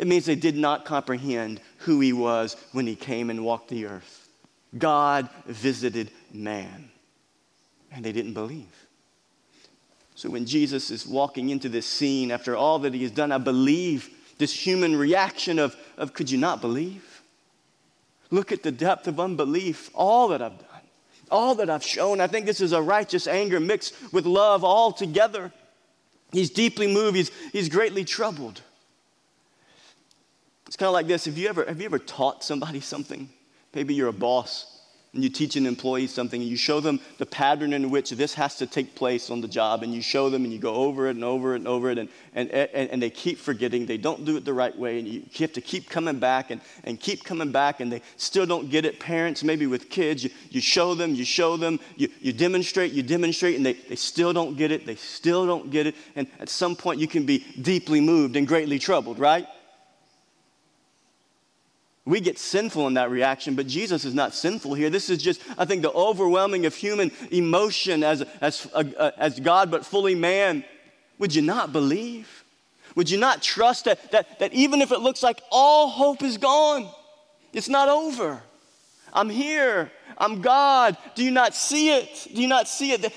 It 0.00 0.06
means 0.06 0.24
they 0.24 0.34
did 0.34 0.56
not 0.56 0.86
comprehend 0.86 1.60
who 1.80 2.00
he 2.00 2.14
was 2.14 2.56
when 2.72 2.86
he 2.86 2.96
came 2.96 3.28
and 3.28 3.44
walked 3.44 3.68
the 3.68 3.84
earth. 3.84 4.30
God 4.78 5.28
visited 5.44 6.10
man, 6.32 6.90
and 7.92 8.02
they 8.02 8.10
didn't 8.10 8.32
believe. 8.32 8.86
So 10.14 10.30
when 10.30 10.46
Jesus 10.46 10.90
is 10.90 11.06
walking 11.06 11.50
into 11.50 11.68
this 11.68 11.84
scene 11.84 12.30
after 12.30 12.56
all 12.56 12.78
that 12.78 12.94
he 12.94 13.02
has 13.02 13.10
done, 13.10 13.30
I 13.30 13.36
believe 13.36 14.08
this 14.38 14.54
human 14.54 14.96
reaction 14.96 15.58
of, 15.58 15.76
of 15.98 16.14
could 16.14 16.30
you 16.30 16.38
not 16.38 16.62
believe? 16.62 17.20
Look 18.30 18.52
at 18.52 18.62
the 18.62 18.72
depth 18.72 19.06
of 19.06 19.20
unbelief, 19.20 19.90
all 19.92 20.28
that 20.28 20.40
I've 20.40 20.58
done, 20.58 20.80
all 21.30 21.56
that 21.56 21.68
I've 21.68 21.84
shown. 21.84 22.22
I 22.22 22.26
think 22.26 22.46
this 22.46 22.62
is 22.62 22.72
a 22.72 22.80
righteous 22.80 23.26
anger 23.26 23.60
mixed 23.60 23.94
with 24.14 24.24
love 24.24 24.64
all 24.64 24.92
together. 24.92 25.52
He's 26.32 26.48
deeply 26.48 26.86
moved, 26.86 27.18
he's, 27.18 27.30
he's 27.52 27.68
greatly 27.68 28.06
troubled. 28.06 28.62
It's 30.70 30.76
kind 30.76 30.86
of 30.86 30.92
like 30.92 31.08
this. 31.08 31.24
Have 31.24 31.36
you, 31.36 31.48
ever, 31.48 31.64
have 31.64 31.80
you 31.80 31.86
ever 31.86 31.98
taught 31.98 32.44
somebody 32.44 32.78
something? 32.94 33.28
Maybe 33.74 33.92
you're 33.92 34.06
a 34.06 34.12
boss 34.12 34.80
and 35.12 35.24
you 35.24 35.28
teach 35.28 35.56
an 35.56 35.66
employee 35.66 36.06
something 36.06 36.40
and 36.40 36.48
you 36.48 36.56
show 36.56 36.78
them 36.78 37.00
the 37.18 37.26
pattern 37.26 37.72
in 37.72 37.90
which 37.90 38.10
this 38.10 38.34
has 38.34 38.54
to 38.58 38.68
take 38.68 38.94
place 38.94 39.30
on 39.30 39.40
the 39.40 39.48
job 39.48 39.82
and 39.82 39.92
you 39.92 40.00
show 40.00 40.30
them 40.30 40.44
and 40.44 40.52
you 40.52 40.60
go 40.60 40.72
over 40.72 41.08
it 41.08 41.16
and 41.16 41.24
over 41.24 41.54
it 41.54 41.56
and 41.56 41.66
over 41.66 41.90
it 41.90 41.98
and, 41.98 42.08
and, 42.36 42.48
and, 42.52 42.88
and 42.88 43.02
they 43.02 43.10
keep 43.10 43.36
forgetting. 43.36 43.84
They 43.84 43.96
don't 43.96 44.24
do 44.24 44.36
it 44.36 44.44
the 44.44 44.52
right 44.52 44.78
way 44.78 45.00
and 45.00 45.08
you 45.08 45.24
have 45.38 45.52
to 45.54 45.60
keep 45.60 45.90
coming 45.90 46.20
back 46.20 46.52
and, 46.52 46.60
and 46.84 47.00
keep 47.00 47.24
coming 47.24 47.50
back 47.50 47.80
and 47.80 47.90
they 47.90 48.02
still 48.16 48.46
don't 48.46 48.70
get 48.70 48.84
it. 48.84 49.00
Parents, 49.00 49.42
maybe 49.42 49.66
with 49.66 49.90
kids, 49.90 50.22
you, 50.22 50.30
you 50.50 50.60
show 50.60 50.94
them, 50.94 51.16
you 51.16 51.24
show 51.24 51.56
them, 51.56 51.80
you, 51.96 52.08
you 52.20 52.32
demonstrate, 52.32 52.92
you 52.92 53.02
demonstrate 53.02 53.56
and 53.56 53.66
they, 53.66 53.72
they 53.72 53.96
still 53.96 54.32
don't 54.32 54.56
get 54.56 54.70
it. 54.70 54.86
They 54.86 54.94
still 54.94 55.46
don't 55.46 55.72
get 55.72 55.88
it. 55.88 55.96
And 56.14 56.28
at 56.38 56.48
some 56.48 56.76
point 56.76 57.00
you 57.00 57.08
can 57.08 57.26
be 57.26 57.40
deeply 57.60 58.00
moved 58.00 58.36
and 58.36 58.46
greatly 58.46 58.78
troubled, 58.78 59.18
right? 59.18 59.48
We 62.06 62.20
get 62.20 62.38
sinful 62.38 62.86
in 62.86 62.94
that 62.94 63.10
reaction, 63.10 63.54
but 63.54 63.66
Jesus 63.66 64.04
is 64.04 64.14
not 64.14 64.34
sinful 64.34 64.74
here. 64.74 64.90
This 64.90 65.10
is 65.10 65.22
just, 65.22 65.42
I 65.58 65.64
think, 65.64 65.82
the 65.82 65.92
overwhelming 65.92 66.64
of 66.66 66.74
human 66.74 67.12
emotion 67.30 68.02
as, 68.02 68.22
as, 68.40 68.66
uh, 68.74 69.10
as 69.18 69.38
God, 69.38 69.70
but 69.70 69.84
fully 69.84 70.14
man. 70.14 70.64
Would 71.18 71.34
you 71.34 71.42
not 71.42 71.72
believe? 71.72 72.44
Would 72.96 73.10
you 73.10 73.18
not 73.18 73.42
trust 73.42 73.84
that, 73.84 74.10
that, 74.12 74.38
that 74.38 74.52
even 74.54 74.80
if 74.80 74.92
it 74.92 75.00
looks 75.00 75.22
like 75.22 75.42
all 75.50 75.88
hope 75.88 76.22
is 76.22 76.38
gone, 76.38 76.88
it's 77.52 77.68
not 77.68 77.88
over? 77.88 78.42
I'm 79.12 79.28
here. 79.28 79.90
I'm 80.16 80.40
God. 80.40 80.96
Do 81.14 81.24
you 81.24 81.30
not 81.30 81.54
see 81.54 81.90
it? 81.90 82.28
Do 82.34 82.40
you 82.40 82.48
not 82.48 82.68
see 82.68 82.92
it? 82.92 83.12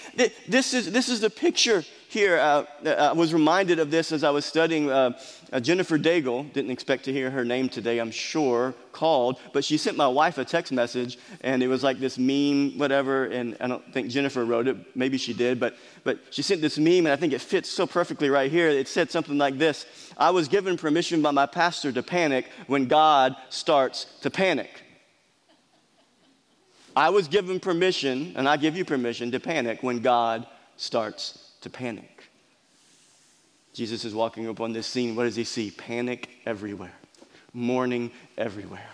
This 0.47 0.73
is, 0.73 0.91
this 0.91 1.09
is 1.09 1.21
the 1.21 1.29
picture 1.29 1.83
here. 2.13 2.37
Uh, 2.37 2.65
uh, 2.85 2.89
I 2.89 3.11
was 3.11 3.33
reminded 3.33 3.79
of 3.79 3.89
this 3.91 4.11
as 4.11 4.23
I 4.23 4.29
was 4.29 4.45
studying. 4.45 4.89
Uh, 4.89 5.19
uh, 5.51 5.59
Jennifer 5.59 5.97
Daigle, 5.97 6.51
didn't 6.53 6.71
expect 6.71 7.05
to 7.05 7.11
hear 7.11 7.29
her 7.29 7.43
name 7.43 7.67
today, 7.67 7.99
I'm 7.99 8.11
sure, 8.11 8.73
called, 8.91 9.39
but 9.51 9.65
she 9.65 9.77
sent 9.77 9.97
my 9.97 10.07
wife 10.07 10.37
a 10.37 10.45
text 10.45 10.71
message, 10.71 11.17
and 11.41 11.61
it 11.61 11.67
was 11.67 11.83
like 11.83 11.99
this 11.99 12.17
meme, 12.17 12.77
whatever, 12.77 13.25
and 13.25 13.57
I 13.59 13.67
don't 13.67 13.93
think 13.93 14.09
Jennifer 14.09 14.45
wrote 14.45 14.67
it. 14.67 14.95
Maybe 14.95 15.17
she 15.17 15.33
did, 15.33 15.59
but, 15.59 15.75
but 16.03 16.19
she 16.29 16.41
sent 16.41 16.61
this 16.61 16.77
meme, 16.77 17.05
and 17.05 17.09
I 17.09 17.15
think 17.15 17.33
it 17.33 17.41
fits 17.41 17.69
so 17.69 17.85
perfectly 17.85 18.29
right 18.29 18.49
here. 18.49 18.69
It 18.69 18.87
said 18.87 19.11
something 19.11 19.37
like 19.37 19.57
this 19.57 19.85
I 20.17 20.29
was 20.29 20.47
given 20.47 20.77
permission 20.77 21.21
by 21.21 21.31
my 21.31 21.45
pastor 21.45 21.91
to 21.91 22.03
panic 22.03 22.45
when 22.67 22.87
God 22.87 23.35
starts 23.49 24.05
to 24.21 24.29
panic. 24.29 24.69
I 26.95 27.09
was 27.09 27.27
given 27.27 27.59
permission, 27.59 28.33
and 28.35 28.47
I 28.47 28.57
give 28.57 28.77
you 28.77 28.85
permission 28.85 29.31
to 29.31 29.39
panic 29.39 29.81
when 29.81 29.99
God 29.99 30.45
starts 30.77 31.42
to 31.63 31.69
panic. 31.69 32.23
Jesus 33.73 34.05
is 34.05 34.13
walking 34.13 34.47
up 34.47 34.61
on 34.61 34.71
this 34.71 34.85
scene. 34.85 35.15
What 35.15 35.23
does 35.23 35.35
he 35.35 35.43
see? 35.43 35.71
Panic 35.71 36.29
everywhere, 36.45 36.93
mourning 37.53 38.11
everywhere. 38.37 38.89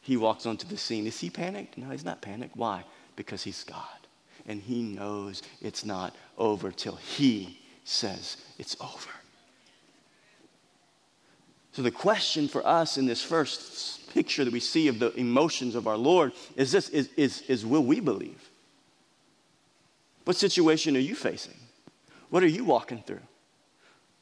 He 0.00 0.16
walks 0.16 0.46
onto 0.46 0.66
the 0.66 0.78
scene. 0.78 1.06
Is 1.06 1.20
he 1.20 1.30
panicked? 1.30 1.76
No, 1.76 1.90
he's 1.90 2.04
not 2.04 2.22
panicked. 2.22 2.56
Why? 2.56 2.84
Because 3.16 3.42
he's 3.42 3.64
God. 3.64 3.84
And 4.46 4.62
he 4.62 4.82
knows 4.82 5.42
it's 5.60 5.84
not 5.84 6.14
over 6.38 6.70
till 6.70 6.96
he 6.96 7.58
says 7.84 8.36
it's 8.58 8.76
over. 8.80 9.10
So, 11.72 11.82
the 11.82 11.90
question 11.90 12.48
for 12.48 12.66
us 12.66 12.96
in 12.96 13.04
this 13.04 13.22
first 13.22 14.10
picture 14.14 14.44
that 14.44 14.52
we 14.52 14.60
see 14.60 14.88
of 14.88 14.98
the 14.98 15.12
emotions 15.14 15.74
of 15.74 15.86
our 15.86 15.96
Lord 15.98 16.32
is 16.54 16.72
this 16.72 16.88
is, 16.88 17.10
is, 17.16 17.42
is 17.42 17.66
will 17.66 17.84
we 17.84 18.00
believe? 18.00 18.48
What 20.24 20.36
situation 20.36 20.96
are 20.96 21.00
you 21.00 21.14
facing? 21.14 21.54
What 22.36 22.42
are 22.42 22.48
you 22.48 22.64
walking 22.64 23.02
through? 23.02 23.22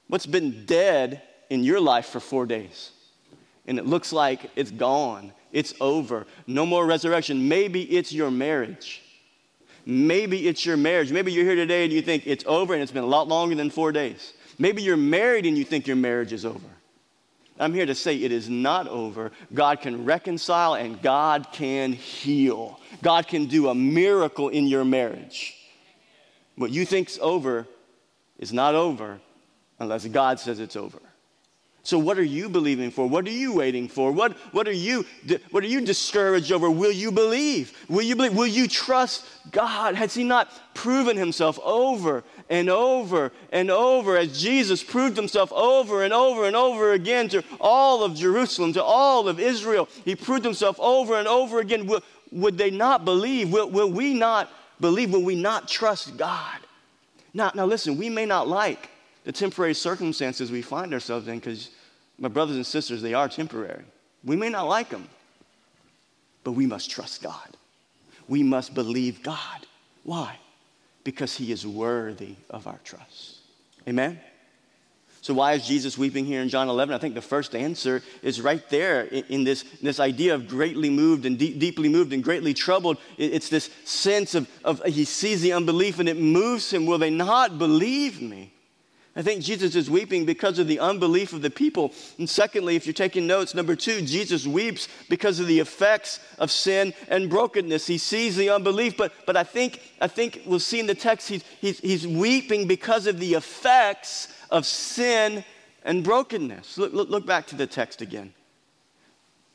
What's 0.06 0.24
been 0.24 0.66
dead 0.66 1.20
in 1.50 1.64
your 1.64 1.80
life 1.80 2.06
for 2.06 2.20
four 2.20 2.46
days? 2.46 2.92
And 3.66 3.76
it 3.76 3.86
looks 3.86 4.12
like 4.12 4.52
it's 4.54 4.70
gone, 4.70 5.32
it's 5.50 5.74
over, 5.80 6.24
no 6.46 6.64
more 6.64 6.86
resurrection. 6.86 7.48
Maybe 7.48 7.82
it's 7.82 8.12
your 8.12 8.30
marriage. 8.30 9.02
Maybe 9.84 10.46
it's 10.46 10.64
your 10.64 10.76
marriage. 10.76 11.10
Maybe 11.10 11.32
you're 11.32 11.44
here 11.44 11.56
today 11.56 11.82
and 11.82 11.92
you 11.92 12.02
think 12.02 12.24
it's 12.24 12.44
over 12.46 12.72
and 12.72 12.84
it's 12.84 12.92
been 12.92 13.02
a 13.02 13.08
lot 13.08 13.26
longer 13.26 13.56
than 13.56 13.68
four 13.68 13.90
days. 13.90 14.34
Maybe 14.60 14.80
you're 14.80 14.96
married 14.96 15.44
and 15.44 15.58
you 15.58 15.64
think 15.64 15.88
your 15.88 15.96
marriage 15.96 16.32
is 16.32 16.44
over. 16.44 16.68
I'm 17.58 17.74
here 17.74 17.86
to 17.86 17.96
say 17.96 18.14
it 18.14 18.30
is 18.30 18.48
not 18.48 18.86
over. 18.86 19.32
God 19.52 19.80
can 19.80 20.04
reconcile 20.04 20.74
and 20.74 21.02
God 21.02 21.48
can 21.50 21.92
heal. 21.92 22.78
God 23.02 23.26
can 23.26 23.46
do 23.46 23.70
a 23.70 23.74
miracle 23.74 24.50
in 24.50 24.68
your 24.68 24.84
marriage. 24.84 25.56
What 26.54 26.70
you 26.70 26.86
think's 26.86 27.18
over 27.20 27.66
is 28.44 28.52
not 28.52 28.74
over 28.74 29.18
unless 29.78 30.06
God 30.06 30.38
says 30.38 30.60
it's 30.60 30.76
over. 30.76 30.98
So 31.82 31.98
what 31.98 32.18
are 32.18 32.22
you 32.22 32.50
believing 32.50 32.90
for? 32.90 33.06
What 33.06 33.26
are 33.26 33.30
you 33.30 33.54
waiting 33.54 33.88
for? 33.88 34.12
What, 34.12 34.32
what, 34.52 34.68
are 34.68 34.72
you, 34.72 35.06
what 35.50 35.64
are 35.64 35.66
you 35.66 35.80
discouraged 35.80 36.52
over? 36.52 36.70
Will 36.70 36.92
you 36.92 37.10
believe? 37.10 37.72
Will 37.88 38.02
you 38.02 38.16
believe? 38.16 38.36
Will 38.36 38.46
you 38.46 38.68
trust 38.68 39.24
God? 39.50 39.94
Has 39.94 40.12
he 40.12 40.24
not 40.24 40.50
proven 40.74 41.16
himself 41.16 41.58
over 41.62 42.22
and 42.50 42.68
over 42.68 43.32
and 43.50 43.70
over 43.70 44.18
as 44.18 44.38
Jesus 44.38 44.82
proved 44.82 45.16
himself 45.16 45.50
over 45.52 46.04
and 46.04 46.12
over 46.12 46.44
and 46.44 46.54
over 46.54 46.92
again 46.92 47.28
to 47.30 47.42
all 47.60 48.02
of 48.02 48.14
Jerusalem, 48.14 48.74
to 48.74 48.82
all 48.82 49.26
of 49.26 49.40
Israel? 49.40 49.88
He 50.04 50.16
proved 50.16 50.44
himself 50.44 50.78
over 50.78 51.18
and 51.18 51.28
over 51.28 51.60
again. 51.60 51.86
Will, 51.86 52.02
would 52.30 52.58
they 52.58 52.70
not 52.70 53.06
believe? 53.06 53.50
Will, 53.52 53.70
will 53.70 53.90
we 53.90 54.12
not 54.12 54.50
believe? 54.80 55.12
Will 55.12 55.24
we 55.24 55.34
not 55.34 55.66
trust 55.68 56.18
God? 56.18 56.60
Now, 57.34 57.50
now 57.54 57.66
listen, 57.66 57.98
we 57.98 58.08
may 58.08 58.24
not 58.24 58.48
like 58.48 58.88
the 59.24 59.32
temporary 59.32 59.74
circumstances 59.74 60.50
we 60.52 60.62
find 60.62 60.94
ourselves 60.94 61.26
in 61.26 61.40
because 61.40 61.70
my 62.18 62.28
brothers 62.28 62.56
and 62.56 62.64
sisters, 62.64 63.02
they 63.02 63.12
are 63.12 63.28
temporary. 63.28 63.82
We 64.22 64.36
may 64.36 64.48
not 64.48 64.68
like 64.68 64.88
them, 64.88 65.08
but 66.44 66.52
we 66.52 66.66
must 66.66 66.90
trust 66.90 67.22
God. 67.22 67.56
We 68.28 68.42
must 68.42 68.72
believe 68.72 69.22
God. 69.22 69.66
Why? 70.04 70.38
Because 71.02 71.34
He 71.34 71.50
is 71.50 71.66
worthy 71.66 72.36
of 72.48 72.66
our 72.66 72.78
trust. 72.84 73.38
Amen? 73.88 74.20
So, 75.24 75.32
why 75.32 75.54
is 75.54 75.66
Jesus 75.66 75.96
weeping 75.96 76.26
here 76.26 76.42
in 76.42 76.50
John 76.50 76.68
11? 76.68 76.94
I 76.94 76.98
think 76.98 77.14
the 77.14 77.22
first 77.22 77.54
answer 77.54 78.02
is 78.20 78.42
right 78.42 78.62
there 78.68 79.04
in, 79.04 79.24
in 79.30 79.44
this, 79.44 79.64
this 79.80 79.98
idea 79.98 80.34
of 80.34 80.46
greatly 80.46 80.90
moved 80.90 81.24
and 81.24 81.38
de- 81.38 81.58
deeply 81.58 81.88
moved 81.88 82.12
and 82.12 82.22
greatly 82.22 82.52
troubled. 82.52 82.98
It, 83.16 83.32
it's 83.32 83.48
this 83.48 83.70
sense 83.86 84.34
of, 84.34 84.50
of 84.64 84.84
he 84.84 85.06
sees 85.06 85.40
the 85.40 85.54
unbelief 85.54 85.98
and 85.98 86.10
it 86.10 86.18
moves 86.18 86.70
him. 86.70 86.84
Will 86.84 86.98
they 86.98 87.08
not 87.08 87.56
believe 87.56 88.20
me? 88.20 88.52
I 89.16 89.22
think 89.22 89.42
Jesus 89.42 89.74
is 89.76 89.88
weeping 89.88 90.26
because 90.26 90.58
of 90.58 90.68
the 90.68 90.80
unbelief 90.80 91.32
of 91.32 91.40
the 91.40 91.48
people. 91.48 91.94
And 92.18 92.28
secondly, 92.28 92.76
if 92.76 92.84
you're 92.84 92.92
taking 92.92 93.26
notes, 93.26 93.54
number 93.54 93.76
two, 93.76 94.02
Jesus 94.02 94.46
weeps 94.46 94.88
because 95.08 95.40
of 95.40 95.46
the 95.46 95.60
effects 95.60 96.20
of 96.38 96.50
sin 96.50 96.92
and 97.08 97.30
brokenness. 97.30 97.86
He 97.86 97.96
sees 97.96 98.36
the 98.36 98.50
unbelief, 98.50 98.98
but, 98.98 99.14
but 99.24 99.38
I, 99.38 99.44
think, 99.44 99.80
I 100.02 100.06
think 100.06 100.42
we'll 100.44 100.60
see 100.60 100.80
in 100.80 100.86
the 100.86 100.94
text 100.94 101.30
he's, 101.30 101.44
he's, 101.62 101.80
he's 101.80 102.06
weeping 102.06 102.66
because 102.66 103.06
of 103.06 103.18
the 103.18 103.32
effects 103.32 104.28
of 104.54 104.64
sin 104.64 105.44
and 105.84 106.04
brokenness. 106.04 106.78
Look, 106.78 106.92
look, 106.92 107.10
look 107.10 107.26
back 107.26 107.48
to 107.48 107.56
the 107.56 107.66
text 107.66 108.00
again. 108.00 108.32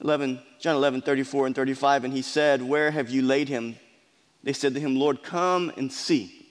11, 0.02 0.42
John 0.60 0.76
11, 0.76 1.02
34 1.02 1.48
and 1.48 1.56
35. 1.56 2.04
And 2.04 2.14
he 2.14 2.22
said, 2.22 2.62
Where 2.62 2.92
have 2.92 3.10
you 3.10 3.22
laid 3.22 3.48
him? 3.48 3.78
They 4.44 4.52
said 4.52 4.74
to 4.74 4.80
him, 4.80 4.98
Lord, 4.98 5.24
come 5.24 5.72
and 5.78 5.92
see. 5.92 6.46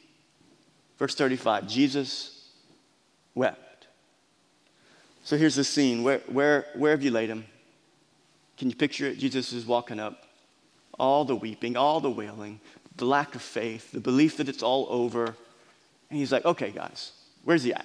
Verse 0.99 1.15
35 1.15 1.69
Jesus 1.69 2.49
wept. 3.35 3.87
So 5.25 5.37
here's 5.37 5.55
the 5.55 5.65
scene. 5.65 6.03
Where, 6.03 6.21
where, 6.27 6.67
where 6.75 6.93
have 6.93 7.03
you 7.03 7.11
laid 7.11 7.29
him? 7.29 7.45
Can 8.57 8.71
you 8.71 8.77
picture 8.77 9.07
it? 9.07 9.19
Jesus 9.19 9.53
is 9.53 9.67
walking 9.67 10.01
up. 10.01 10.25
All 10.99 11.27
the 11.27 11.37
weeping, 11.37 11.77
all 11.77 12.01
the 12.01 12.11
wailing, 12.11 12.61
the 12.97 13.05
lack 13.05 13.35
of 13.35 13.43
faith, 13.43 13.93
the 13.93 14.01
belief 14.01 14.39
that 14.39 14.49
it's 14.49 14.63
all 14.63 14.87
over. 14.89 15.27
And 15.27 16.19
he's 16.19 16.33
like, 16.33 16.47
okay, 16.47 16.71
guys, 16.71 17.13
where's 17.45 17.63
he 17.63 17.75
at? 17.75 17.85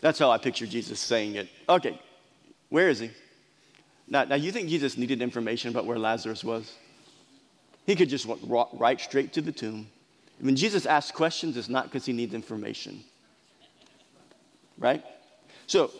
That's 0.00 0.18
how 0.18 0.30
I 0.30 0.38
picture 0.38 0.66
Jesus 0.66 1.00
saying 1.00 1.34
it. 1.34 1.48
Okay, 1.68 2.00
where 2.68 2.88
is 2.88 3.00
he? 3.00 3.10
Now, 4.06 4.24
now 4.24 4.36
you 4.36 4.52
think 4.52 4.68
Jesus 4.68 4.96
needed 4.96 5.20
information 5.20 5.70
about 5.70 5.86
where 5.86 5.98
Lazarus 5.98 6.44
was? 6.44 6.74
He 7.86 7.96
could 7.96 8.08
just 8.08 8.26
walk 8.26 8.70
right 8.72 9.00
straight 9.00 9.32
to 9.34 9.40
the 9.40 9.52
tomb. 9.52 9.88
When 10.40 10.56
Jesus 10.56 10.86
asks 10.86 11.10
questions, 11.10 11.56
it's 11.56 11.68
not 11.68 11.84
because 11.84 12.06
he 12.06 12.12
needs 12.12 12.32
information 12.32 13.02
right? 14.78 15.04
So 15.66 15.90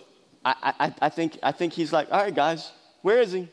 I, 0.45 0.75
I, 0.79 0.95
I, 1.03 1.09
think, 1.09 1.39
I 1.43 1.53
think 1.53 1.73
he's 1.73 1.93
like, 1.93 2.11
all 2.11 2.23
right, 2.23 2.35
guys, 2.35 2.73
where 3.03 3.21
is 3.21 3.33
he? 3.33 3.49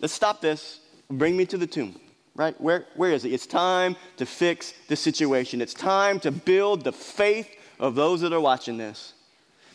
Let's 0.00 0.12
stop 0.12 0.40
this. 0.40 0.80
Bring 1.10 1.36
me 1.36 1.46
to 1.46 1.56
the 1.56 1.66
tomb, 1.66 1.98
right? 2.34 2.58
Where, 2.60 2.86
where 2.96 3.12
is 3.12 3.22
he? 3.22 3.32
It's 3.32 3.46
time 3.46 3.96
to 4.16 4.26
fix 4.26 4.74
the 4.88 4.96
situation. 4.96 5.60
It's 5.60 5.74
time 5.74 6.20
to 6.20 6.30
build 6.30 6.84
the 6.84 6.92
faith 6.92 7.48
of 7.78 7.94
those 7.94 8.20
that 8.20 8.32
are 8.32 8.40
watching 8.40 8.76
this. 8.76 9.14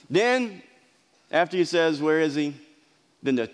Then, 0.09 0.61
after 1.31 1.57
he 1.57 1.65
says, 1.65 2.01
where 2.01 2.19
is 2.19 2.35
he? 2.35 2.55
Then 3.21 3.35
the 3.35 3.49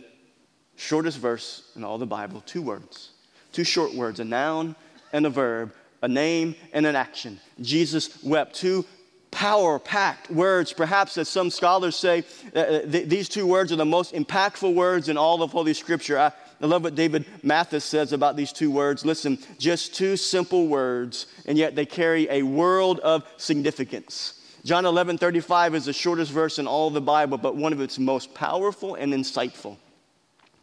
shortest 0.76 1.20
verse 1.20 1.70
in 1.76 1.84
all 1.84 1.98
the 1.98 2.06
Bible, 2.06 2.42
two 2.46 2.62
words, 2.62 3.12
two 3.52 3.64
short 3.64 3.94
words, 3.94 4.20
a 4.20 4.26
noun 4.26 4.76
and 5.14 5.26
a 5.26 5.30
verb, 5.30 5.74
a 6.02 6.08
name 6.08 6.56
and 6.74 6.86
an 6.86 6.96
action. 6.96 7.40
Jesus 7.62 8.24
wept. 8.24 8.56
Two 8.56 8.86
power 9.32 9.78
packed 9.78 10.32
words. 10.32 10.74
Perhaps, 10.74 11.18
as 11.18 11.30
some 11.30 11.50
scholars 11.50 11.96
say, 11.96 12.24
uh, 12.56 12.60
uh, 12.60 12.82
th- 12.82 13.08
these 13.08 13.30
two 13.30 13.46
words 13.46 13.72
are 13.72 13.76
the 13.76 13.86
most 13.86 14.14
impactful 14.14 14.74
words 14.74 15.10
in 15.10 15.18
all 15.18 15.44
of 15.44 15.52
Holy 15.52 15.74
Scripture. 15.74 16.18
I, 16.18 16.32
I 16.62 16.66
love 16.66 16.84
what 16.84 16.96
David 16.96 17.26
Mathis 17.44 17.86
says 17.86 18.12
about 18.12 18.36
these 18.36 18.52
two 18.52 18.72
words. 18.72 19.06
Listen, 19.06 19.38
just 19.60 19.94
two 19.94 20.18
simple 20.18 20.68
words, 20.68 21.28
and 21.46 21.58
yet 21.58 21.76
they 21.76 21.86
carry 21.86 22.28
a 22.30 22.44
world 22.44 23.00
of 23.00 23.24
significance. 23.38 24.39
John 24.66 24.86
11 24.86 25.18
35 25.18 25.76
is 25.76 25.86
the 25.86 25.94
shortest 25.94 26.32
verse 26.32 26.60
in 26.60 26.68
all 26.68 26.90
the 26.90 27.02
Bible, 27.02 27.38
but 27.38 27.56
one 27.56 27.74
of 27.74 27.82
its 27.82 27.98
most 27.98 28.34
powerful 28.34 28.96
and 28.96 29.14
insightful. 29.14 29.78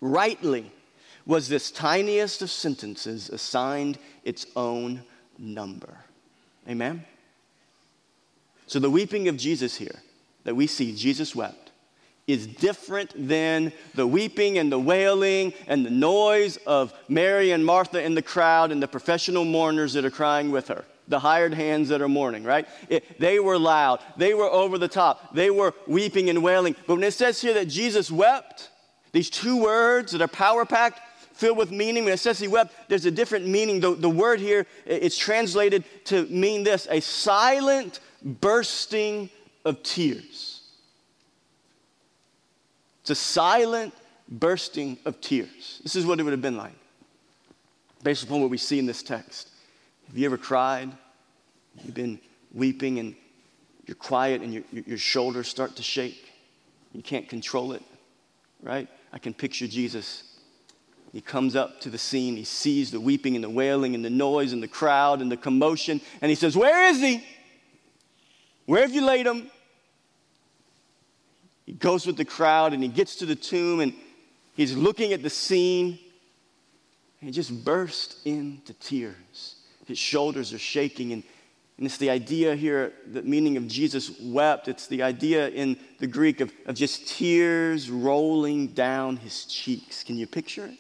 Rightly 0.01 0.71
was 1.25 1.49
this 1.49 1.71
tiniest 1.71 2.43
of 2.43 2.51
sentences 2.51 3.29
assigned 3.31 3.99
its 4.25 4.47
own 4.55 5.03
number. 5.39 5.97
Amen? 6.69 7.05
So 8.67 8.79
the 8.79 8.91
weeping 8.91 9.29
of 9.29 9.37
Jesus 9.37 9.77
here 9.77 10.03
that 10.45 10.55
we 10.55 10.67
see, 10.67 10.95
Jesus 10.95 11.35
wept, 11.35 11.67
is 12.27 12.47
different 12.47 13.13
than 13.29 13.73
the 13.95 14.07
weeping 14.07 14.59
and 14.59 14.71
the 14.71 14.79
wailing 14.79 15.53
and 15.69 15.87
the 15.87 15.91
noise 15.91 16.57
of 16.67 16.93
Mary 17.09 17.53
and 17.53 17.65
Martha 17.65 18.03
in 18.03 18.15
the 18.15 18.23
crowd 18.23 18.73
and 18.73 18.83
the 18.83 18.89
professional 18.89 19.45
mourners 19.45 19.93
that 19.93 20.05
are 20.05 20.11
crying 20.11 20.51
with 20.51 20.69
her, 20.69 20.85
the 21.09 21.19
hired 21.19 21.55
hands 21.55 21.89
that 21.89 22.03
are 22.03 22.09
mourning, 22.09 22.45
right? 22.45 22.67
It, 22.89 23.19
they 23.19 23.39
were 23.39 23.59
loud, 23.59 24.01
they 24.17 24.35
were 24.35 24.51
over 24.51 24.79
the 24.79 24.89
top, 24.89 25.35
they 25.35 25.51
were 25.51 25.75
weeping 25.87 26.31
and 26.31 26.43
wailing. 26.43 26.75
But 26.87 26.97
when 26.97 27.05
it 27.05 27.13
says 27.13 27.41
here 27.41 27.55
that 27.55 27.67
Jesus 27.67 28.11
wept, 28.11 28.71
these 29.13 29.31
two 29.31 29.63
words 29.63 30.13
that 30.13 30.21
are 30.21 30.29
power 30.29 30.65
packed, 30.65 31.01
filled 31.37 31.59
with 31.59 31.71
meaning. 31.71 32.05
When 32.05 32.13
it 32.13 32.19
says 32.19 32.39
he 32.39 32.49
wept, 32.49 32.75
there's 32.89 33.05
a 33.05 33.11
different 33.11 33.47
meaning. 33.47 33.79
The, 33.81 33.95
the 33.95 34.11
word 34.11 34.41
here, 34.41 34.67
it's 34.87 35.19
translated 35.19 35.85
to 36.07 36.27
mean 36.27 36.65
this 36.65 36.89
a 36.91 37.01
silent 37.01 38.01
bursting 38.23 39.31
of 39.65 39.83
tears. 39.83 40.63
It's 43.03 43.11
a 43.11 43.15
silent 43.15 43.95
bursting 44.29 44.99
of 45.05 45.21
tears. 45.21 45.81
This 45.83 45.95
is 45.95 46.07
what 46.07 46.19
it 46.19 46.23
would 46.25 46.33
have 46.33 46.43
been 46.43 46.57
like, 46.57 46.75
based 48.03 48.25
upon 48.25 48.41
what 48.41 48.51
we 48.51 48.59
see 48.59 48.79
in 48.79 48.87
this 48.87 49.03
text. 49.03 49.51
Have 50.09 50.17
you 50.17 50.27
ever 50.27 50.39
cried? 50.39 50.91
You've 51.85 51.95
been 51.95 52.19
weeping 52.53 52.99
and 52.99 53.15
you're 53.87 53.97
quiet 53.97 54.43
and 54.43 54.53
your, 54.53 54.63
your 54.73 54.99
shoulders 54.99 55.49
start 55.49 55.77
to 55.77 55.83
shake. 55.83 56.33
You 56.93 57.03
can't 57.03 57.29
control 57.29 57.73
it, 57.73 57.83
right? 58.63 58.89
I 59.13 59.19
can 59.19 59.35
picture 59.35 59.67
Jesus. 59.67 60.23
He 61.13 61.21
comes 61.21 61.57
up 61.57 61.81
to 61.83 61.91
the 61.91 61.99
scene. 61.99 62.37
He 62.37 62.45
sees 62.45 62.91
the 62.91 63.01
weeping 63.01 63.35
and 63.35 63.45
the 63.45 63.51
wailing 63.51 63.95
and 63.95 64.05
the 64.05 64.11
noise 64.11 64.53
and 64.53 64.63
the 64.63 64.69
crowd 64.69 65.21
and 65.21 65.31
the 65.31 65.37
commotion. 65.37 66.01
And 66.21 66.31
he 66.31 66.35
says, 66.35 66.57
Where 66.57 66.89
is 66.89 67.01
he? 67.01 67.25
Where 68.67 68.83
have 68.83 68.93
you 68.93 69.05
laid 69.05 69.27
him? 69.27 69.51
He 71.65 71.73
goes 71.73 72.07
with 72.07 72.17
the 72.17 72.25
crowd 72.25 72.73
and 72.73 72.83
he 72.83 72.89
gets 72.89 73.17
to 73.17 73.27
the 73.27 73.35
tomb 73.35 73.81
and 73.81 73.93
he's 74.57 74.77
looking 74.77 75.13
at 75.13 75.23
the 75.23 75.31
scene. 75.31 75.99
And 77.21 77.29
he 77.29 77.31
just 77.31 77.65
bursts 77.65 78.23
into 78.25 78.73
tears. 78.75 79.56
His 79.87 79.99
shoulders 79.99 80.53
are 80.53 80.59
shaking. 80.59 81.13
And, 81.13 81.23
and 81.79 81.87
it's 81.87 81.97
the 81.97 82.11
idea 82.11 82.55
here, 82.55 82.93
the 83.11 83.23
meaning 83.23 83.57
of 83.57 83.67
Jesus 83.67 84.21
wept. 84.21 84.69
It's 84.69 84.87
the 84.87 85.03
idea 85.03 85.49
in 85.49 85.79
the 85.99 86.07
Greek 86.07 86.41
of, 86.41 86.53
of 86.67 86.75
just 86.75 87.09
tears 87.09 87.91
rolling 87.91 88.69
down 88.69 89.17
his 89.17 89.45
cheeks. 89.47 90.03
Can 90.05 90.17
you 90.17 90.27
picture 90.27 90.67
it? 90.67 90.79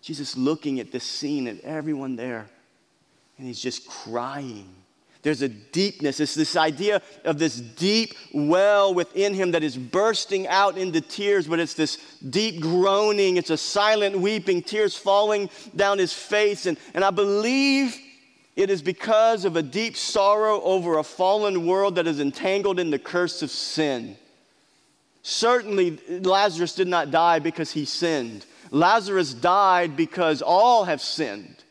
Jesus 0.00 0.36
looking 0.36 0.78
at 0.80 0.92
this 0.92 1.04
scene 1.04 1.48
and 1.48 1.60
everyone 1.60 2.16
there. 2.16 2.46
And 3.38 3.46
he's 3.46 3.60
just 3.60 3.86
crying 3.86 4.68
There's 5.26 5.42
a 5.42 5.48
deepness. 5.48 6.20
It's 6.20 6.36
this 6.36 6.54
idea 6.54 7.02
of 7.24 7.40
this 7.40 7.56
deep 7.56 8.14
well 8.32 8.94
within 8.94 9.34
him 9.34 9.50
that 9.50 9.64
is 9.64 9.76
bursting 9.76 10.46
out 10.46 10.78
into 10.78 11.00
tears, 11.00 11.48
but 11.48 11.58
it's 11.58 11.74
this 11.74 11.96
deep 12.30 12.60
groaning. 12.60 13.36
It's 13.36 13.50
a 13.50 13.56
silent 13.56 14.16
weeping, 14.16 14.62
tears 14.62 14.96
falling 14.96 15.50
down 15.74 15.98
his 15.98 16.12
face. 16.12 16.66
And, 16.66 16.78
and 16.94 17.02
I 17.02 17.10
believe 17.10 17.98
it 18.54 18.70
is 18.70 18.82
because 18.82 19.44
of 19.44 19.56
a 19.56 19.64
deep 19.64 19.96
sorrow 19.96 20.62
over 20.62 20.98
a 20.98 21.02
fallen 21.02 21.66
world 21.66 21.96
that 21.96 22.06
is 22.06 22.20
entangled 22.20 22.78
in 22.78 22.90
the 22.90 22.98
curse 23.00 23.42
of 23.42 23.50
sin. 23.50 24.16
Certainly, 25.22 25.98
Lazarus 26.20 26.76
did 26.76 26.86
not 26.86 27.10
die 27.10 27.40
because 27.40 27.72
he 27.72 27.84
sinned. 27.84 28.46
Lazarus 28.70 29.34
died 29.34 29.96
because 29.96 30.40
all 30.40 30.84
have 30.84 31.00
sinned 31.00 31.64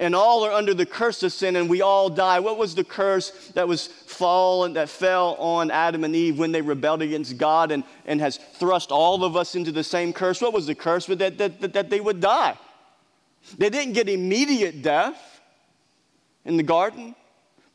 and 0.00 0.14
all 0.14 0.44
are 0.44 0.50
under 0.50 0.72
the 0.72 0.86
curse 0.86 1.22
of 1.22 1.30
sin 1.30 1.56
and 1.56 1.68
we 1.68 1.82
all 1.82 2.08
die. 2.08 2.40
What 2.40 2.56
was 2.56 2.74
the 2.74 2.82
curse 2.82 3.30
that 3.54 3.68
was 3.68 3.86
fallen, 3.86 4.72
that 4.72 4.88
fell 4.88 5.34
on 5.34 5.70
Adam 5.70 6.04
and 6.04 6.16
Eve 6.16 6.38
when 6.38 6.52
they 6.52 6.62
rebelled 6.62 7.02
against 7.02 7.36
God 7.36 7.70
and, 7.70 7.84
and 8.06 8.18
has 8.18 8.38
thrust 8.54 8.90
all 8.90 9.22
of 9.24 9.36
us 9.36 9.54
into 9.54 9.70
the 9.70 9.84
same 9.84 10.14
curse? 10.14 10.40
What 10.40 10.54
was 10.54 10.66
the 10.66 10.74
curse? 10.74 11.04
That, 11.04 11.36
that, 11.36 11.60
that, 11.60 11.72
that 11.74 11.90
they 11.90 12.00
would 12.00 12.18
die. 12.18 12.56
They 13.58 13.68
didn't 13.68 13.92
get 13.92 14.08
immediate 14.08 14.82
death 14.82 15.40
in 16.46 16.56
the 16.56 16.62
garden, 16.62 17.14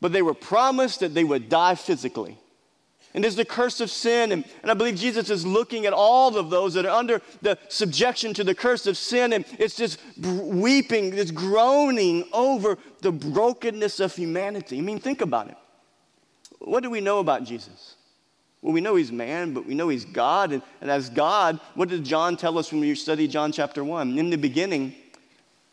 but 0.00 0.12
they 0.12 0.22
were 0.22 0.34
promised 0.34 1.00
that 1.00 1.14
they 1.14 1.24
would 1.24 1.48
die 1.48 1.76
physically. 1.76 2.36
And 3.16 3.24
there's 3.24 3.34
the 3.34 3.46
curse 3.46 3.80
of 3.80 3.90
sin. 3.90 4.30
And, 4.30 4.44
and 4.60 4.70
I 4.70 4.74
believe 4.74 4.96
Jesus 4.96 5.30
is 5.30 5.46
looking 5.46 5.86
at 5.86 5.94
all 5.94 6.36
of 6.36 6.50
those 6.50 6.74
that 6.74 6.84
are 6.84 6.94
under 6.94 7.22
the 7.40 7.58
subjection 7.68 8.34
to 8.34 8.44
the 8.44 8.54
curse 8.54 8.86
of 8.86 8.98
sin. 8.98 9.32
And 9.32 9.46
it's 9.58 9.74
just 9.74 9.98
weeping, 10.18 11.14
it's 11.14 11.30
groaning 11.30 12.28
over 12.34 12.76
the 13.00 13.10
brokenness 13.10 14.00
of 14.00 14.14
humanity. 14.14 14.76
I 14.76 14.82
mean, 14.82 15.00
think 15.00 15.22
about 15.22 15.48
it. 15.48 15.56
What 16.58 16.82
do 16.82 16.90
we 16.90 17.00
know 17.00 17.18
about 17.20 17.44
Jesus? 17.44 17.94
Well, 18.60 18.74
we 18.74 18.82
know 18.82 18.96
he's 18.96 19.12
man, 19.12 19.54
but 19.54 19.64
we 19.64 19.74
know 19.74 19.88
he's 19.88 20.04
God. 20.04 20.52
And, 20.52 20.62
and 20.82 20.90
as 20.90 21.08
God, 21.08 21.58
what 21.74 21.88
did 21.88 22.04
John 22.04 22.36
tell 22.36 22.58
us 22.58 22.70
when 22.70 22.82
we 22.82 22.94
study 22.94 23.26
John 23.28 23.50
chapter 23.50 23.82
1? 23.82 24.18
In 24.18 24.28
the 24.28 24.36
beginning 24.36 24.94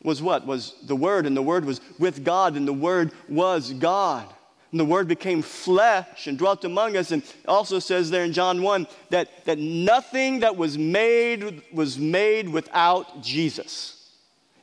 was 0.01 0.21
what? 0.21 0.45
Was 0.45 0.75
the 0.84 0.95
Word, 0.95 1.25
and 1.25 1.36
the 1.36 1.41
Word 1.41 1.65
was 1.65 1.82
with 1.99 2.23
God, 2.23 2.56
and 2.56 2.65
the 2.65 2.73
Word 2.73 3.12
was 3.27 3.73
God. 3.73 4.34
And 4.74 4.80
the 4.80 4.86
Word 4.86 5.08
became 5.08 5.44
flesh 5.44 6.26
and 6.26 6.36
dwelt 6.36 6.66
among 6.66 6.98
us. 6.98 7.12
And 7.12 7.22
also 7.48 7.78
says 7.78 8.10
there 8.10 8.24
in 8.24 8.34
John 8.34 8.64
1 8.64 8.88
that, 9.12 9.46
that 9.46 9.60
nothing 9.60 10.40
that 10.40 10.58
was 10.58 10.80
made 10.80 11.62
was 11.72 12.00
made 12.00 12.50
without 12.50 13.22
Jesus. 13.22 14.10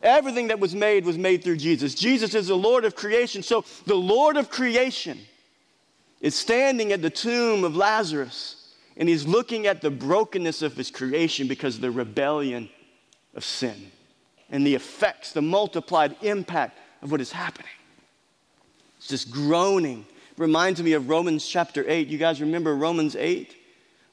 Everything 0.03 0.49
that 0.49 0.59
was 0.59 0.75
made 0.75 1.05
was 1.05 1.17
made 1.17 1.45
through 1.45 1.59
Jesus. 1.59 1.95
Jesus 1.95 2.35
is 2.35 2.49
the 2.49 2.57
Lord 2.57 2.85
of 2.85 2.97
creation. 2.97 3.45
So 3.45 3.65
the 3.87 3.95
Lord 3.95 4.37
of 4.37 4.51
creation 4.51 5.17
is 6.21 6.35
standing 6.35 6.91
at 6.91 7.03
the 7.03 7.11
tomb 7.11 7.63
of 7.63 7.77
Lazarus 7.77 8.75
and 8.97 9.09
he's 9.09 9.29
looking 9.29 9.69
at 9.69 9.81
the 9.81 9.93
brokenness 9.93 10.61
of 10.61 10.77
his 10.77 10.91
creation 10.91 11.47
because 11.47 11.77
of 11.77 11.83
the 11.83 11.91
rebellion 11.93 12.69
of 13.37 13.45
sin 13.45 13.93
and 14.51 14.67
the 14.67 14.75
effects, 14.75 15.31
the 15.31 15.41
multiplied 15.41 16.17
impact 16.21 16.81
of 17.01 17.13
what 17.13 17.21
is 17.21 17.31
happening. 17.31 17.71
It's 19.01 19.09
just 19.09 19.31
groaning. 19.31 20.05
Reminds 20.37 20.83
me 20.83 20.93
of 20.93 21.09
Romans 21.09 21.47
chapter 21.47 21.89
8. 21.89 22.09
You 22.09 22.19
guys 22.19 22.39
remember 22.39 22.77
Romans 22.77 23.17
8? 23.17 23.57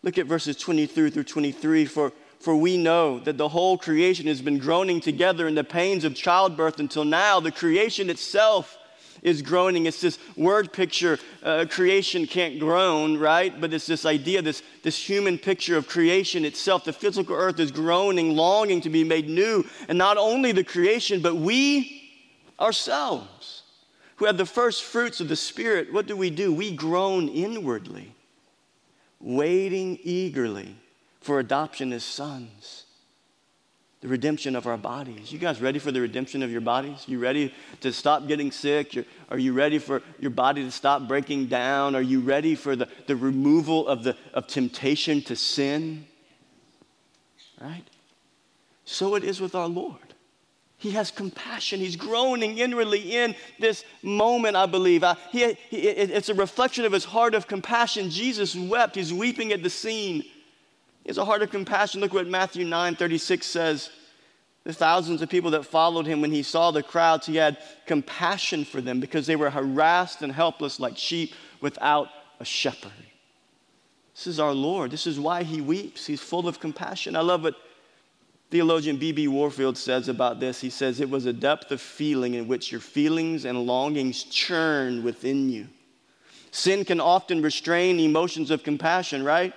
Look 0.02 0.17
at 0.17 0.28
verses 0.28 0.56
23 0.56 1.10
through 1.10 1.26
23. 1.26 1.84
For, 1.84 2.13
for 2.39 2.56
we 2.56 2.78
know 2.78 3.19
that 3.19 3.38
the 3.38 3.50
whole 3.50 3.78
creation 3.78 4.28
has 4.28 4.41
been 4.41 4.60
groaning 4.60 5.02
together 5.02 5.45
in 5.45 5.56
the 5.56 5.63
pains 5.65 6.06
of 6.06 6.15
childbirth 6.15 6.80
until 6.80 7.04
now. 7.04 7.41
The 7.41 7.52
creation 7.52 8.10
itself 8.10 8.78
is 9.21 9.41
groaning. 9.41 9.88
It's 9.88 10.00
this 10.00 10.19
word 10.38 10.71
picture. 10.71 11.19
Uh, 11.43 11.65
creation 11.69 12.26
can't 12.26 12.58
groan, 12.58 13.17
right? 13.17 13.60
But 13.60 13.73
it's 13.73 13.88
this 13.88 14.06
idea, 14.06 14.41
this, 14.41 14.63
this 14.84 14.97
human 14.97 15.38
picture 15.38 15.76
of 15.76 15.89
creation 15.89 16.45
itself. 16.45 16.86
The 16.86 16.93
physical 16.93 17.36
earth 17.36 17.60
is 17.60 17.73
groaning, 17.73 18.38
longing 18.38 18.80
to 18.82 18.89
be 18.89 19.04
made 19.04 19.28
new. 19.28 19.65
And 19.89 19.97
not 19.97 20.15
only 20.15 20.54
the 20.54 20.63
creation, 20.63 21.21
but 21.21 21.36
we 21.36 22.10
ourselves 22.58 23.57
who 24.17 24.25
have 24.25 24.38
the 24.38 24.45
first 24.45 24.84
fruits 24.84 25.21
of 25.21 25.30
the 25.30 25.36
Spirit, 25.36 25.93
what 25.93 26.08
do 26.08 26.17
we 26.17 26.30
do? 26.30 26.51
We 26.53 26.75
groan 26.75 27.30
inwardly, 27.30 28.13
waiting 29.19 29.99
eagerly 30.03 30.75
for 31.21 31.39
adoption 31.39 31.93
as 31.93 32.03
sons, 32.03 32.86
the 34.01 34.08
redemption 34.08 34.56
of 34.56 34.65
our 34.65 34.77
bodies. 34.77 35.32
You 35.32 35.38
guys 35.38 35.62
ready 35.62 35.77
for 35.77 35.91
the 35.91 36.01
redemption 36.01 36.41
of 36.41 36.51
your 36.51 36.62
bodies? 36.62 37.03
You 37.08 37.19
ready 37.19 37.53
to 37.82 37.93
stop 37.93 38.27
getting 38.27 38.51
sick? 38.51 38.95
You're, 38.95 39.06
are 39.30 39.38
you 39.38 39.53
ready 39.53 39.77
for 39.77 40.01
your 40.19 40.32
body 40.32 40.63
to 40.63 40.71
stop 40.71 41.08
breaking 41.08 41.47
down? 41.47 41.95
Are 41.95 42.01
you 42.01 42.19
ready 42.19 42.56
for 42.56 42.75
the, 42.75 42.88
the 43.06 43.15
removal 43.15 43.88
of, 43.88 44.03
the, 44.03 44.15
of 44.34 44.47
temptation 44.47 45.21
to 45.23 45.36
sin? 45.36 46.08
Right? 47.62 47.84
So 48.86 49.15
it 49.15 49.23
is 49.23 49.39
with 49.39 49.53
our 49.53 49.67
Lord. 49.67 50.07
He 50.80 50.92
has 50.92 51.10
compassion. 51.10 51.80
He's 51.80 51.96
groaning 51.96 52.60
inwardly 52.60 53.16
in 53.16 53.36
this 53.60 53.84
moment, 54.04 54.56
I 54.56 54.68
believe. 54.68 55.04
I, 55.04 55.16
he, 55.32 55.54
he, 55.70 55.78
it's 55.78 56.30
a 56.30 56.36
reflection 56.36 56.86
of 56.86 56.92
his 56.92 57.04
heart 57.04 57.34
of 57.34 57.48
compassion. 57.48 58.12
Jesus 58.12 58.56
wept. 58.56 58.96
He's 58.96 59.12
weeping 59.12 59.52
at 59.52 59.63
the 59.63 59.72
scene. 59.72 60.22
He 60.22 61.08
has 61.08 61.18
a 61.18 61.26
heart 61.26 61.42
of 61.42 61.50
compassion. 61.50 62.02
Look 62.02 62.13
what 62.13 62.28
Matthew 62.28 62.63
9 62.63 62.96
36 62.96 63.46
says. 63.46 63.90
The 64.66 64.74
thousands 64.74 65.22
of 65.22 65.30
people 65.30 65.52
that 65.52 65.63
followed 65.63 66.06
him, 66.06 66.20
when 66.22 66.32
he 66.32 66.44
saw 66.44 66.72
the 66.72 66.84
crowds, 66.84 67.26
he 67.26 67.38
had 67.38 67.58
compassion 67.86 68.66
for 68.66 68.82
them 68.82 69.00
because 69.00 69.26
they 69.26 69.38
were 69.38 69.50
harassed 69.50 70.22
and 70.22 70.32
helpless 70.32 70.80
like 70.80 70.98
sheep 70.98 71.34
without 71.62 72.10
a 72.40 72.46
shepherd. 72.46 72.92
This 74.13 74.28
is 74.28 74.40
our 74.40 74.54
Lord. 74.54 74.92
This 74.92 75.08
is 75.08 75.20
why 75.20 75.44
he 75.44 75.62
weeps. 75.62 76.06
He's 76.06 76.22
full 76.22 76.48
of 76.48 76.60
compassion. 76.60 77.16
I 77.16 77.22
love 77.22 77.44
what 77.44 77.56
Theologian 78.50 78.98
B.B. 78.98 79.28
Warfield 79.28 79.78
says 79.78 80.08
about 80.08 80.40
this. 80.40 80.62
He 80.62 80.70
says, 80.70 81.02
It 81.02 81.10
was 81.10 81.26
a 81.26 81.34
depth 81.34 81.72
of 81.72 81.82
feeling 81.82 82.36
in 82.36 82.48
which 82.48 82.72
your 82.72 82.82
feelings 82.82 83.44
and 83.44 83.66
longings 83.66 84.24
churn 84.24 85.04
within 85.04 85.50
you. 85.50 85.68
Sin 86.52 86.86
can 86.86 87.02
often 87.02 87.42
restrain 87.42 88.00
emotions 88.00 88.50
of 88.50 88.64
compassion, 88.64 89.24
right? 89.24 89.54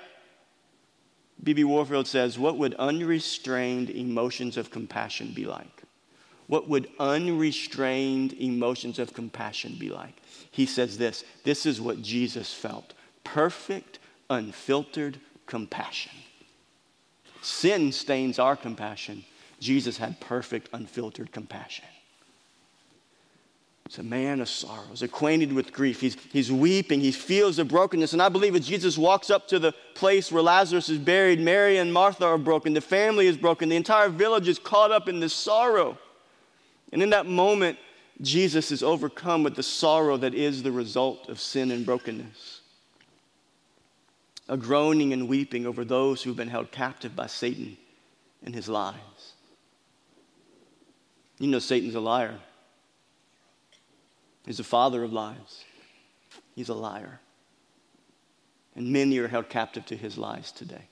B.B. 1.43 1.65
Warfield 1.65 2.09
says, 2.09 2.39
What 2.39 2.59
would 2.59 2.75
unrestrained 2.75 3.91
emotions 3.91 4.57
of 4.57 4.71
compassion 4.71 5.33
be 5.35 5.47
like? 5.47 5.83
What 6.49 6.69
would 6.69 6.89
unrestrained 6.99 8.33
emotions 8.33 8.99
of 8.99 9.15
compassion 9.15 9.77
be 9.79 9.89
like? 9.89 10.21
He 10.51 10.67
says 10.67 10.99
this 10.99 11.25
this 11.45 11.65
is 11.65 11.81
what 11.81 12.03
Jesus 12.03 12.53
felt 12.53 12.93
perfect, 13.23 14.01
unfiltered 14.29 15.21
compassion. 15.47 16.13
Sin 17.43 17.93
stains 17.93 18.39
our 18.39 18.57
compassion. 18.57 19.25
Jesus 19.61 19.99
had 19.99 20.21
perfect, 20.21 20.69
unfiltered 20.73 21.33
compassion. 21.33 21.85
He's 23.87 23.99
a 23.99 24.03
man 24.03 24.41
of 24.41 24.49
sorrows, 24.49 25.03
acquainted 25.03 25.53
with 25.53 25.73
grief. 25.73 26.01
He's, 26.01 26.17
he's 26.33 26.53
weeping. 26.53 27.01
He 27.01 27.11
feels 27.11 27.57
the 27.57 27.65
brokenness. 27.65 28.13
And 28.13 28.23
I 28.23 28.29
believe 28.29 28.55
as 28.55 28.67
Jesus 28.67 28.97
walks 28.97 29.31
up 29.31 29.49
to 29.49 29.59
the 29.59 29.73
place 29.95 30.31
where 30.31 30.43
Lazarus 30.43 30.89
is 30.89 30.99
buried, 30.99 31.41
Mary 31.41 31.79
and 31.79 31.93
Martha 31.93 32.25
are 32.25 32.39
broken. 32.39 32.73
The 32.73 32.81
family 32.81 33.27
is 33.27 33.37
broken. 33.37 33.69
The 33.69 33.77
entire 33.77 34.09
village 34.09 34.47
is 34.47 34.61
caught 34.61 34.93
up 34.93 35.09
in 35.09 35.19
this 35.19 35.35
sorrow. 35.35 35.99
And 36.93 37.03
in 37.03 37.11
that 37.11 37.27
moment, 37.27 37.79
Jesus 38.21 38.71
is 38.71 38.83
overcome 38.83 39.43
with 39.43 39.57
the 39.57 39.63
sorrow 39.63 40.17
that 40.19 40.35
is 40.35 40.63
the 40.63 40.73
result 40.73 41.29
of 41.29 41.41
sin 41.41 41.71
and 41.71 41.85
brokenness 41.85 42.60
a 44.51 44.57
groaning 44.57 45.13
and 45.13 45.29
weeping 45.29 45.65
over 45.65 45.85
those 45.85 46.25
who've 46.25 46.37
been 46.37 46.49
held 46.49 46.73
captive 46.73 47.15
by 47.15 47.29
Satan 47.29 47.77
and 48.45 48.53
his 48.53 48.69
lies. 48.69 48.97
You 51.39 51.47
know, 51.47 51.61
Satan's 51.61 51.95
a 51.95 52.01
liar. 52.01 52.35
He's 54.45 54.57
the 54.57 54.65
father 54.65 55.05
of 55.05 55.13
lies. 55.13 55.65
He's 56.57 56.69
a 56.69 56.75
liar. 56.75 57.21
And 58.75 58.89
many 58.93 59.19
are 59.19 59.29
held 59.29 59.49
captive 59.49 59.87
to 59.87 59.97
his 59.97 60.19
lies 60.19 60.51
today. 60.51 60.83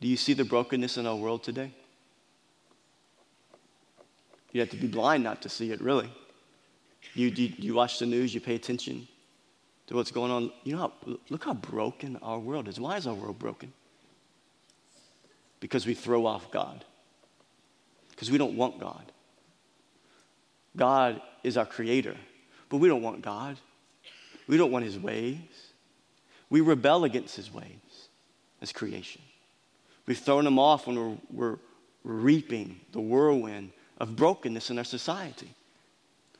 Do 0.00 0.08
you 0.08 0.16
see 0.16 0.32
the 0.32 0.44
brokenness 0.44 0.98
in 0.98 1.06
our 1.06 1.16
world 1.16 1.44
today? 1.44 1.70
You 4.50 4.60
have 4.60 4.70
to 4.70 4.76
be 4.76 4.88
blind 4.88 5.22
not 5.22 5.40
to 5.42 5.48
see 5.48 5.70
it, 5.70 5.80
really. 5.80 6.10
You, 7.14 7.28
you, 7.28 7.52
you 7.58 7.74
watch 7.74 8.00
the 8.00 8.06
news, 8.06 8.34
you 8.34 8.40
pay 8.40 8.56
attention 8.56 9.06
to 9.90 9.96
what's 9.96 10.12
going 10.12 10.30
on. 10.30 10.52
You 10.62 10.76
know, 10.76 10.78
how, 10.78 11.18
look 11.28 11.44
how 11.44 11.52
broken 11.52 12.16
our 12.22 12.38
world 12.38 12.68
is. 12.68 12.78
Why 12.78 12.96
is 12.96 13.08
our 13.08 13.14
world 13.14 13.40
broken? 13.40 13.72
Because 15.58 15.84
we 15.84 15.94
throw 15.94 16.26
off 16.26 16.50
God. 16.52 16.84
Because 18.10 18.30
we 18.30 18.38
don't 18.38 18.56
want 18.56 18.78
God. 18.78 19.10
God 20.76 21.20
is 21.42 21.56
our 21.56 21.66
creator, 21.66 22.16
but 22.68 22.76
we 22.76 22.86
don't 22.86 23.02
want 23.02 23.20
God. 23.20 23.56
We 24.46 24.56
don't 24.56 24.70
want 24.70 24.84
his 24.84 24.96
ways. 24.96 25.38
We 26.50 26.60
rebel 26.60 27.02
against 27.02 27.34
his 27.34 27.52
ways 27.52 28.08
as 28.62 28.72
creation. 28.72 29.22
We've 30.06 30.18
thrown 30.18 30.46
him 30.46 30.58
off 30.60 30.86
when 30.86 30.96
we're, 30.96 31.16
we're 31.32 31.58
reaping 32.04 32.78
the 32.92 33.00
whirlwind 33.00 33.72
of 33.98 34.14
brokenness 34.14 34.70
in 34.70 34.78
our 34.78 34.84
society. 34.84 35.52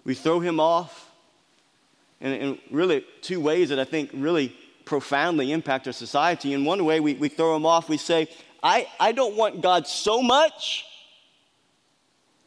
We 0.05 0.15
throw 0.15 0.39
him 0.39 0.61
off 0.61 1.10
in, 2.21 2.59
really 2.71 3.05
two 3.23 3.41
ways 3.41 3.71
that 3.71 3.79
I 3.79 3.85
think 3.85 4.11
really 4.13 4.55
profoundly 4.85 5.53
impact 5.53 5.87
our 5.87 5.93
society. 5.93 6.53
In 6.53 6.65
one 6.65 6.85
way, 6.85 7.01
we, 7.01 7.15
we 7.15 7.29
throw 7.29 7.55
them 7.55 7.65
off. 7.65 7.89
We 7.89 7.97
say, 7.97 8.29
I, 8.63 8.87
I 8.99 9.13
don't 9.13 9.37
want 9.37 9.61
God 9.61 9.87
so 9.87 10.23
much 10.23 10.85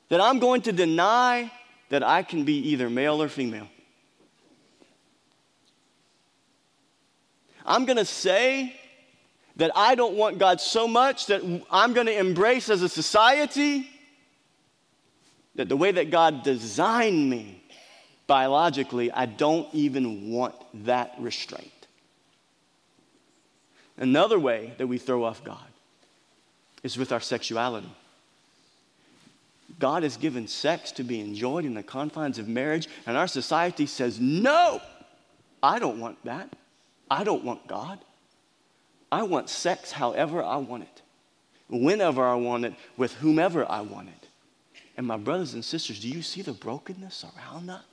that 0.10 0.22
I'm 0.22 0.40
going 0.40 0.62
to 0.64 0.72
deny 0.72 1.52
that 1.90 2.04
I 2.04 2.24
can 2.24 2.44
be 2.44 2.70
either 2.70 2.90
male 2.90 3.22
or 3.22 3.30
female. 3.30 3.68
I'm 7.66 7.86
going 7.86 7.98
to 7.98 8.06
say 8.06 8.76
that 9.56 9.72
I 9.76 9.96
don't 9.96 10.16
want 10.16 10.38
God 10.38 10.60
so 10.60 10.88
much 10.88 11.28
that 11.28 11.42
I'm 11.72 11.94
going 11.94 12.08
to 12.08 12.18
embrace 12.18 12.70
as 12.70 12.82
a 12.82 12.90
society 12.90 13.90
that 15.56 15.70
the 15.70 15.78
way 15.78 15.92
that 15.92 16.10
God 16.10 16.44
designed 16.44 17.30
me 17.30 17.63
biologically, 18.34 19.12
I 19.12 19.28
don't 19.28 19.68
even 19.74 20.32
want 20.32 20.56
that 20.86 21.14
restraint. 21.20 21.70
Another 23.96 24.40
way 24.40 24.74
that 24.80 24.88
we 24.88 24.98
throw 24.98 25.24
off 25.24 25.44
God 25.44 25.68
is 26.82 26.98
with 26.98 27.12
our 27.12 27.20
sexuality. 27.20 27.96
God 29.78 30.02
has 30.02 30.18
given 30.18 30.48
sex 30.48 30.92
to 30.94 31.04
be 31.04 31.20
enjoyed 31.20 31.64
in 31.64 31.76
the 31.76 31.84
confines 31.84 32.40
of 32.40 32.48
marriage, 32.48 32.88
and 33.06 33.16
our 33.16 33.28
society 33.28 33.86
says, 33.86 34.20
No, 34.20 34.82
I 35.62 35.78
don't 35.78 36.00
want 36.00 36.18
that. 36.24 36.56
I 37.12 37.24
don't 37.24 37.44
want 37.44 37.68
God. 37.68 38.00
I 39.12 39.22
want 39.22 39.48
sex 39.48 39.92
however 39.92 40.44
I 40.44 40.58
want 40.58 40.82
it, 40.82 41.02
whenever 41.70 42.26
I 42.26 42.34
want 42.34 42.66
it, 42.66 42.74
with 42.98 43.14
whomever 43.14 43.64
I 43.70 43.82
want 43.82 44.08
it. 44.08 44.28
And 44.98 45.06
my 45.06 45.18
brothers 45.18 45.54
and 45.54 45.64
sisters, 45.64 46.00
do 46.00 46.10
you 46.10 46.24
see 46.24 46.42
the 46.42 46.54
brokenness 46.54 47.26
around 47.38 47.70
us? 47.70 47.93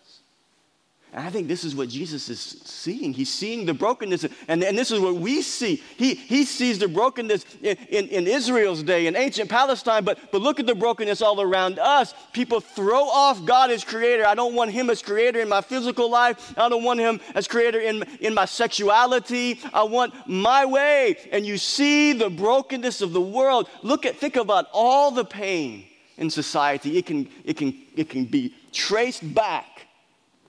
And 1.13 1.27
I 1.27 1.31
think 1.31 1.49
this 1.49 1.65
is 1.65 1.75
what 1.75 1.89
Jesus 1.89 2.29
is 2.29 2.39
seeing. 2.39 3.13
He's 3.13 3.33
seeing 3.33 3.67
the 3.67 3.75
brokenness, 3.75 4.27
and, 4.47 4.63
and 4.63 4.79
this 4.79 4.93
is 4.93 5.01
what 5.01 5.17
we 5.17 5.43
see. 5.43 5.83
He, 5.97 6.15
he 6.15 6.45
sees 6.45 6.79
the 6.79 6.87
brokenness 6.87 7.45
in, 7.63 7.77
in, 7.89 8.07
in, 8.09 8.27
Israel's 8.29 8.85
day, 8.85 9.09
in 9.09 9.17
ancient 9.17 9.51
Palestine, 9.51 10.05
but, 10.05 10.31
but 10.31 10.41
look 10.41 10.61
at 10.61 10.67
the 10.67 10.75
brokenness 10.75 11.21
all 11.21 11.41
around 11.41 11.81
us. 11.81 12.15
People 12.33 12.61
throw 12.61 13.09
off 13.09 13.45
God 13.45 13.73
as 13.73 13.83
creator. 13.83 14.25
I 14.25 14.37
don't 14.37 14.55
want 14.55 14.71
him 14.71 14.89
as 14.89 15.03
creator 15.03 15.41
in 15.41 15.49
my 15.49 15.63
physical 15.63 16.09
life. 16.09 16.57
I 16.57 16.69
don't 16.69 16.85
want 16.85 17.01
him 17.01 17.21
as 17.35 17.49
creator 17.49 17.81
in, 17.81 18.05
in 18.21 18.33
my 18.33 18.45
sexuality. 18.45 19.59
I 19.75 19.83
want 19.83 20.15
my 20.29 20.65
way. 20.65 21.17
And 21.33 21.45
you 21.45 21.59
see 21.59 22.13
the 22.13 22.31
brokenness 22.31 23.01
of 23.01 23.13
the 23.13 23.21
world. 23.21 23.69
Look 23.83 24.07
at, 24.07 24.15
think 24.17 24.37
about 24.37 24.67
all 24.73 25.11
the 25.11 25.25
pain 25.25 25.87
in 26.19 26.31
society. 26.31 26.99
It 26.99 27.07
can, 27.07 27.29
it 27.45 27.57
can, 27.57 27.77
it 27.97 28.09
can 28.09 28.27
be 28.27 28.55
traced 28.71 29.35
back 29.35 29.70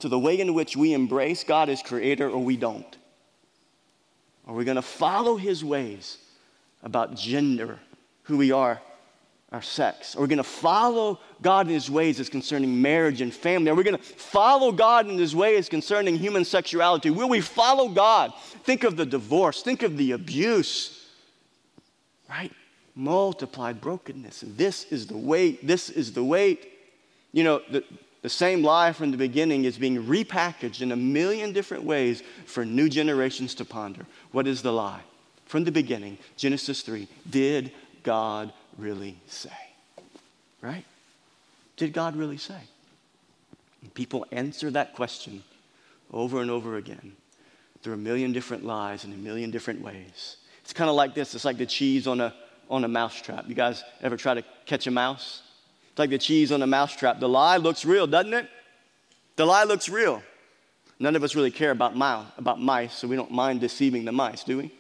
to 0.01 0.09
the 0.09 0.19
way 0.19 0.39
in 0.39 0.53
which 0.53 0.75
we 0.75 0.93
embrace 0.93 1.43
God 1.43 1.69
as 1.69 1.81
creator 1.81 2.29
or 2.29 2.43
we 2.43 2.57
don't? 2.57 2.97
Are 4.47 4.53
we 4.53 4.65
going 4.65 4.75
to 4.75 4.81
follow 4.81 5.37
his 5.37 5.63
ways 5.63 6.17
about 6.83 7.15
gender, 7.15 7.79
who 8.23 8.37
we 8.37 8.51
are, 8.51 8.81
our 9.51 9.61
sex? 9.61 10.15
Are 10.15 10.21
we 10.21 10.27
going 10.27 10.37
to 10.37 10.43
follow 10.43 11.19
God 11.41 11.67
in 11.67 11.73
his 11.73 11.91
ways 11.91 12.19
as 12.19 12.29
concerning 12.29 12.81
marriage 12.81 13.21
and 13.21 13.33
family? 13.33 13.69
Are 13.69 13.75
we 13.75 13.83
going 13.83 13.97
to 13.97 14.03
follow 14.03 14.71
God 14.71 15.07
in 15.07 15.17
his 15.17 15.35
ways 15.35 15.69
concerning 15.69 16.17
human 16.17 16.45
sexuality? 16.45 17.09
Will 17.09 17.29
we 17.29 17.41
follow 17.41 17.89
God? 17.89 18.33
Think 18.63 18.83
of 18.83 18.97
the 18.97 19.05
divorce, 19.05 19.61
think 19.61 19.83
of 19.83 19.97
the 19.97 20.13
abuse, 20.13 21.05
right? 22.29 22.51
Multiplied 22.95 23.79
brokenness. 23.81 24.43
This 24.47 24.85
is 24.85 25.07
the 25.07 25.17
weight, 25.17 25.65
this 25.65 25.89
is 25.89 26.13
the 26.13 26.23
weight. 26.23 26.69
You 27.33 27.43
know, 27.43 27.61
the, 27.69 27.83
the 28.21 28.29
same 28.29 28.63
lie 28.63 28.93
from 28.93 29.12
the 29.12 29.17
beginning 29.17 29.65
is 29.65 29.77
being 29.77 30.05
repackaged 30.05 30.81
in 30.81 30.91
a 30.91 30.95
million 30.95 31.53
different 31.53 31.84
ways 31.84 32.21
for 32.45 32.63
new 32.63 32.88
generations 32.88 33.55
to 33.55 33.65
ponder. 33.65 34.05
What 34.31 34.47
is 34.47 34.62
the 34.62 34.71
lie? 34.71 35.01
From 35.45 35.63
the 35.63 35.71
beginning, 35.71 36.17
Genesis 36.38 36.81
3, 36.81 37.07
did 37.29 37.71
God 38.03 38.53
really 38.77 39.17
say? 39.27 39.49
Right? 40.62 40.86
Did 41.77 41.93
God 41.93 42.15
really 42.15 42.38
say? 42.38 42.62
People 43.95 44.25
answer 44.31 44.69
that 44.71 44.93
question 44.93 45.43
over 46.13 46.41
and 46.41 46.51
over 46.51 46.77
again 46.77 47.13
through 47.81 47.95
a 47.95 47.97
million 47.97 48.31
different 48.31 48.63
lies 48.63 49.03
in 49.03 49.12
a 49.12 49.17
million 49.17 49.49
different 49.49 49.81
ways. 49.81 50.38
It's 50.63 50.73
kind 50.73 50.89
of 50.89 50.95
like 50.95 51.15
this 51.15 51.34
it's 51.34 51.43
like 51.43 51.57
the 51.57 51.65
cheese 51.65 52.07
on 52.07 52.21
a, 52.21 52.34
on 52.69 52.84
a 52.84 52.88
mousetrap. 52.88 53.49
You 53.49 53.55
guys 53.55 53.84
ever 54.01 54.15
try 54.15 54.36
to 54.36 54.43
catch 54.65 54.86
a 54.86 54.91
mouse? 54.91 55.41
It's 55.91 55.99
like 55.99 56.10
the 56.10 56.17
cheese 56.17 56.51
on 56.51 56.62
a 56.62 56.67
mousetrap. 56.67 57.19
The 57.19 57.27
lie 57.27 57.58
looks 57.58 57.84
real, 57.84 58.08
doesn't 58.08 58.34
it? 58.34 58.49
The 59.36 59.45
lie 59.45 59.65
looks 59.65 59.89
real. 59.89 60.23
None 60.99 61.15
of 61.15 61.23
us 61.23 61.36
really 61.36 61.51
care 61.51 61.71
about, 61.71 61.97
mice, 61.97 62.25
about 62.38 62.62
mice, 62.62 62.93
so 62.93 63.08
we 63.08 63.15
don't 63.15 63.32
mind 63.32 63.60
deceiving 63.60 64.06
the 64.06 64.12
mice, 64.12 64.43
do 64.43 64.58
we? 64.58 64.71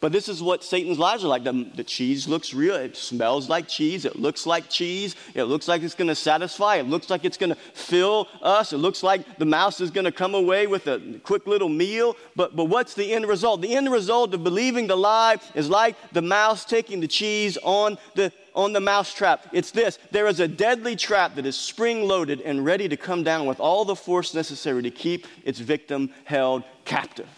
But 0.00 0.12
this 0.12 0.30
is 0.30 0.42
what 0.42 0.64
Satan's 0.64 0.98
lies 0.98 1.22
are 1.22 1.28
like. 1.28 1.44
The, 1.44 1.70
the, 1.74 1.84
cheese 1.84 2.26
looks 2.26 2.54
real. 2.54 2.74
It 2.74 2.96
smells 2.96 3.50
like 3.50 3.68
cheese. 3.68 4.06
It 4.06 4.16
looks 4.16 4.46
like 4.46 4.70
cheese. 4.70 5.14
It 5.34 5.44
looks 5.44 5.68
like 5.68 5.82
it's 5.82 5.94
going 5.94 6.08
to 6.08 6.14
satisfy. 6.14 6.76
It 6.76 6.86
looks 6.86 7.10
like 7.10 7.26
it's 7.26 7.36
going 7.36 7.50
to 7.50 7.58
fill 7.74 8.26
us. 8.40 8.72
It 8.72 8.78
looks 8.78 9.02
like 9.02 9.36
the 9.36 9.44
mouse 9.44 9.78
is 9.82 9.90
going 9.90 10.06
to 10.06 10.12
come 10.12 10.34
away 10.34 10.66
with 10.66 10.86
a 10.86 11.20
quick 11.22 11.46
little 11.46 11.68
meal. 11.68 12.16
But, 12.34 12.56
but 12.56 12.64
what's 12.64 12.94
the 12.94 13.12
end 13.12 13.26
result? 13.26 13.60
The 13.60 13.76
end 13.76 13.92
result 13.92 14.32
of 14.32 14.42
believing 14.42 14.86
the 14.86 14.96
lie 14.96 15.36
is 15.54 15.68
like 15.68 15.96
the 16.12 16.22
mouse 16.22 16.64
taking 16.64 17.00
the 17.00 17.08
cheese 17.08 17.58
on 17.62 17.98
the, 18.14 18.32
on 18.54 18.72
the 18.72 18.80
mouse 18.80 19.12
trap. 19.12 19.46
It's 19.52 19.70
this 19.70 19.98
there 20.10 20.26
is 20.26 20.40
a 20.40 20.48
deadly 20.48 20.96
trap 20.96 21.34
that 21.36 21.46
is 21.46 21.56
spring 21.56 22.06
loaded 22.06 22.40
and 22.40 22.64
ready 22.64 22.88
to 22.88 22.96
come 22.96 23.22
down 23.22 23.46
with 23.46 23.60
all 23.60 23.84
the 23.84 23.96
force 23.96 24.34
necessary 24.34 24.82
to 24.82 24.90
keep 24.90 25.26
its 25.44 25.58
victim 25.58 26.10
held 26.24 26.64
captive. 26.84 27.28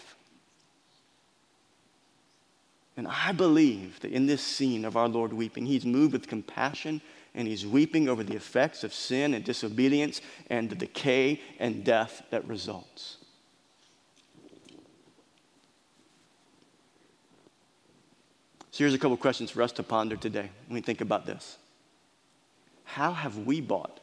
And 2.95 3.07
I 3.07 3.31
believe 3.31 3.99
that 4.01 4.11
in 4.11 4.27
this 4.27 4.43
scene 4.43 4.85
of 4.85 4.95
our 4.95 5.07
Lord 5.07 5.33
weeping, 5.33 5.65
he's 5.65 5.85
moved 5.85 6.13
with 6.13 6.27
compassion 6.27 7.01
and 7.33 7.47
he's 7.47 7.65
weeping 7.65 8.07
over 8.07 8.23
the 8.23 8.35
effects 8.35 8.83
of 8.83 8.93
sin 8.93 9.33
and 9.33 9.43
disobedience 9.43 10.21
and 10.49 10.69
the 10.69 10.75
decay 10.75 11.41
and 11.59 11.83
death 11.83 12.21
that 12.29 12.47
results. 12.47 13.17
So 18.73 18.79
here's 18.79 18.95
a 18.95 18.97
couple 18.97 19.15
questions 19.17 19.51
for 19.51 19.61
us 19.61 19.71
to 19.73 19.83
ponder 19.83 20.15
today 20.15 20.49
when 20.65 20.73
we 20.73 20.81
think 20.81 20.99
about 20.99 21.27
this. 21.27 21.59
How 22.85 23.13
have 23.13 23.37
we 23.37 23.61
bought 23.61 23.99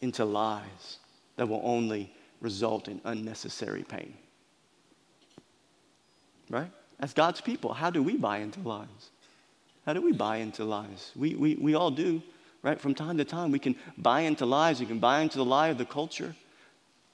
into 0.00 0.24
lies 0.24 0.98
that 1.36 1.48
will 1.48 1.60
only 1.62 2.12
result 2.40 2.88
in 2.88 3.00
unnecessary 3.04 3.84
pain? 3.84 4.12
Right? 6.50 6.68
As 6.98 7.12
God's 7.12 7.40
people, 7.40 7.74
how 7.74 7.90
do 7.90 8.02
we 8.02 8.16
buy 8.16 8.38
into 8.38 8.58
lies? 8.66 8.88
How 9.84 9.92
do 9.92 10.02
we 10.02 10.10
buy 10.10 10.38
into 10.38 10.64
lies? 10.64 11.12
We, 11.14 11.36
we, 11.36 11.54
we 11.54 11.76
all 11.76 11.92
do, 11.92 12.20
right? 12.64 12.80
From 12.80 12.92
time 12.92 13.18
to 13.18 13.24
time, 13.24 13.52
we 13.52 13.60
can 13.60 13.76
buy 13.96 14.22
into 14.22 14.46
lies. 14.46 14.80
We 14.80 14.86
can 14.86 14.98
buy 14.98 15.20
into 15.20 15.38
the 15.38 15.44
lie 15.44 15.68
of 15.68 15.78
the 15.78 15.84
culture. 15.84 16.34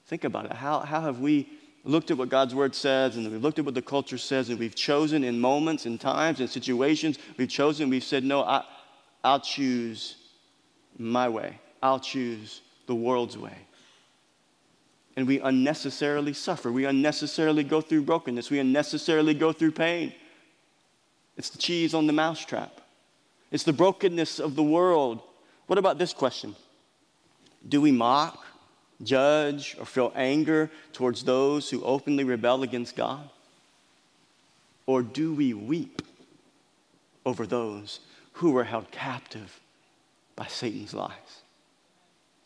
Think 0.07 0.23
about 0.23 0.45
it. 0.45 0.53
How, 0.53 0.79
how 0.79 1.01
have 1.01 1.19
we 1.19 1.47
looked 1.83 2.11
at 2.11 2.17
what 2.17 2.29
God's 2.29 2.55
word 2.55 2.73
says 2.73 3.17
and 3.17 3.29
we've 3.29 3.41
looked 3.41 3.59
at 3.59 3.65
what 3.65 3.73
the 3.73 3.81
culture 3.81 4.17
says 4.17 4.49
and 4.49 4.57
we've 4.57 4.75
chosen 4.75 5.23
in 5.23 5.39
moments 5.39 5.85
and 5.85 5.99
times 5.99 6.39
and 6.39 6.49
situations, 6.49 7.17
we've 7.37 7.49
chosen, 7.49 7.89
we've 7.89 8.03
said, 8.03 8.23
no, 8.23 8.43
I, 8.43 8.63
I'll 9.23 9.39
choose 9.39 10.15
my 10.97 11.27
way. 11.27 11.59
I'll 11.81 11.99
choose 11.99 12.61
the 12.87 12.95
world's 12.95 13.37
way 13.37 13.57
and 15.15 15.27
we 15.27 15.39
unnecessarily 15.39 16.33
suffer. 16.33 16.71
We 16.71 16.85
unnecessarily 16.85 17.63
go 17.63 17.81
through 17.81 18.03
brokenness. 18.03 18.49
We 18.49 18.59
unnecessarily 18.59 19.33
go 19.33 19.51
through 19.53 19.71
pain. 19.71 20.13
It's 21.37 21.49
the 21.49 21.57
cheese 21.57 21.93
on 21.93 22.07
the 22.07 22.13
mousetrap, 22.13 22.81
it's 23.51 23.63
the 23.63 23.73
brokenness 23.73 24.39
of 24.39 24.55
the 24.55 24.63
world. 24.63 25.21
What 25.67 25.79
about 25.79 25.97
this 25.97 26.13
question? 26.13 26.55
Do 27.67 27.79
we 27.79 27.91
mock, 27.91 28.42
judge, 29.05 29.75
or 29.79 29.85
feel 29.85 30.11
anger 30.15 30.69
towards 30.91 31.23
those 31.23 31.69
who 31.69 31.83
openly 31.83 32.23
rebel 32.23 32.63
against 32.63 32.95
God? 32.95 33.29
Or 34.85 35.01
do 35.01 35.33
we 35.33 35.53
weep 35.53 36.01
over 37.25 37.45
those 37.45 37.99
who 38.33 38.51
were 38.51 38.65
held 38.65 38.91
captive 38.91 39.59
by 40.35 40.47
Satan's 40.47 40.93
lies? 40.93 41.41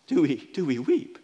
Do 0.05 0.21
we, 0.21 0.49
do 0.53 0.65
we 0.65 0.79
weep? 0.79 1.17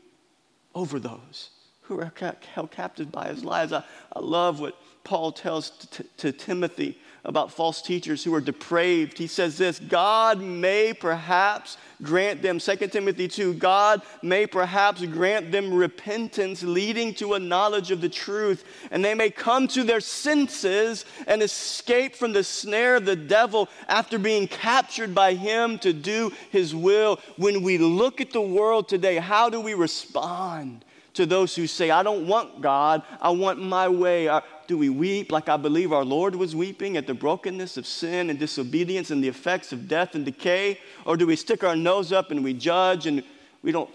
over 0.75 0.99
those 0.99 1.49
who 1.81 1.99
are 1.99 2.11
held 2.53 2.71
captive 2.71 3.11
by 3.11 3.27
his 3.27 3.43
lies. 3.43 3.71
I, 3.71 3.84
I 4.13 4.19
love 4.19 4.59
what 4.59 4.75
Paul 5.03 5.31
tells 5.31 5.69
t- 5.69 6.05
to 6.17 6.31
Timothy 6.31 6.97
about 7.26 7.51
false 7.51 7.82
teachers 7.82 8.24
who 8.24 8.34
are 8.34 8.41
depraved. 8.41 9.17
He 9.17 9.28
says 9.28 9.57
this 9.57 9.80
God 9.80 10.41
may 10.41 10.93
perhaps 10.93 11.78
grant 12.01 12.41
them, 12.41 12.59
2 12.59 12.76
Timothy 12.88 13.28
2, 13.28 13.53
God 13.53 14.01
may 14.21 14.45
perhaps 14.45 15.05
grant 15.05 15.51
them 15.51 15.74
repentance 15.74 16.61
leading 16.61 17.13
to 17.15 17.34
a 17.34 17.39
knowledge 17.39 17.91
of 17.91 18.01
the 18.01 18.09
truth, 18.09 18.65
and 18.91 19.03
they 19.03 19.13
may 19.13 19.30
come 19.30 19.67
to 19.69 19.84
their 19.84 20.01
senses 20.01 21.05
and 21.28 21.41
escape 21.41 22.15
from 22.15 22.34
the 22.34 22.43
snare 22.43 22.97
of 22.97 23.05
the 23.05 23.15
devil 23.15 23.69
after 23.88 24.19
being 24.19 24.47
captured 24.47 25.15
by 25.15 25.34
him 25.34 25.80
to 25.80 25.93
do 25.93 26.32
his 26.51 26.76
will. 26.76 27.19
When 27.38 27.63
we 27.63 27.78
look 27.78 28.19
at 28.19 28.32
the 28.32 28.41
world 28.41 28.89
today, 28.89 29.17
how 29.17 29.49
do 29.49 29.61
we 29.61 29.74
respond 29.74 30.84
to 31.14 31.26
those 31.26 31.55
who 31.55 31.68
say, 31.68 31.91
I 31.91 32.03
don't 32.03 32.28
want 32.28 32.61
God, 32.61 33.03
I 33.22 33.30
want 33.30 33.59
my 33.61 33.88
way? 33.88 34.28
Uh, 34.28 34.41
do 34.68 34.78
we 34.78 34.89
weep 34.89 35.32
like 35.32 35.49
I 35.49 35.57
believe 35.57 35.91
our 35.91 36.05
Lord 36.05 36.36
was 36.36 36.55
weeping 36.55 36.97
at 36.97 37.05
the 37.05 37.14
brokenness 37.14 37.78
of 37.78 37.86
sin 37.86 38.30
and 38.30 38.39
disobedience 38.39 39.11
and 39.11 39.24
the 39.24 39.28
effects 39.28 39.72
of 39.72 39.88
death 39.88 40.16
and 40.16 40.26
decay? 40.26 40.80
Or 41.05 41.18
do 41.18 41.28
we 41.28 41.36
stick 41.36 41.64
our 41.64 41.76
nose 41.76 42.11
up 42.11 42.32
and 42.32 42.43
we 42.43 42.53
judge 42.53 43.05
and 43.05 43.24
we 43.61 43.72
don't 43.72 43.89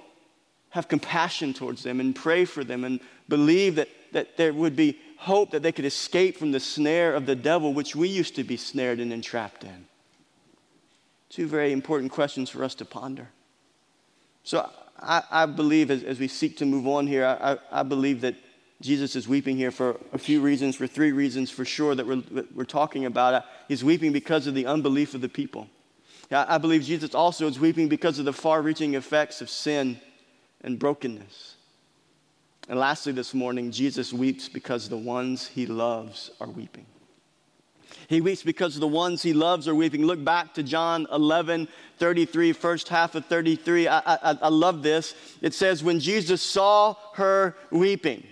have 0.70 0.88
compassion 0.88 1.54
towards 1.54 1.82
them 1.82 2.00
and 2.00 2.14
pray 2.14 2.44
for 2.44 2.62
them 2.62 2.84
and 2.84 3.00
believe 3.28 3.76
that, 3.76 3.88
that 4.12 4.36
there 4.36 4.52
would 4.52 4.76
be 4.76 4.98
hope 5.16 5.50
that 5.50 5.62
they 5.62 5.72
could 5.72 5.84
escape 5.84 6.36
from 6.36 6.52
the 6.52 6.60
snare 6.60 7.14
of 7.14 7.26
the 7.26 7.34
devil, 7.34 7.72
which 7.72 7.96
we 7.96 8.08
used 8.08 8.36
to 8.36 8.44
be 8.44 8.56
snared 8.56 9.00
and 9.00 9.12
entrapped 9.12 9.64
in? 9.64 9.86
Two 11.30 11.46
very 11.46 11.72
important 11.72 12.12
questions 12.12 12.48
for 12.48 12.62
us 12.62 12.74
to 12.76 12.84
ponder. 12.84 13.28
So 14.44 14.70
I, 15.00 15.22
I 15.30 15.46
believe 15.46 15.90
as, 15.90 16.02
as, 16.02 16.18
we 16.18 16.28
seek 16.28 16.56
to 16.58 16.66
move 16.66 16.86
on 16.86 17.06
here, 17.06 17.24
I, 17.24 17.58
I, 17.70 17.82
believe 17.82 18.20
that 18.22 18.34
Jesus 18.80 19.14
is 19.14 19.28
weeping 19.28 19.56
here 19.56 19.70
for 19.70 19.98
a 20.12 20.18
few 20.18 20.40
reasons, 20.40 20.76
for 20.76 20.86
three 20.86 21.12
reasons 21.12 21.50
for 21.50 21.64
sure 21.64 21.94
that 21.94 22.06
we're, 22.06 22.22
we're 22.54 22.64
talking 22.64 23.04
about. 23.04 23.34
Uh, 23.34 23.42
he's 23.68 23.84
weeping 23.84 24.12
because 24.12 24.46
of 24.46 24.54
the 24.54 24.66
unbelief 24.66 25.14
of 25.14 25.20
the 25.20 25.28
people. 25.28 25.68
I 26.30 26.58
believe 26.58 26.82
Jesus 26.82 27.14
also 27.14 27.46
is 27.46 27.58
weeping 27.58 27.88
because 27.88 28.18
of 28.18 28.26
the 28.26 28.34
far 28.34 28.60
reaching 28.60 28.94
effects 28.94 29.40
of 29.40 29.48
sin 29.48 29.98
and 30.62 30.78
brokenness. 30.78 31.54
And 32.68 32.78
lastly, 32.78 33.12
this 33.12 33.32
morning, 33.32 33.70
Jesus 33.70 34.12
weeps 34.12 34.46
because 34.46 34.90
the 34.90 34.96
ones 34.96 35.46
he 35.46 35.64
loves 35.64 36.30
are 36.38 36.48
weeping. 36.48 36.84
He 38.08 38.22
weeps 38.22 38.42
because 38.42 38.78
the 38.78 38.88
ones 38.88 39.22
he 39.22 39.34
loves 39.34 39.68
are 39.68 39.74
weeping. 39.74 40.06
Look 40.06 40.24
back 40.24 40.54
to 40.54 40.62
John 40.62 41.06
11, 41.12 41.68
33, 41.98 42.52
first 42.54 42.88
half 42.88 43.14
of 43.14 43.26
33. 43.26 43.86
I, 43.86 43.98
I, 43.98 44.38
I 44.40 44.48
love 44.48 44.82
this. 44.82 45.14
It 45.42 45.52
says, 45.52 45.84
When 45.84 46.00
Jesus 46.00 46.40
saw 46.40 46.96
her 47.14 47.54
weeping, 47.70 48.26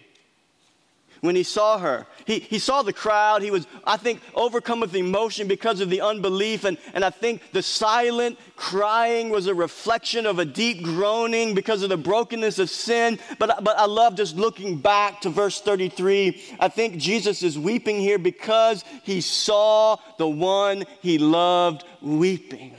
when 1.20 1.36
he 1.36 1.42
saw 1.42 1.78
her. 1.78 2.06
He, 2.24 2.40
he 2.40 2.58
saw 2.58 2.82
the 2.82 2.92
crowd. 2.92 3.42
He 3.42 3.50
was, 3.50 3.66
I 3.84 3.96
think, 3.96 4.20
overcome 4.34 4.80
with 4.80 4.94
emotion 4.94 5.48
because 5.48 5.80
of 5.80 5.90
the 5.90 6.00
unbelief. 6.00 6.64
And, 6.64 6.78
and 6.94 7.04
I 7.04 7.10
think 7.10 7.42
the 7.52 7.62
silent 7.62 8.38
crying 8.56 9.30
was 9.30 9.46
a 9.46 9.54
reflection 9.54 10.26
of 10.26 10.38
a 10.38 10.44
deep 10.44 10.82
groaning 10.82 11.54
because 11.54 11.82
of 11.82 11.88
the 11.88 11.96
brokenness 11.96 12.58
of 12.58 12.70
sin. 12.70 13.18
But, 13.38 13.62
but 13.62 13.78
I 13.78 13.86
love 13.86 14.16
just 14.16 14.36
looking 14.36 14.78
back 14.78 15.20
to 15.22 15.30
verse 15.30 15.60
33. 15.60 16.42
I 16.60 16.68
think 16.68 16.98
Jesus 16.98 17.42
is 17.42 17.58
weeping 17.58 17.98
here 17.98 18.18
because 18.18 18.84
he 19.02 19.20
saw 19.20 19.96
the 20.18 20.28
one 20.28 20.84
he 21.00 21.18
loved 21.18 21.84
weeping. 22.00 22.74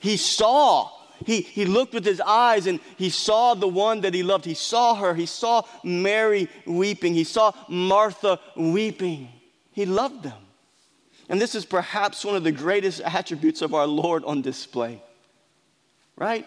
He 0.00 0.16
saw 0.16 0.90
he, 1.24 1.40
he 1.40 1.64
looked 1.64 1.94
with 1.94 2.04
his 2.04 2.20
eyes 2.20 2.66
and 2.66 2.80
he 2.96 3.10
saw 3.10 3.54
the 3.54 3.68
one 3.68 4.02
that 4.02 4.14
he 4.14 4.22
loved. 4.22 4.44
He 4.44 4.54
saw 4.54 4.94
her. 4.94 5.14
He 5.14 5.26
saw 5.26 5.62
Mary 5.82 6.48
weeping. 6.66 7.14
He 7.14 7.24
saw 7.24 7.52
Martha 7.68 8.38
weeping. 8.56 9.28
He 9.72 9.86
loved 9.86 10.22
them. 10.22 10.40
And 11.28 11.40
this 11.40 11.54
is 11.54 11.64
perhaps 11.64 12.24
one 12.24 12.36
of 12.36 12.44
the 12.44 12.52
greatest 12.52 13.00
attributes 13.00 13.62
of 13.62 13.74
our 13.74 13.86
Lord 13.86 14.24
on 14.24 14.42
display. 14.42 15.02
Right? 16.16 16.46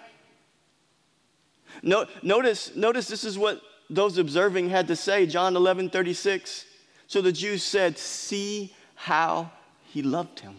No, 1.82 2.06
notice, 2.22 2.76
notice 2.76 3.08
this 3.08 3.24
is 3.24 3.38
what 3.38 3.62
those 3.90 4.18
observing 4.18 4.70
had 4.70 4.88
to 4.88 4.96
say. 4.96 5.26
John 5.26 5.56
11 5.56 5.90
36. 5.90 6.66
So 7.08 7.22
the 7.22 7.32
Jews 7.32 7.64
said, 7.64 7.98
See 7.98 8.74
how 8.96 9.52
he 9.90 10.02
loved 10.02 10.40
him. 10.40 10.56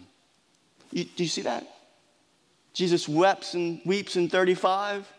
You, 0.90 1.04
do 1.04 1.22
you 1.22 1.28
see 1.28 1.42
that? 1.42 1.66
Jesus 2.78 3.08
weeps 3.08 3.54
and 3.54 3.80
weeps 3.84 4.14
in 4.14 4.28
35. 4.28 5.12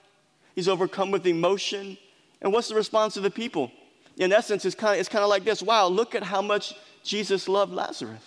He's 0.55 0.69
overcome 0.69 1.11
with 1.11 1.27
emotion. 1.27 1.97
And 2.41 2.53
what's 2.53 2.69
the 2.69 2.75
response 2.75 3.17
of 3.17 3.23
the 3.23 3.29
people? 3.29 3.69
In 4.15 4.31
essence, 4.31 4.63
it's 4.63 4.77
kind 4.77 4.93
of, 4.93 5.01
it's 5.01 5.09
kind 5.09 5.23
of 5.23 5.29
like 5.29 5.43
this 5.43 5.61
wow, 5.61 5.87
look 5.87 6.15
at 6.15 6.23
how 6.23 6.41
much 6.41 6.73
Jesus 7.03 7.49
loved 7.49 7.73
Lazarus. 7.73 8.23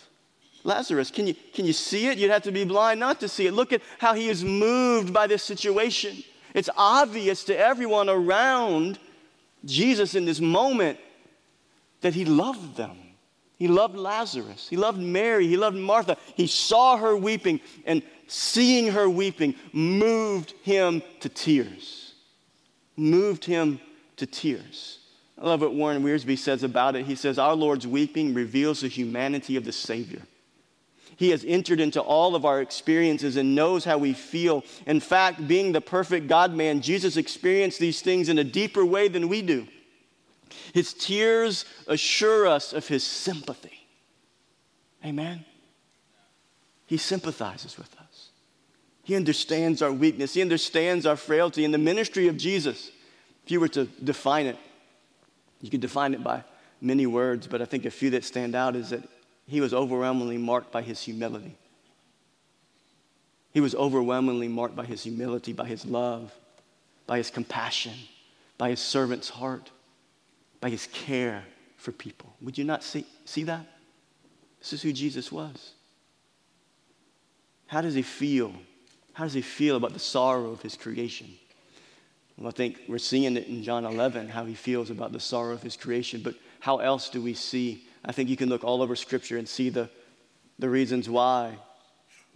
Lazarus, 0.64 1.10
can 1.10 1.26
you, 1.26 1.34
can 1.54 1.64
you 1.64 1.72
see 1.72 2.08
it? 2.08 2.18
You'd 2.18 2.30
have 2.30 2.42
to 2.42 2.52
be 2.52 2.64
blind 2.64 3.00
not 3.00 3.20
to 3.20 3.28
see 3.28 3.46
it. 3.46 3.54
Look 3.54 3.72
at 3.72 3.80
how 3.98 4.12
he 4.12 4.28
is 4.28 4.44
moved 4.44 5.14
by 5.14 5.26
this 5.26 5.42
situation. 5.42 6.22
It's 6.52 6.68
obvious 6.76 7.42
to 7.44 7.58
everyone 7.58 8.10
around 8.10 8.98
Jesus 9.64 10.14
in 10.14 10.26
this 10.26 10.40
moment 10.40 10.98
that 12.02 12.12
he 12.12 12.26
loved 12.26 12.76
them. 12.76 12.98
He 13.58 13.66
loved 13.66 13.96
Lazarus. 13.96 14.66
He 14.68 14.76
loved 14.76 14.98
Mary. 14.98 15.46
He 15.46 15.56
loved 15.56 15.76
Martha. 15.76 16.18
He 16.34 16.46
saw 16.46 16.98
her 16.98 17.16
weeping, 17.16 17.60
and 17.86 18.02
seeing 18.32 18.92
her 18.92 19.08
weeping 19.08 19.54
moved 19.72 20.54
him 20.62 21.02
to 21.20 21.28
tears. 21.28 22.14
Moved 22.96 23.44
him 23.44 23.80
to 24.16 24.26
tears. 24.26 24.98
I 25.40 25.46
love 25.46 25.60
what 25.60 25.74
Warren 25.74 26.02
Wiersbe 26.02 26.38
says 26.38 26.62
about 26.62 26.96
it. 26.96 27.04
He 27.04 27.14
says, 27.14 27.38
Our 27.38 27.54
Lord's 27.54 27.86
weeping 27.86 28.32
reveals 28.32 28.80
the 28.80 28.88
humanity 28.88 29.56
of 29.56 29.64
the 29.64 29.72
Savior. 29.72 30.22
He 31.16 31.30
has 31.30 31.44
entered 31.44 31.78
into 31.78 32.00
all 32.00 32.34
of 32.34 32.44
our 32.44 32.60
experiences 32.60 33.36
and 33.36 33.54
knows 33.54 33.84
how 33.84 33.98
we 33.98 34.12
feel. 34.14 34.64
In 34.86 35.00
fact, 35.00 35.46
being 35.46 35.72
the 35.72 35.80
perfect 35.80 36.26
God 36.26 36.54
man, 36.54 36.80
Jesus 36.80 37.16
experienced 37.16 37.78
these 37.78 38.00
things 38.00 38.28
in 38.28 38.38
a 38.38 38.44
deeper 38.44 38.84
way 38.84 39.08
than 39.08 39.28
we 39.28 39.42
do. 39.42 39.66
His 40.72 40.94
tears 40.94 41.64
assure 41.86 42.46
us 42.46 42.72
of 42.72 42.88
his 42.88 43.04
sympathy. 43.04 43.86
Amen. 45.04 45.44
He 46.86 46.96
sympathizes 46.96 47.76
with 47.76 47.92
us. 47.98 48.01
He 49.02 49.16
understands 49.16 49.82
our 49.82 49.92
weakness. 49.92 50.34
He 50.34 50.42
understands 50.42 51.06
our 51.06 51.16
frailty. 51.16 51.64
In 51.64 51.72
the 51.72 51.78
ministry 51.78 52.28
of 52.28 52.36
Jesus, 52.36 52.90
if 53.44 53.50
you 53.50 53.58
were 53.60 53.68
to 53.68 53.84
define 53.84 54.46
it, 54.46 54.56
you 55.60 55.70
could 55.70 55.80
define 55.80 56.14
it 56.14 56.22
by 56.22 56.44
many 56.80 57.06
words, 57.06 57.46
but 57.46 57.62
I 57.62 57.64
think 57.64 57.84
a 57.84 57.90
few 57.90 58.10
that 58.10 58.24
stand 58.24 58.54
out 58.54 58.76
is 58.76 58.90
that 58.90 59.02
he 59.46 59.60
was 59.60 59.74
overwhelmingly 59.74 60.38
marked 60.38 60.72
by 60.72 60.82
his 60.82 61.00
humility. 61.00 61.56
He 63.52 63.60
was 63.60 63.74
overwhelmingly 63.74 64.48
marked 64.48 64.76
by 64.76 64.86
his 64.86 65.02
humility, 65.02 65.52
by 65.52 65.66
his 65.66 65.84
love, 65.84 66.32
by 67.06 67.18
his 67.18 67.30
compassion, 67.30 67.94
by 68.56 68.70
his 68.70 68.80
servant's 68.80 69.28
heart, 69.28 69.70
by 70.60 70.70
his 70.70 70.86
care 70.92 71.44
for 71.76 71.92
people. 71.92 72.32
Would 72.40 72.56
you 72.56 72.64
not 72.64 72.82
see, 72.82 73.04
see 73.24 73.42
that? 73.44 73.66
This 74.60 74.72
is 74.72 74.82
who 74.82 74.92
Jesus 74.92 75.30
was. 75.30 75.72
How 77.66 77.80
does 77.80 77.94
he 77.94 78.02
feel? 78.02 78.52
How 79.14 79.24
does 79.24 79.34
he 79.34 79.42
feel 79.42 79.76
about 79.76 79.92
the 79.92 79.98
sorrow 79.98 80.50
of 80.50 80.62
his 80.62 80.76
creation? 80.76 81.28
Well, 82.38 82.48
I 82.48 82.52
think 82.52 82.80
we're 82.88 82.98
seeing 82.98 83.36
it 83.36 83.46
in 83.46 83.62
John 83.62 83.84
11, 83.84 84.28
how 84.28 84.44
he 84.44 84.54
feels 84.54 84.90
about 84.90 85.12
the 85.12 85.20
sorrow 85.20 85.52
of 85.52 85.62
his 85.62 85.76
creation. 85.76 86.22
But 86.22 86.34
how 86.60 86.78
else 86.78 87.10
do 87.10 87.20
we 87.20 87.34
see? 87.34 87.86
I 88.04 88.12
think 88.12 88.28
you 88.28 88.36
can 88.36 88.48
look 88.48 88.64
all 88.64 88.82
over 88.82 88.96
Scripture 88.96 89.36
and 89.36 89.48
see 89.48 89.68
the, 89.68 89.88
the 90.58 90.68
reasons 90.68 91.08
why 91.08 91.56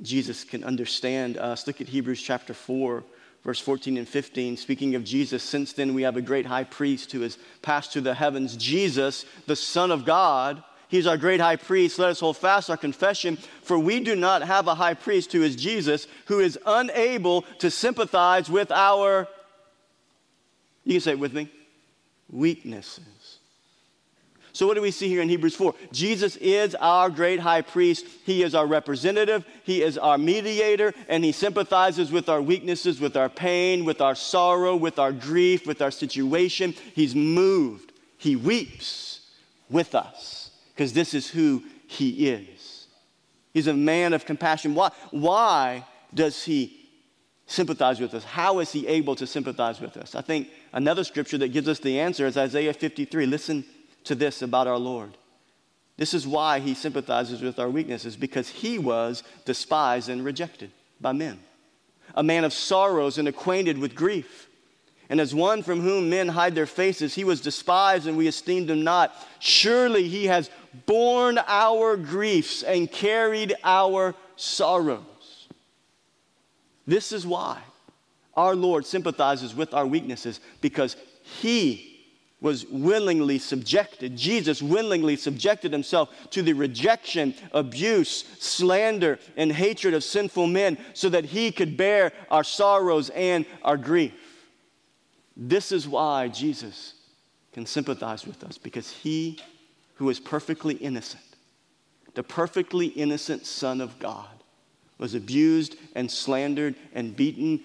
Jesus 0.02 0.44
can 0.44 0.62
understand 0.64 1.38
us. 1.38 1.66
Look 1.66 1.80
at 1.80 1.88
Hebrews 1.88 2.20
chapter 2.20 2.52
4, 2.52 3.02
verse 3.42 3.60
14 3.60 3.96
and 3.96 4.06
15. 4.06 4.58
Speaking 4.58 4.94
of 4.94 5.04
Jesus, 5.04 5.42
since 5.42 5.72
then 5.72 5.94
we 5.94 6.02
have 6.02 6.16
a 6.16 6.22
great 6.22 6.44
high 6.44 6.64
priest 6.64 7.12
who 7.12 7.22
has 7.22 7.38
passed 7.62 7.92
through 7.92 8.02
the 8.02 8.14
heavens, 8.14 8.54
Jesus, 8.56 9.24
the 9.46 9.56
Son 9.56 9.90
of 9.90 10.04
God 10.04 10.62
He's 10.96 11.06
our 11.06 11.18
great 11.18 11.40
high 11.40 11.56
priest. 11.56 11.98
Let 11.98 12.08
us 12.08 12.20
hold 12.20 12.38
fast 12.38 12.70
our 12.70 12.76
confession, 12.78 13.36
for 13.60 13.78
we 13.78 14.00
do 14.00 14.16
not 14.16 14.40
have 14.40 14.66
a 14.66 14.74
high 14.74 14.94
priest 14.94 15.30
who 15.30 15.42
is 15.42 15.54
Jesus, 15.54 16.06
who 16.24 16.40
is 16.40 16.58
unable 16.64 17.42
to 17.58 17.70
sympathize 17.70 18.48
with 18.48 18.70
our, 18.70 19.28
you 20.84 20.94
can 20.94 21.00
say 21.02 21.10
it 21.10 21.18
with 21.18 21.34
me, 21.34 21.50
weaknesses. 22.30 23.38
So, 24.54 24.66
what 24.66 24.72
do 24.72 24.80
we 24.80 24.90
see 24.90 25.08
here 25.08 25.20
in 25.20 25.28
Hebrews 25.28 25.54
4? 25.54 25.74
Jesus 25.92 26.36
is 26.36 26.74
our 26.76 27.10
great 27.10 27.40
high 27.40 27.60
priest. 27.60 28.06
He 28.24 28.42
is 28.42 28.54
our 28.54 28.66
representative, 28.66 29.44
He 29.64 29.82
is 29.82 29.98
our 29.98 30.16
mediator, 30.16 30.94
and 31.10 31.22
He 31.22 31.32
sympathizes 31.32 32.10
with 32.10 32.30
our 32.30 32.40
weaknesses, 32.40 33.00
with 33.00 33.18
our 33.18 33.28
pain, 33.28 33.84
with 33.84 34.00
our 34.00 34.14
sorrow, 34.14 34.74
with 34.74 34.98
our 34.98 35.12
grief, 35.12 35.66
with 35.66 35.82
our 35.82 35.90
situation. 35.90 36.74
He's 36.94 37.14
moved, 37.14 37.92
He 38.16 38.34
weeps 38.34 39.20
with 39.68 39.94
us 39.94 40.45
because 40.76 40.92
this 40.92 41.14
is 41.14 41.28
who 41.30 41.62
he 41.86 42.28
is. 42.28 42.86
He's 43.54 43.66
a 43.66 43.72
man 43.72 44.12
of 44.12 44.26
compassion. 44.26 44.74
Why, 44.74 44.90
why 45.10 45.86
does 46.12 46.44
he 46.44 46.90
sympathize 47.46 47.98
with 47.98 48.12
us? 48.12 48.24
How 48.24 48.58
is 48.58 48.72
he 48.72 48.86
able 48.86 49.16
to 49.16 49.26
sympathize 49.26 49.80
with 49.80 49.96
us? 49.96 50.14
I 50.14 50.20
think 50.20 50.48
another 50.74 51.02
scripture 51.02 51.38
that 51.38 51.48
gives 51.48 51.66
us 51.66 51.78
the 51.78 51.98
answer 51.98 52.26
is 52.26 52.36
Isaiah 52.36 52.74
53. 52.74 53.24
Listen 53.24 53.64
to 54.04 54.14
this 54.14 54.42
about 54.42 54.66
our 54.66 54.76
Lord. 54.76 55.16
This 55.96 56.12
is 56.12 56.26
why 56.26 56.58
he 56.58 56.74
sympathizes 56.74 57.40
with 57.40 57.58
our 57.58 57.70
weaknesses, 57.70 58.14
because 58.14 58.50
he 58.50 58.78
was 58.78 59.22
despised 59.46 60.10
and 60.10 60.22
rejected 60.22 60.70
by 61.00 61.12
men, 61.12 61.38
a 62.14 62.22
man 62.22 62.44
of 62.44 62.52
sorrows 62.52 63.16
and 63.16 63.26
acquainted 63.26 63.78
with 63.78 63.94
grief. 63.94 64.45
And 65.08 65.20
as 65.20 65.34
one 65.34 65.62
from 65.62 65.80
whom 65.80 66.10
men 66.10 66.28
hide 66.28 66.54
their 66.54 66.66
faces, 66.66 67.14
he 67.14 67.24
was 67.24 67.40
despised 67.40 68.06
and 68.06 68.16
we 68.16 68.26
esteemed 68.26 68.70
him 68.70 68.82
not. 68.82 69.14
Surely 69.38 70.08
he 70.08 70.26
has 70.26 70.50
borne 70.86 71.38
our 71.46 71.96
griefs 71.96 72.62
and 72.62 72.90
carried 72.90 73.54
our 73.62 74.14
sorrows. 74.34 75.48
This 76.86 77.12
is 77.12 77.26
why 77.26 77.60
our 78.34 78.54
Lord 78.54 78.84
sympathizes 78.84 79.54
with 79.54 79.74
our 79.74 79.86
weaknesses 79.86 80.40
because 80.60 80.96
he 81.22 81.96
was 82.40 82.66
willingly 82.66 83.38
subjected. 83.38 84.16
Jesus 84.16 84.60
willingly 84.60 85.16
subjected 85.16 85.72
himself 85.72 86.10
to 86.30 86.42
the 86.42 86.52
rejection, 86.52 87.34
abuse, 87.52 88.24
slander, 88.38 89.18
and 89.36 89.50
hatred 89.50 89.94
of 89.94 90.04
sinful 90.04 90.46
men 90.46 90.76
so 90.92 91.08
that 91.08 91.24
he 91.24 91.50
could 91.50 91.76
bear 91.76 92.12
our 92.30 92.44
sorrows 92.44 93.08
and 93.10 93.46
our 93.62 93.76
grief. 93.76 94.12
This 95.36 95.70
is 95.70 95.86
why 95.86 96.28
Jesus 96.28 96.94
can 97.52 97.66
sympathize 97.66 98.26
with 98.26 98.42
us 98.42 98.56
because 98.56 98.90
he 98.90 99.38
who 99.94 100.08
is 100.08 100.18
perfectly 100.18 100.74
innocent, 100.74 101.22
the 102.14 102.22
perfectly 102.22 102.86
innocent 102.86 103.46
Son 103.46 103.80
of 103.80 103.98
God, 103.98 104.28
was 104.98 105.14
abused 105.14 105.76
and 105.94 106.10
slandered 106.10 106.74
and 106.94 107.14
beaten 107.14 107.62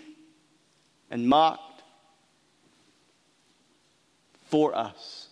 and 1.09 1.27
mocked 1.27 1.83
for 4.49 4.75
us. 4.75 5.27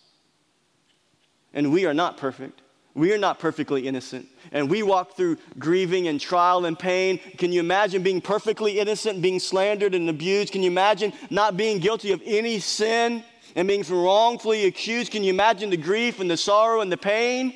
And 1.53 1.73
we 1.73 1.85
are 1.85 1.93
not 1.93 2.17
perfect. 2.17 2.59
We 2.95 3.13
are 3.13 3.17
not 3.17 3.39
perfectly 3.39 3.87
innocent. 3.87 4.27
And 4.51 4.69
we 4.69 4.83
walk 4.83 5.15
through 5.15 5.37
grieving 5.57 6.07
and 6.07 6.19
trial 6.19 6.65
and 6.65 6.77
pain. 6.77 7.19
Can 7.37 7.51
you 7.51 7.59
imagine 7.59 8.01
being 8.01 8.19
perfectly 8.19 8.79
innocent, 8.79 9.21
being 9.21 9.39
slandered 9.39 9.93
and 9.93 10.09
abused? 10.09 10.51
Can 10.51 10.63
you 10.63 10.71
imagine 10.71 11.13
not 11.29 11.55
being 11.55 11.79
guilty 11.79 12.11
of 12.11 12.21
any 12.25 12.59
sin 12.59 13.23
and 13.55 13.67
being 13.67 13.83
wrongfully 13.87 14.65
accused? 14.65 15.11
Can 15.11 15.23
you 15.23 15.31
imagine 15.31 15.69
the 15.69 15.77
grief 15.77 16.19
and 16.19 16.29
the 16.29 16.37
sorrow 16.37 16.81
and 16.81 16.91
the 16.91 16.97
pain? 16.97 17.53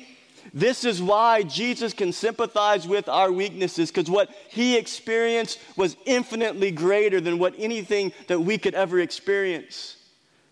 This 0.52 0.84
is 0.84 1.02
why 1.02 1.42
Jesus 1.42 1.92
can 1.92 2.12
sympathize 2.12 2.86
with 2.86 3.08
our 3.08 3.32
weaknesses, 3.32 3.90
because 3.90 4.08
what 4.08 4.30
he 4.48 4.76
experienced 4.76 5.58
was 5.76 5.96
infinitely 6.04 6.70
greater 6.70 7.20
than 7.20 7.38
what 7.38 7.54
anything 7.58 8.12
that 8.28 8.40
we 8.40 8.56
could 8.56 8.74
ever 8.74 9.00
experience 9.00 9.93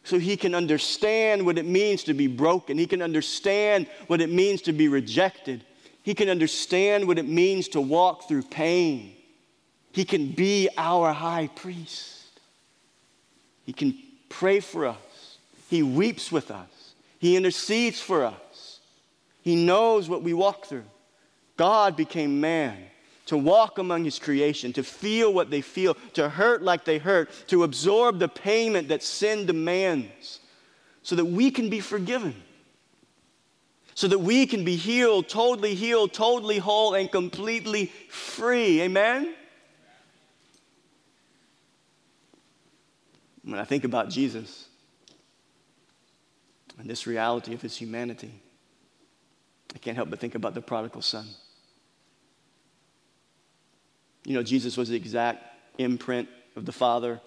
so 0.05 0.19
he 0.19 0.37
can 0.37 0.55
understand 0.55 1.45
what 1.45 1.59
it 1.59 1.67
means 1.67 2.05
to 2.05 2.15
be 2.15 2.27
broken. 2.27 2.77
He 2.77 2.87
can 2.87 3.03
understand 3.03 3.87
what 4.09 4.21
it 4.21 4.31
means 4.31 4.63
to 4.63 4.73
be 4.73 4.89
rejected. 4.89 5.65
He 6.03 6.15
can 6.15 6.29
understand 6.29 7.07
what 7.07 7.19
it 7.19 7.29
means 7.29 7.69
to 7.69 7.81
walk 7.81 8.27
through 8.29 8.43
pain. 8.43 9.15
He 9.93 10.05
can 10.05 10.33
be 10.33 10.69
our 10.77 11.13
high 11.13 11.49
priest. 11.55 12.41
He 13.65 13.73
can 13.73 13.97
pray 14.29 14.61
for 14.61 14.87
us. 14.87 15.39
He 15.69 15.83
weeps 15.83 16.33
with 16.33 16.51
us. 16.51 16.95
He 17.19 17.37
intercedes 17.37 18.01
for 18.01 18.25
us. 18.25 18.81
He 19.43 19.65
knows 19.65 20.09
what 20.09 20.23
we 20.23 20.35
walk 20.35 20.67
through. 20.67 20.85
God 21.57 21.97
became 21.97 22.41
man 22.41 22.77
to 23.27 23.37
walk 23.37 23.79
among 23.79 24.05
his 24.05 24.18
creation, 24.18 24.73
to 24.73 24.83
feel 24.83 25.33
what 25.33 25.51
they 25.51 25.61
feel, 25.61 25.95
to 26.14 26.29
hurt 26.29 26.62
like 26.62 26.85
they 26.85 26.99
hurt, 26.99 27.31
to 27.49 27.62
absorb 27.64 28.18
the 28.18 28.29
payment 28.29 28.89
that 28.89 29.03
sin 29.03 29.47
demands, 29.47 30.41
so 31.03 31.14
that 31.16 31.25
we 31.25 31.51
can 31.51 31.68
be 31.68 31.81
forgiven, 31.81 32.35
so 33.95 34.09
that 34.09 34.18
we 34.18 34.47
can 34.47 34.64
be 34.64 34.77
healed, 34.77 35.29
totally 35.29 35.75
healed, 35.75 36.12
totally 36.12 36.59
whole, 36.59 36.95
and 36.95 37.11
completely 37.11 37.87
free. 38.09 38.83
Amen? 38.83 39.35
When 43.45 43.59
I 43.59 43.64
think 43.64 43.85
about 43.85 44.09
Jesus 44.09 44.68
and 46.79 46.89
this 46.89 47.07
reality 47.07 47.55
of 47.55 47.61
his 47.61 47.77
humanity, 47.77 48.33
I 49.75 49.79
can't 49.79 49.97
help 49.97 50.11
but 50.11 50.20
think 50.20 50.35
about 50.35 50.55
the 50.55 50.61
prodigal 50.61 51.03
son. 51.03 51.27
You 54.25 54.35
know, 54.35 54.43
Jesus 54.43 54.77
was 54.77 54.89
the 54.89 54.97
exact 54.97 55.45
imprint 55.79 56.29
of 56.57 56.64
the 56.64 56.73
Father. 56.73 57.20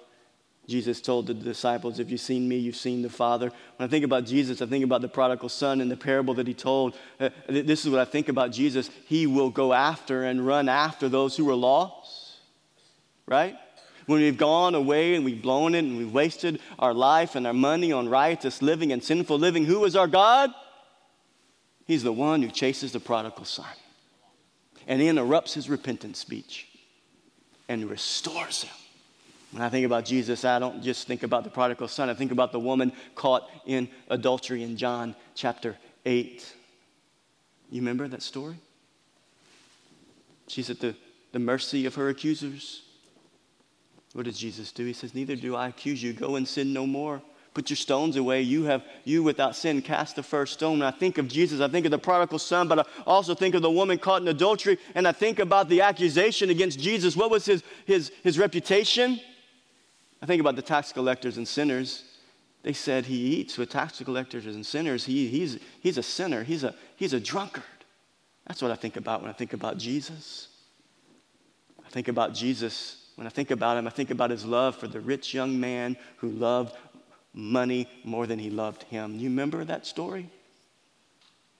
Jesus 0.67 0.99
told 0.99 1.27
the 1.27 1.33
disciples, 1.33 1.99
If 1.99 2.09
you've 2.09 2.21
seen 2.21 2.47
me, 2.47 2.57
you've 2.57 2.75
seen 2.75 3.01
the 3.01 3.09
Father. 3.09 3.51
When 3.77 3.87
I 3.87 3.89
think 3.89 4.03
about 4.03 4.25
Jesus, 4.25 4.61
I 4.61 4.65
think 4.65 4.83
about 4.83 5.01
the 5.01 5.07
prodigal 5.07 5.49
son 5.49 5.81
and 5.81 5.91
the 5.91 5.97
parable 5.97 6.33
that 6.35 6.47
he 6.47 6.53
told. 6.53 6.97
Uh, 7.19 7.29
this 7.47 7.85
is 7.85 7.91
what 7.91 7.99
I 7.99 8.05
think 8.05 8.29
about 8.29 8.51
Jesus. 8.51 8.89
He 9.05 9.27
will 9.27 9.49
go 9.49 9.73
after 9.73 10.23
and 10.23 10.45
run 10.45 10.67
after 10.67 11.07
those 11.07 11.37
who 11.37 11.47
are 11.49 11.55
lost, 11.55 12.39
right? 13.27 13.55
When 14.07 14.21
we've 14.21 14.37
gone 14.37 14.75
away 14.75 15.15
and 15.15 15.25
we've 15.25 15.41
blown 15.41 15.75
it 15.75 15.79
and 15.79 15.97
we've 15.97 16.13
wasted 16.13 16.59
our 16.79 16.93
life 16.93 17.35
and 17.35 17.45
our 17.45 17.53
money 17.53 17.91
on 17.91 18.07
riotous 18.07 18.61
living 18.61 18.91
and 18.91 19.03
sinful 19.03 19.37
living, 19.37 19.65
who 19.65 19.83
is 19.85 19.95
our 19.95 20.07
God? 20.07 20.51
He's 21.85 22.03
the 22.03 22.11
one 22.11 22.41
who 22.41 22.49
chases 22.49 22.91
the 22.91 22.99
prodigal 22.99 23.45
son 23.45 23.65
and 24.87 25.01
interrupts 25.01 25.53
his 25.53 25.69
repentance 25.69 26.19
speech 26.19 26.67
and 27.67 27.89
restores 27.89 28.63
him. 28.63 28.73
When 29.51 29.61
I 29.61 29.69
think 29.69 29.85
about 29.85 30.05
Jesus, 30.05 30.43
I 30.43 30.59
don't 30.59 30.83
just 30.83 31.07
think 31.07 31.23
about 31.23 31.43
the 31.43 31.49
prodigal 31.49 31.87
son. 31.87 32.09
I 32.09 32.13
think 32.13 32.31
about 32.31 32.51
the 32.51 32.59
woman 32.59 32.91
caught 33.15 33.49
in 33.65 33.87
adultery 34.09 34.63
in 34.63 34.75
John 34.75 35.15
chapter 35.33 35.77
8. 36.05 36.53
You 37.71 37.81
remember 37.81 38.07
that 38.07 38.21
story? 38.21 38.55
She's 40.47 40.69
at 40.69 40.79
the, 40.79 40.95
the 41.31 41.39
mercy 41.39 41.85
of 41.85 41.95
her 41.95 42.09
accusers. 42.09 42.83
What 44.13 44.25
does 44.25 44.37
Jesus 44.37 44.71
do? 44.71 44.85
He 44.85 44.93
says, 44.93 45.15
Neither 45.15 45.35
do 45.35 45.55
I 45.55 45.69
accuse 45.69 46.01
you. 46.01 46.13
Go 46.13 46.35
and 46.35 46.47
sin 46.47 46.73
no 46.73 46.85
more. 46.85 47.21
Put 47.55 47.69
your 47.69 47.77
stones 47.77 48.17
away. 48.17 48.41
You 48.41 48.65
have, 48.65 48.83
you 49.05 49.23
without 49.23 49.55
sin, 49.55 49.81
cast 49.81 50.17
the 50.17 50.23
first 50.23 50.53
stone. 50.53 50.79
When 50.79 50.87
I 50.87 50.91
think 50.91 51.17
of 51.17 51.29
Jesus. 51.29 51.61
I 51.61 51.69
think 51.69 51.85
of 51.85 51.91
the 51.91 51.97
prodigal 51.97 52.37
son, 52.37 52.67
but 52.67 52.79
I 52.79 52.83
also 53.07 53.33
think 53.33 53.55
of 53.55 53.61
the 53.61 53.71
woman 53.71 53.97
caught 53.97 54.21
in 54.21 54.27
adultery. 54.27 54.77
And 54.93 55.07
I 55.07 55.13
think 55.13 55.39
about 55.39 55.69
the 55.69 55.79
accusation 55.79 56.49
against 56.49 56.77
Jesus. 56.81 57.15
What 57.15 57.31
was 57.31 57.45
his, 57.45 57.63
his, 57.85 58.11
his 58.23 58.37
reputation? 58.37 59.21
I 60.21 60.25
think 60.25 60.41
about 60.41 60.57
the 60.57 60.61
tax 60.61 60.91
collectors 60.91 61.37
and 61.37 61.47
sinners. 61.47 62.03
They 62.63 62.73
said 62.73 63.05
he 63.05 63.37
eats 63.37 63.57
with 63.57 63.69
tax 63.69 64.01
collectors 64.03 64.45
and 64.47 64.65
sinners. 64.65 65.05
He, 65.05 65.29
he's, 65.29 65.57
he's 65.79 65.97
a 65.97 66.03
sinner. 66.03 66.43
He's 66.43 66.65
a, 66.65 66.75
he's 66.97 67.13
a 67.13 67.21
drunkard. 67.21 67.63
That's 68.47 68.61
what 68.61 68.71
I 68.71 68.75
think 68.75 68.97
about 68.97 69.21
when 69.21 69.29
I 69.29 69.33
think 69.33 69.53
about 69.53 69.77
Jesus. 69.77 70.49
I 71.85 71.89
think 71.89 72.09
about 72.09 72.33
Jesus. 72.33 73.05
When 73.15 73.25
I 73.25 73.29
think 73.29 73.49
about 73.51 73.77
him, 73.77 73.87
I 73.87 73.91
think 73.91 74.11
about 74.11 74.29
his 74.29 74.43
love 74.43 74.75
for 74.75 74.87
the 74.87 74.99
rich 74.99 75.33
young 75.33 75.57
man 75.57 75.95
who 76.17 76.31
loved 76.31 76.75
money 77.35 77.87
more 78.03 78.25
than 78.25 78.39
he 78.39 78.49
loved 78.49 78.83
him. 78.83 79.19
You 79.19 79.29
remember 79.29 79.63
that 79.65 79.85
story? 79.85 80.29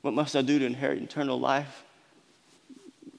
What 0.02 0.14
must 0.14 0.36
I 0.36 0.42
do 0.42 0.58
to 0.58 0.66
inherit 0.66 1.02
eternal 1.02 1.40
life? 1.40 1.84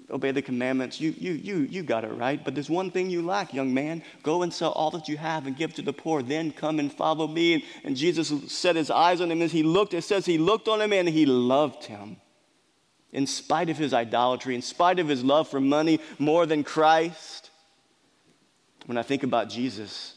Obey 0.08 0.30
the 0.30 0.40
commandments. 0.40 1.00
You, 1.00 1.14
you, 1.18 1.32
you, 1.32 1.56
you 1.58 1.82
got 1.82 2.04
it 2.04 2.12
right. 2.12 2.42
But 2.42 2.54
there's 2.54 2.70
one 2.70 2.92
thing 2.92 3.10
you 3.10 3.22
lack, 3.22 3.52
young 3.52 3.74
man. 3.74 4.02
Go 4.22 4.42
and 4.42 4.54
sell 4.54 4.70
all 4.70 4.90
that 4.92 5.08
you 5.08 5.16
have 5.16 5.46
and 5.46 5.56
give 5.56 5.74
to 5.74 5.82
the 5.82 5.92
poor. 5.92 6.22
Then 6.22 6.52
come 6.52 6.78
and 6.78 6.92
follow 6.92 7.26
me. 7.26 7.54
And, 7.54 7.62
and 7.82 7.96
Jesus 7.96 8.32
set 8.50 8.76
his 8.76 8.90
eyes 8.90 9.20
on 9.20 9.30
him 9.30 9.42
as 9.42 9.50
he 9.50 9.64
looked. 9.64 9.94
It 9.94 10.02
says 10.02 10.24
he 10.24 10.38
looked 10.38 10.68
on 10.68 10.80
him 10.80 10.92
and 10.92 11.08
he 11.08 11.26
loved 11.26 11.84
him. 11.84 12.18
In 13.12 13.26
spite 13.26 13.68
of 13.68 13.78
his 13.78 13.92
idolatry, 13.92 14.54
in 14.54 14.62
spite 14.62 14.98
of 14.98 15.08
his 15.08 15.24
love 15.24 15.48
for 15.48 15.60
money 15.60 16.00
more 16.18 16.46
than 16.46 16.62
Christ. 16.62 17.50
When 18.86 18.98
I 18.98 19.02
think 19.02 19.24
about 19.24 19.48
Jesus, 19.48 20.15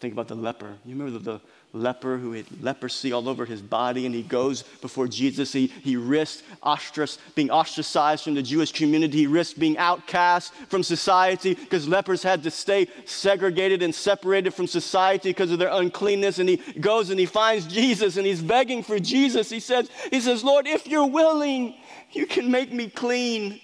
Think 0.00 0.12
about 0.12 0.28
the 0.28 0.34
leper. 0.34 0.74
You 0.84 0.96
remember 0.96 1.18
the, 1.18 1.32
the 1.32 1.40
leper 1.72 2.16
who 2.16 2.32
had 2.32 2.46
leprosy 2.62 3.12
all 3.12 3.28
over 3.28 3.44
his 3.44 3.60
body, 3.60 4.06
and 4.06 4.14
he 4.14 4.22
goes 4.22 4.62
before 4.62 5.08
Jesus. 5.08 5.52
He, 5.52 5.66
he 5.66 5.96
risked 5.96 6.44
ostrac- 6.62 7.18
being 7.34 7.50
ostracized 7.50 8.24
from 8.24 8.34
the 8.34 8.42
Jewish 8.42 8.72
community. 8.72 9.18
He 9.18 9.26
risked 9.26 9.58
being 9.58 9.76
outcast 9.76 10.54
from 10.68 10.82
society 10.82 11.54
because 11.54 11.88
lepers 11.88 12.22
had 12.22 12.42
to 12.44 12.50
stay 12.50 12.88
segregated 13.04 13.82
and 13.82 13.94
separated 13.94 14.52
from 14.52 14.66
society 14.66 15.30
because 15.30 15.50
of 15.50 15.58
their 15.58 15.70
uncleanness. 15.72 16.38
And 16.38 16.48
he 16.48 16.56
goes 16.56 17.10
and 17.10 17.18
he 17.18 17.26
finds 17.26 17.66
Jesus, 17.66 18.16
and 18.16 18.26
he's 18.26 18.42
begging 18.42 18.82
for 18.82 18.98
Jesus. 18.98 19.50
He 19.50 19.60
says, 19.60 19.90
he 20.10 20.20
says 20.20 20.44
Lord, 20.44 20.66
if 20.66 20.86
you're 20.86 21.06
willing, 21.06 21.74
you 22.12 22.26
can 22.26 22.50
make 22.50 22.72
me 22.72 22.88
clean. 22.88 23.60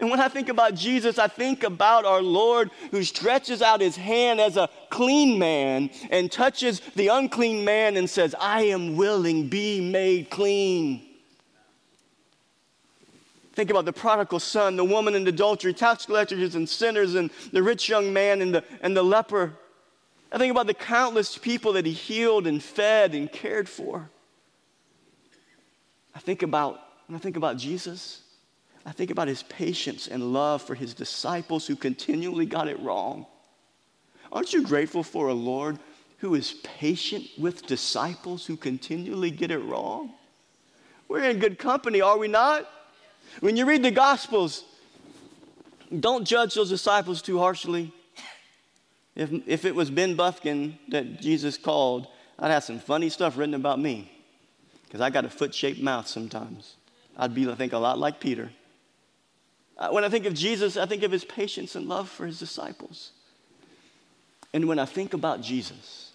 And 0.00 0.10
when 0.10 0.18
I 0.18 0.28
think 0.28 0.48
about 0.48 0.74
Jesus, 0.74 1.18
I 1.18 1.28
think 1.28 1.62
about 1.62 2.06
our 2.06 2.22
Lord 2.22 2.70
who 2.90 3.04
stretches 3.04 3.60
out 3.60 3.82
his 3.82 3.96
hand 3.96 4.40
as 4.40 4.56
a 4.56 4.70
clean 4.88 5.38
man 5.38 5.90
and 6.10 6.32
touches 6.32 6.80
the 6.96 7.08
unclean 7.08 7.66
man 7.66 7.98
and 7.98 8.08
says, 8.08 8.34
I 8.40 8.62
am 8.62 8.96
willing, 8.96 9.48
be 9.48 9.80
made 9.80 10.30
clean. 10.30 11.06
Think 13.52 13.68
about 13.68 13.84
the 13.84 13.92
prodigal 13.92 14.40
son, 14.40 14.76
the 14.76 14.84
woman 14.84 15.14
in 15.14 15.26
adultery, 15.28 15.74
tax 15.74 16.06
collectors 16.06 16.54
and 16.54 16.66
sinners, 16.66 17.14
and 17.14 17.30
the 17.52 17.62
rich 17.62 17.88
young 17.90 18.10
man 18.10 18.40
and 18.40 18.54
the, 18.54 18.64
and 18.80 18.96
the 18.96 19.02
leper. 19.02 19.52
I 20.32 20.38
think 20.38 20.50
about 20.50 20.66
the 20.66 20.74
countless 20.74 21.36
people 21.36 21.74
that 21.74 21.84
he 21.84 21.92
healed 21.92 22.46
and 22.46 22.62
fed 22.62 23.14
and 23.14 23.30
cared 23.30 23.68
for. 23.68 24.08
I 26.14 26.20
think 26.20 26.42
about, 26.42 26.80
when 27.06 27.16
I 27.16 27.18
think 27.18 27.36
about 27.36 27.58
Jesus, 27.58 28.22
I 28.86 28.92
think 28.92 29.10
about 29.10 29.28
his 29.28 29.42
patience 29.44 30.08
and 30.08 30.32
love 30.32 30.62
for 30.62 30.74
his 30.74 30.94
disciples 30.94 31.66
who 31.66 31.76
continually 31.76 32.46
got 32.46 32.68
it 32.68 32.80
wrong. 32.80 33.26
Aren't 34.32 34.52
you 34.52 34.62
grateful 34.62 35.02
for 35.02 35.28
a 35.28 35.34
Lord 35.34 35.78
who 36.18 36.34
is 36.34 36.54
patient 36.62 37.26
with 37.38 37.66
disciples 37.66 38.46
who 38.46 38.56
continually 38.56 39.30
get 39.30 39.50
it 39.50 39.58
wrong? 39.58 40.12
We're 41.08 41.28
in 41.28 41.38
good 41.38 41.58
company, 41.58 42.00
are 42.00 42.16
we 42.16 42.28
not? 42.28 42.68
When 43.40 43.56
you 43.56 43.66
read 43.66 43.82
the 43.82 43.90
Gospels, 43.90 44.64
don't 45.98 46.24
judge 46.24 46.54
those 46.54 46.68
disciples 46.68 47.20
too 47.20 47.38
harshly. 47.38 47.92
If, 49.16 49.30
if 49.46 49.64
it 49.64 49.74
was 49.74 49.90
Ben 49.90 50.14
Buffkin 50.14 50.78
that 50.88 51.20
Jesus 51.20 51.58
called, 51.58 52.06
I'd 52.38 52.50
have 52.50 52.64
some 52.64 52.78
funny 52.78 53.08
stuff 53.10 53.36
written 53.36 53.54
about 53.54 53.80
me 53.80 54.10
because 54.86 55.00
I 55.00 55.10
got 55.10 55.24
a 55.24 55.30
foot 55.30 55.54
shaped 55.54 55.80
mouth 55.80 56.06
sometimes. 56.06 56.76
I'd 57.16 57.34
be, 57.34 57.48
I 57.48 57.54
think, 57.54 57.72
a 57.72 57.78
lot 57.78 57.98
like 57.98 58.20
Peter. 58.20 58.50
Uh, 59.80 59.88
when 59.88 60.04
I 60.04 60.10
think 60.10 60.26
of 60.26 60.34
Jesus, 60.34 60.76
I 60.76 60.84
think 60.84 61.02
of 61.02 61.10
his 61.10 61.24
patience 61.24 61.74
and 61.74 61.88
love 61.88 62.08
for 62.08 62.26
his 62.26 62.38
disciples. 62.38 63.12
And 64.52 64.68
when 64.68 64.78
I 64.78 64.84
think 64.84 65.14
about 65.14 65.40
Jesus, 65.40 66.10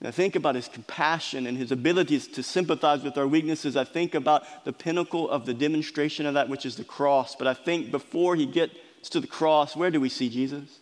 and 0.00 0.08
I 0.08 0.10
think 0.10 0.34
about 0.34 0.56
his 0.56 0.66
compassion 0.66 1.46
and 1.46 1.56
his 1.56 1.70
abilities 1.70 2.26
to 2.28 2.42
sympathize 2.42 3.02
with 3.02 3.16
our 3.16 3.26
weaknesses, 3.26 3.76
I 3.76 3.84
think 3.84 4.14
about 4.14 4.64
the 4.64 4.72
pinnacle 4.72 5.30
of 5.30 5.46
the 5.46 5.54
demonstration 5.54 6.26
of 6.26 6.34
that, 6.34 6.48
which 6.48 6.66
is 6.66 6.76
the 6.76 6.84
cross. 6.84 7.36
But 7.36 7.46
I 7.46 7.54
think 7.54 7.92
before 7.92 8.34
he 8.34 8.44
gets 8.44 8.74
to 9.10 9.20
the 9.20 9.26
cross, 9.26 9.76
where 9.76 9.92
do 9.92 10.00
we 10.00 10.08
see 10.08 10.28
Jesus? 10.28 10.80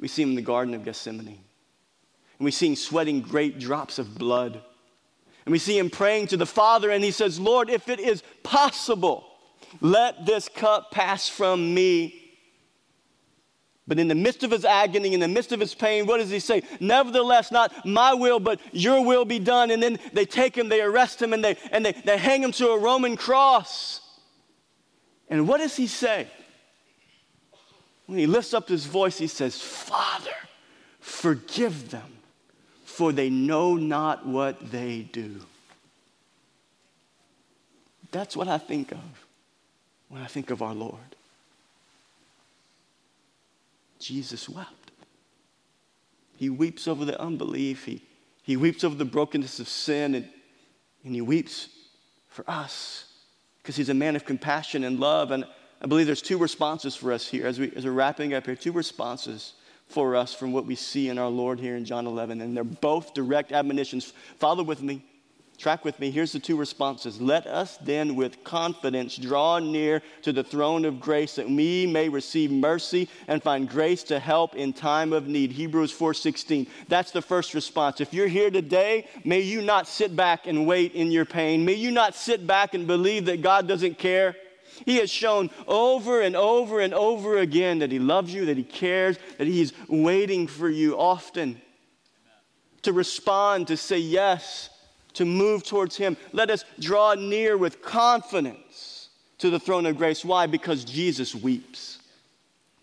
We 0.00 0.08
see 0.08 0.22
him 0.22 0.30
in 0.30 0.36
the 0.36 0.42
Garden 0.42 0.74
of 0.74 0.84
Gethsemane. 0.84 1.38
And 2.38 2.44
we 2.44 2.50
see 2.50 2.68
him 2.68 2.76
sweating 2.76 3.20
great 3.20 3.58
drops 3.58 3.98
of 3.98 4.16
blood. 4.16 4.60
And 5.44 5.52
we 5.52 5.58
see 5.58 5.78
him 5.78 5.90
praying 5.90 6.28
to 6.28 6.36
the 6.36 6.46
Father, 6.46 6.90
and 6.90 7.04
he 7.04 7.10
says, 7.10 7.38
Lord, 7.38 7.68
if 7.68 7.88
it 7.88 8.00
is 8.00 8.22
possible, 8.42 9.27
let 9.80 10.26
this 10.26 10.48
cup 10.48 10.90
pass 10.90 11.28
from 11.28 11.74
me. 11.74 12.28
But 13.86 13.98
in 13.98 14.06
the 14.06 14.14
midst 14.14 14.42
of 14.44 14.50
his 14.50 14.66
agony, 14.66 15.14
in 15.14 15.20
the 15.20 15.28
midst 15.28 15.50
of 15.50 15.60
his 15.60 15.74
pain, 15.74 16.06
what 16.06 16.18
does 16.18 16.28
he 16.28 16.40
say? 16.40 16.62
Nevertheless, 16.78 17.50
not 17.50 17.86
my 17.86 18.12
will, 18.12 18.38
but 18.38 18.60
your 18.72 19.02
will 19.02 19.24
be 19.24 19.38
done. 19.38 19.70
And 19.70 19.82
then 19.82 19.98
they 20.12 20.26
take 20.26 20.56
him, 20.56 20.68
they 20.68 20.82
arrest 20.82 21.22
him, 21.22 21.32
and 21.32 21.42
they, 21.42 21.56
and 21.72 21.86
they, 21.86 21.92
they 21.92 22.18
hang 22.18 22.42
him 22.42 22.52
to 22.52 22.68
a 22.68 22.78
Roman 22.78 23.16
cross. 23.16 24.02
And 25.30 25.48
what 25.48 25.58
does 25.58 25.74
he 25.74 25.86
say? 25.86 26.28
When 28.04 28.18
he 28.18 28.26
lifts 28.26 28.52
up 28.52 28.68
his 28.68 28.84
voice, 28.84 29.16
he 29.16 29.26
says, 29.26 29.58
Father, 29.58 30.36
forgive 31.00 31.90
them, 31.90 32.18
for 32.84 33.10
they 33.10 33.30
know 33.30 33.74
not 33.74 34.26
what 34.26 34.70
they 34.70 35.00
do. 35.00 35.40
That's 38.10 38.36
what 38.36 38.48
I 38.48 38.58
think 38.58 38.92
of 38.92 39.27
when 40.08 40.22
I 40.22 40.26
think 40.26 40.50
of 40.50 40.62
our 40.62 40.74
Lord. 40.74 41.16
Jesus 43.98 44.48
wept. 44.48 44.90
He 46.36 46.50
weeps 46.50 46.86
over 46.86 47.04
the 47.04 47.20
unbelief, 47.20 47.84
he, 47.84 48.02
he 48.42 48.56
weeps 48.56 48.84
over 48.84 48.94
the 48.94 49.04
brokenness 49.04 49.58
of 49.58 49.68
sin, 49.68 50.14
and, 50.14 50.28
and 51.04 51.14
he 51.14 51.20
weeps 51.20 51.68
for 52.28 52.48
us 52.48 53.12
because 53.60 53.76
he's 53.76 53.88
a 53.88 53.94
man 53.94 54.16
of 54.16 54.24
compassion 54.24 54.84
and 54.84 55.00
love. 55.00 55.32
And 55.32 55.44
I 55.82 55.86
believe 55.86 56.06
there's 56.06 56.22
two 56.22 56.38
responses 56.38 56.94
for 56.94 57.12
us 57.12 57.26
here 57.26 57.46
as, 57.46 57.58
we, 57.58 57.72
as 57.74 57.84
we're 57.84 57.90
wrapping 57.90 58.34
up 58.34 58.46
here, 58.46 58.54
two 58.54 58.72
responses 58.72 59.54
for 59.88 60.16
us 60.16 60.34
from 60.34 60.52
what 60.52 60.64
we 60.64 60.74
see 60.74 61.08
in 61.08 61.18
our 61.18 61.28
Lord 61.28 61.58
here 61.58 61.76
in 61.76 61.84
John 61.84 62.06
11. 62.06 62.40
And 62.40 62.56
they're 62.56 62.64
both 62.64 63.14
direct 63.14 63.52
admonitions. 63.52 64.12
Follow 64.38 64.62
with 64.62 64.82
me. 64.82 65.04
Track 65.58 65.84
with 65.84 65.98
me. 65.98 66.12
Here's 66.12 66.30
the 66.30 66.38
two 66.38 66.56
responses. 66.56 67.20
Let 67.20 67.48
us 67.48 67.78
then 67.78 68.14
with 68.14 68.44
confidence 68.44 69.16
draw 69.16 69.58
near 69.58 70.02
to 70.22 70.32
the 70.32 70.44
throne 70.44 70.84
of 70.84 71.00
grace 71.00 71.34
that 71.34 71.50
we 71.50 71.84
may 71.84 72.08
receive 72.08 72.52
mercy 72.52 73.08
and 73.26 73.42
find 73.42 73.68
grace 73.68 74.04
to 74.04 74.20
help 74.20 74.54
in 74.54 74.72
time 74.72 75.12
of 75.12 75.26
need. 75.26 75.50
Hebrews 75.50 75.90
4:16. 75.90 76.68
That's 76.86 77.10
the 77.10 77.22
first 77.22 77.54
response. 77.54 78.00
If 78.00 78.14
you're 78.14 78.28
here 78.28 78.52
today, 78.52 79.08
may 79.24 79.40
you 79.40 79.60
not 79.60 79.88
sit 79.88 80.14
back 80.14 80.46
and 80.46 80.64
wait 80.64 80.94
in 80.94 81.10
your 81.10 81.24
pain. 81.24 81.64
May 81.64 81.74
you 81.74 81.90
not 81.90 82.14
sit 82.14 82.46
back 82.46 82.72
and 82.72 82.86
believe 82.86 83.24
that 83.24 83.42
God 83.42 83.66
doesn't 83.66 83.98
care. 83.98 84.36
He 84.86 84.98
has 84.98 85.10
shown 85.10 85.50
over 85.66 86.20
and 86.20 86.36
over 86.36 86.78
and 86.78 86.94
over 86.94 87.36
again 87.38 87.80
that 87.80 87.90
He 87.90 87.98
loves 87.98 88.32
you, 88.32 88.44
that 88.44 88.56
He 88.56 88.62
cares, 88.62 89.18
that 89.38 89.48
He's 89.48 89.72
waiting 89.88 90.46
for 90.46 90.68
you 90.68 90.96
often 90.96 91.60
to 92.82 92.92
respond, 92.92 93.66
to 93.66 93.76
say 93.76 93.98
yes, 93.98 94.70
to 95.14 95.24
move 95.24 95.64
towards 95.64 95.96
Him. 95.96 96.16
Let 96.32 96.50
us 96.50 96.64
draw 96.78 97.14
near 97.14 97.56
with 97.56 97.82
confidence 97.82 99.08
to 99.38 99.50
the 99.50 99.60
throne 99.60 99.86
of 99.86 99.96
grace. 99.96 100.24
Why? 100.24 100.46
Because 100.46 100.84
Jesus 100.84 101.34
weeps, 101.34 101.98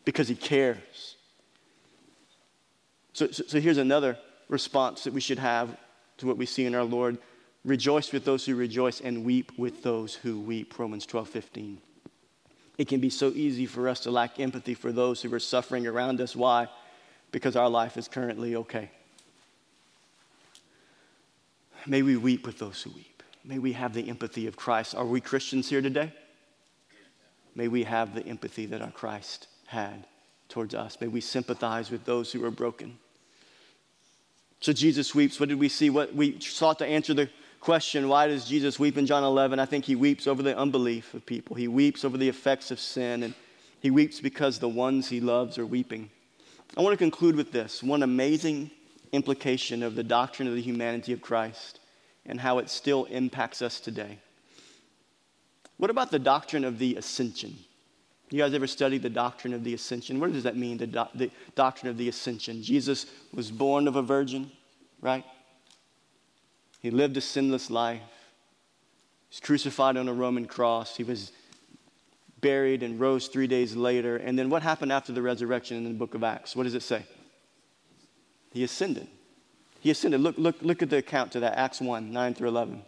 because 0.03 0.27
He 0.27 0.35
cares. 0.35 1.15
So, 3.13 3.31
so, 3.31 3.43
so 3.47 3.59
here's 3.59 3.77
another 3.77 4.17
response 4.49 5.05
that 5.05 5.13
we 5.13 5.21
should 5.21 5.39
have 5.39 5.75
to 6.17 6.27
what 6.27 6.37
we 6.37 6.45
see 6.45 6.65
in 6.65 6.75
our 6.75 6.83
Lord 6.83 7.17
Rejoice 7.65 8.11
with 8.11 8.25
those 8.25 8.45
who 8.45 8.55
rejoice 8.55 9.01
and 9.01 9.25
weep 9.25 9.51
with 9.57 9.81
those 9.81 10.13
who 10.13 10.39
weep. 10.39 10.77
Romans 10.77 11.07
12, 11.07 11.27
15. 11.27 11.81
It 12.77 12.87
can 12.87 12.99
be 12.99 13.09
so 13.09 13.29
easy 13.29 13.65
for 13.65 13.89
us 13.89 14.01
to 14.01 14.11
lack 14.11 14.39
empathy 14.39 14.75
for 14.75 14.91
those 14.91 15.23
who 15.23 15.33
are 15.33 15.39
suffering 15.39 15.87
around 15.87 16.21
us. 16.21 16.35
Why? 16.35 16.67
Because 17.31 17.55
our 17.55 17.69
life 17.69 17.97
is 17.97 18.07
currently 18.07 18.55
okay. 18.57 18.91
May 21.87 22.01
we 22.01 22.17
weep 22.17 22.45
with 22.45 22.59
those 22.59 22.81
who 22.81 22.89
weep. 22.91 23.23
May 23.43 23.59
we 23.59 23.73
have 23.73 23.93
the 23.93 24.09
empathy 24.09 24.47
of 24.47 24.55
Christ. 24.55 24.95
Are 24.95 25.05
we 25.05 25.21
Christians 25.21 25.69
here 25.69 25.81
today? 25.81 26.11
May 27.55 27.67
we 27.67 27.83
have 27.83 28.15
the 28.15 28.25
empathy 28.25 28.65
that 28.65 28.81
our 28.81 28.91
Christ 28.91 29.47
had 29.67 30.07
towards 30.49 30.73
us. 30.73 30.97
May 30.99 31.07
we 31.07 31.21
sympathize 31.21 31.91
with 31.91 32.05
those 32.05 32.31
who 32.31 32.43
are 32.43 32.51
broken. 32.51 32.97
So 34.61 34.73
Jesus 34.73 35.13
weeps. 35.13 35.39
What 35.39 35.49
did 35.49 35.59
we 35.59 35.69
see? 35.69 35.89
What 35.89 36.15
we 36.15 36.39
sought 36.39 36.79
to 36.79 36.85
answer 36.85 37.13
the 37.13 37.29
question, 37.59 38.07
why 38.07 38.27
does 38.27 38.45
Jesus 38.45 38.79
weep 38.79 38.97
in 38.97 39.05
John 39.05 39.23
11? 39.23 39.59
I 39.59 39.65
think 39.65 39.85
he 39.85 39.95
weeps 39.95 40.27
over 40.27 40.41
the 40.41 40.57
unbelief 40.57 41.13
of 41.13 41.25
people. 41.25 41.55
He 41.55 41.67
weeps 41.67 42.03
over 42.03 42.17
the 42.17 42.29
effects 42.29 42.71
of 42.71 42.79
sin, 42.79 43.23
and 43.23 43.33
he 43.79 43.91
weeps 43.91 44.19
because 44.19 44.59
the 44.59 44.69
ones 44.69 45.07
he 45.09 45.19
loves 45.19 45.57
are 45.57 45.65
weeping. 45.65 46.09
I 46.77 46.81
want 46.81 46.93
to 46.93 46.97
conclude 46.97 47.35
with 47.35 47.51
this 47.51 47.81
one 47.81 48.03
amazing 48.03 48.71
implication 49.11 49.83
of 49.83 49.95
the 49.95 50.03
doctrine 50.03 50.47
of 50.47 50.55
the 50.55 50.61
humanity 50.61 51.13
of 51.13 51.21
Christ 51.21 51.79
and 52.25 52.39
how 52.39 52.57
it 52.59 52.69
still 52.69 53.05
impacts 53.05 53.61
us 53.61 53.79
today. 53.79 54.19
What 55.77 55.89
about 55.89 56.11
the 56.11 56.19
doctrine 56.19 56.63
of 56.63 56.79
the 56.79 56.95
ascension? 56.95 57.55
You 58.31 58.39
guys 58.39 58.53
ever 58.53 58.67
studied 58.67 59.03
the 59.03 59.09
doctrine 59.09 59.53
of 59.53 59.63
the 59.63 59.73
ascension? 59.73 60.19
What 60.19 60.33
does 60.33 60.43
that 60.43 60.57
mean, 60.57 60.77
the, 60.77 60.87
do- 60.87 61.07
the 61.13 61.31
doctrine 61.53 61.89
of 61.89 61.97
the 61.97 62.09
ascension? 62.09 62.63
Jesus 62.63 63.05
was 63.33 63.51
born 63.51 63.87
of 63.87 63.95
a 63.95 64.01
virgin, 64.01 64.51
right? 65.01 65.23
He 66.79 66.89
lived 66.89 67.17
a 67.17 67.21
sinless 67.21 67.69
life. 67.69 68.01
He 69.29 69.35
was 69.35 69.39
crucified 69.41 69.97
on 69.97 70.07
a 70.07 70.13
Roman 70.13 70.45
cross. 70.47 70.95
He 70.95 71.03
was 71.03 71.31
buried 72.41 72.83
and 72.83 72.99
rose 72.99 73.27
three 73.27 73.47
days 73.47 73.75
later. 73.75 74.17
And 74.17 74.37
then 74.37 74.49
what 74.49 74.63
happened 74.63 74.91
after 74.91 75.11
the 75.11 75.21
resurrection 75.21 75.77
in 75.77 75.83
the 75.83 75.89
book 75.91 76.15
of 76.15 76.23
Acts? 76.23 76.55
What 76.55 76.63
does 76.63 76.75
it 76.75 76.83
say? 76.83 77.03
He 78.55 78.63
ascended. 78.63 79.09
He 79.81 79.91
ascended. 79.91 80.21
Look, 80.21 80.37
look, 80.37 80.55
look 80.61 80.81
at 80.81 80.89
the 80.89 80.95
account 80.95 81.33
to 81.33 81.41
that, 81.41 81.57
Acts 81.57 81.81
1 81.81 82.13
9 82.13 82.33
through 82.35 82.47
11. 82.47 82.81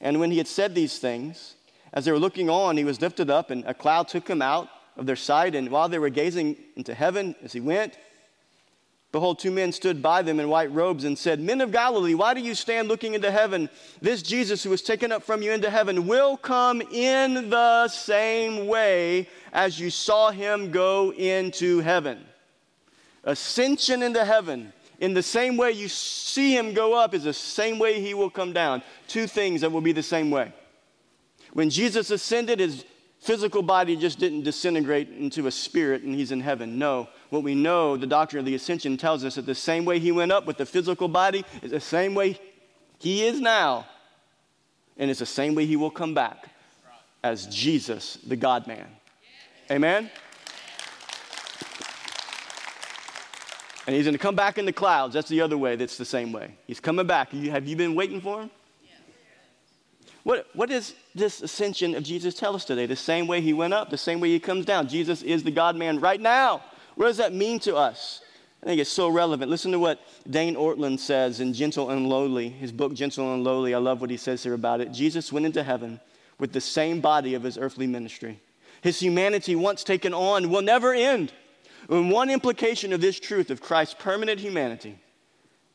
And 0.00 0.18
when 0.18 0.32
he 0.32 0.38
had 0.38 0.48
said 0.48 0.74
these 0.74 0.98
things, 0.98 1.54
as 1.92 2.04
they 2.04 2.10
were 2.10 2.18
looking 2.18 2.50
on, 2.50 2.76
he 2.76 2.82
was 2.82 3.00
lifted 3.00 3.30
up, 3.30 3.52
and 3.52 3.64
a 3.64 3.72
cloud 3.72 4.08
took 4.08 4.28
him 4.28 4.42
out 4.42 4.68
of 4.96 5.06
their 5.06 5.14
sight. 5.14 5.54
And 5.54 5.70
while 5.70 5.88
they 5.88 6.00
were 6.00 6.08
gazing 6.08 6.56
into 6.74 6.92
heaven 6.92 7.36
as 7.44 7.52
he 7.52 7.60
went, 7.60 7.96
Behold, 9.12 9.38
two 9.38 9.52
men 9.52 9.70
stood 9.70 10.02
by 10.02 10.22
them 10.22 10.40
in 10.40 10.48
white 10.48 10.72
robes 10.72 11.04
and 11.04 11.16
said, 11.16 11.38
Men 11.38 11.60
of 11.60 11.70
Galilee, 11.70 12.14
why 12.14 12.34
do 12.34 12.40
you 12.40 12.56
stand 12.56 12.88
looking 12.88 13.14
into 13.14 13.30
heaven? 13.30 13.70
This 14.00 14.22
Jesus 14.22 14.64
who 14.64 14.70
was 14.70 14.82
taken 14.82 15.12
up 15.12 15.22
from 15.22 15.40
you 15.40 15.52
into 15.52 15.70
heaven 15.70 16.08
will 16.08 16.36
come 16.36 16.80
in 16.80 17.48
the 17.48 17.86
same 17.86 18.66
way 18.66 19.28
as 19.52 19.78
you 19.78 19.88
saw 19.88 20.32
him 20.32 20.72
go 20.72 21.12
into 21.12 21.78
heaven. 21.78 22.24
Ascension 23.22 24.02
into 24.02 24.24
heaven, 24.24 24.72
in 25.02 25.14
the 25.14 25.22
same 25.22 25.56
way 25.56 25.72
you 25.72 25.88
see 25.88 26.56
him 26.56 26.74
go 26.74 26.94
up, 26.94 27.12
is 27.12 27.24
the 27.24 27.32
same 27.32 27.80
way 27.80 28.00
he 28.00 28.14
will 28.14 28.30
come 28.30 28.52
down. 28.52 28.84
Two 29.08 29.26
things 29.26 29.60
that 29.62 29.72
will 29.72 29.80
be 29.80 29.90
the 29.90 30.00
same 30.00 30.30
way. 30.30 30.52
When 31.52 31.70
Jesus 31.70 32.12
ascended, 32.12 32.60
his 32.60 32.84
physical 33.18 33.62
body 33.62 33.96
just 33.96 34.20
didn't 34.20 34.44
disintegrate 34.44 35.08
into 35.10 35.48
a 35.48 35.50
spirit 35.50 36.02
and 36.02 36.14
he's 36.14 36.30
in 36.30 36.40
heaven. 36.40 36.78
No. 36.78 37.08
What 37.30 37.42
we 37.42 37.52
know, 37.52 37.96
the 37.96 38.06
doctrine 38.06 38.38
of 38.38 38.46
the 38.46 38.54
ascension 38.54 38.96
tells 38.96 39.24
us 39.24 39.34
that 39.34 39.44
the 39.44 39.56
same 39.56 39.84
way 39.84 39.98
he 39.98 40.12
went 40.12 40.30
up 40.30 40.46
with 40.46 40.56
the 40.56 40.66
physical 40.66 41.08
body 41.08 41.44
is 41.62 41.72
the 41.72 41.80
same 41.80 42.14
way 42.14 42.38
he 43.00 43.24
is 43.24 43.40
now. 43.40 43.86
And 44.98 45.10
it's 45.10 45.18
the 45.18 45.26
same 45.26 45.56
way 45.56 45.66
he 45.66 45.74
will 45.74 45.90
come 45.90 46.14
back 46.14 46.48
as 47.24 47.46
Jesus, 47.46 48.18
the 48.24 48.36
God 48.36 48.68
man. 48.68 48.86
Amen? 49.68 50.12
And 53.86 53.96
he's 53.96 54.04
going 54.04 54.14
to 54.14 54.18
come 54.18 54.36
back 54.36 54.58
in 54.58 54.64
the 54.64 54.72
clouds. 54.72 55.14
That's 55.14 55.28
the 55.28 55.40
other 55.40 55.58
way 55.58 55.76
that's 55.76 55.96
the 55.96 56.04
same 56.04 56.32
way. 56.32 56.56
He's 56.66 56.80
coming 56.80 57.06
back. 57.06 57.32
Have 57.32 57.66
you 57.66 57.76
been 57.76 57.94
waiting 57.94 58.20
for 58.20 58.42
him? 58.42 58.50
What, 60.24 60.46
what 60.54 60.68
does 60.68 60.94
this 61.14 61.42
ascension 61.42 61.96
of 61.96 62.04
Jesus 62.04 62.34
tell 62.34 62.54
us 62.54 62.64
today? 62.64 62.86
The 62.86 62.94
same 62.94 63.26
way 63.26 63.40
he 63.40 63.52
went 63.52 63.74
up, 63.74 63.90
the 63.90 63.98
same 63.98 64.20
way 64.20 64.28
he 64.28 64.38
comes 64.38 64.64
down. 64.64 64.86
Jesus 64.86 65.22
is 65.22 65.42
the 65.42 65.50
God 65.50 65.74
man 65.74 65.98
right 65.98 66.20
now. 66.20 66.62
What 66.94 67.06
does 67.06 67.16
that 67.16 67.34
mean 67.34 67.58
to 67.60 67.74
us? 67.74 68.20
I 68.62 68.66
think 68.66 68.80
it's 68.80 68.90
so 68.90 69.08
relevant. 69.08 69.50
Listen 69.50 69.72
to 69.72 69.80
what 69.80 70.00
Dane 70.30 70.54
Ortlund 70.54 71.00
says 71.00 71.40
in 71.40 71.52
Gentle 71.52 71.90
and 71.90 72.08
Lowly, 72.08 72.48
his 72.48 72.70
book, 72.70 72.94
Gentle 72.94 73.34
and 73.34 73.42
Lowly. 73.42 73.74
I 73.74 73.78
love 73.78 74.00
what 74.00 74.10
he 74.10 74.16
says 74.16 74.44
here 74.44 74.54
about 74.54 74.80
it. 74.80 74.92
Jesus 74.92 75.32
went 75.32 75.46
into 75.46 75.64
heaven 75.64 75.98
with 76.38 76.52
the 76.52 76.60
same 76.60 77.00
body 77.00 77.34
of 77.34 77.42
his 77.42 77.58
earthly 77.58 77.88
ministry. 77.88 78.38
His 78.80 79.00
humanity, 79.00 79.56
once 79.56 79.82
taken 79.82 80.14
on, 80.14 80.50
will 80.50 80.62
never 80.62 80.94
end. 80.94 81.32
And 81.88 82.10
one 82.10 82.30
implication 82.30 82.92
of 82.92 83.00
this 83.00 83.18
truth 83.18 83.50
of 83.50 83.60
Christ's 83.60 83.96
permanent 83.98 84.40
humanity 84.40 84.98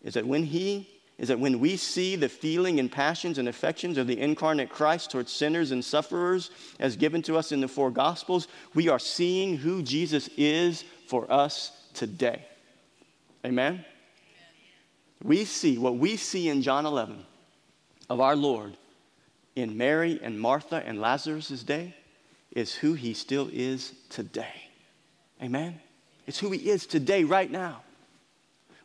is 0.04 0.14
that 0.14 0.26
when 0.26 0.44
he 0.44 0.88
is 1.18 1.30
that 1.30 1.40
when 1.40 1.60
we 1.60 1.78
see 1.78 2.16
the 2.16 2.30
feeling 2.30 2.80
and 2.80 2.92
passions 2.92 3.40
and 3.40 3.48
affections 3.48 3.98
of 3.98 4.06
the 4.06 4.20
incarnate 4.20 4.70
Christ 4.70 5.10
towards 5.10 5.32
sinners 5.32 5.72
and 5.72 5.84
sufferers 5.84 6.52
as 6.80 6.96
given 6.96 7.24
to 7.24 7.38
us 7.38 7.52
in 7.52 7.60
the 7.60 7.68
four 7.68 7.90
Gospels, 7.90 8.48
we 8.76 8.88
are 8.88 9.00
seeing 9.00 9.58
who 9.58 9.82
Jesus 9.82 10.30
is 10.38 10.84
for 11.08 11.30
us 11.32 11.72
today. 11.96 12.46
Amen? 13.44 13.84
We 15.24 15.46
see 15.46 15.80
what 15.80 15.98
we 15.98 16.18
see 16.18 16.50
in 16.50 16.62
John 16.62 16.86
11 16.86 17.26
of 18.10 18.20
our 18.20 18.36
Lord 18.36 18.78
in 19.56 19.76
Mary 19.76 20.20
and 20.22 20.40
Martha 20.40 20.84
and 20.86 21.02
Lazarus' 21.02 21.64
day 21.64 21.96
is 22.52 22.76
who 22.76 22.94
he 22.94 23.16
still 23.16 23.50
is 23.52 23.94
today. 24.10 24.70
Amen? 25.42 25.80
It's 26.28 26.40
who 26.40 26.52
he 26.52 26.70
is 26.70 26.86
today, 26.86 27.24
right 27.24 27.50
now. 27.50 27.82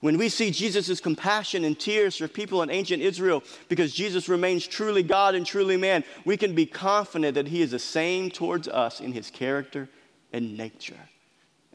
When 0.01 0.19
we 0.19 0.29
see 0.29 0.51
Jesus' 0.51 1.01
compassion 1.01 1.65
and 1.65 1.79
tears 1.79 2.17
for 2.17 2.27
people 2.27 2.63
in 2.63 2.71
ancient 2.71 3.03
Israel 3.03 3.45
because 3.69 3.93
Jesus 3.93 4.29
remains 4.29 4.67
truly 4.67 5.05
God 5.05 5.37
and 5.37 5.47
truly 5.47 5.77
man, 5.77 6.03
we 6.25 6.37
can 6.37 6.57
be 6.57 6.67
confident 6.67 7.37
that 7.37 7.47
he 7.47 7.63
is 7.63 7.71
the 7.71 7.79
same 7.79 8.29
towards 8.29 8.67
us 8.67 9.01
in 9.01 9.13
his 9.13 9.31
character 9.31 9.89
and 10.33 10.57
nature. 10.57 10.99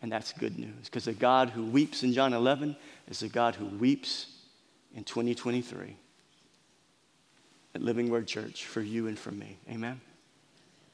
And 0.02 0.12
that's 0.12 0.34
good 0.34 0.60
news 0.60 0.86
because 0.86 1.06
the 1.06 1.14
God 1.14 1.52
who 1.52 1.66
weeps 1.66 2.04
in 2.04 2.12
John 2.12 2.34
11 2.34 2.76
is 3.08 3.22
the 3.22 3.30
God 3.30 3.56
who 3.56 3.66
weeps 3.66 4.28
in 4.94 5.06
2023 5.06 5.96
at 7.76 7.82
Living 7.82 8.10
Word 8.10 8.28
Church 8.28 8.66
for 8.66 8.82
you 8.82 9.08
and 9.08 9.18
for 9.18 9.32
me. 9.32 9.58
Amen? 9.70 10.02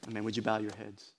Amen. 0.08 0.22
Would 0.22 0.36
you 0.36 0.42
bow 0.42 0.58
your 0.58 0.74
heads? 0.76 1.13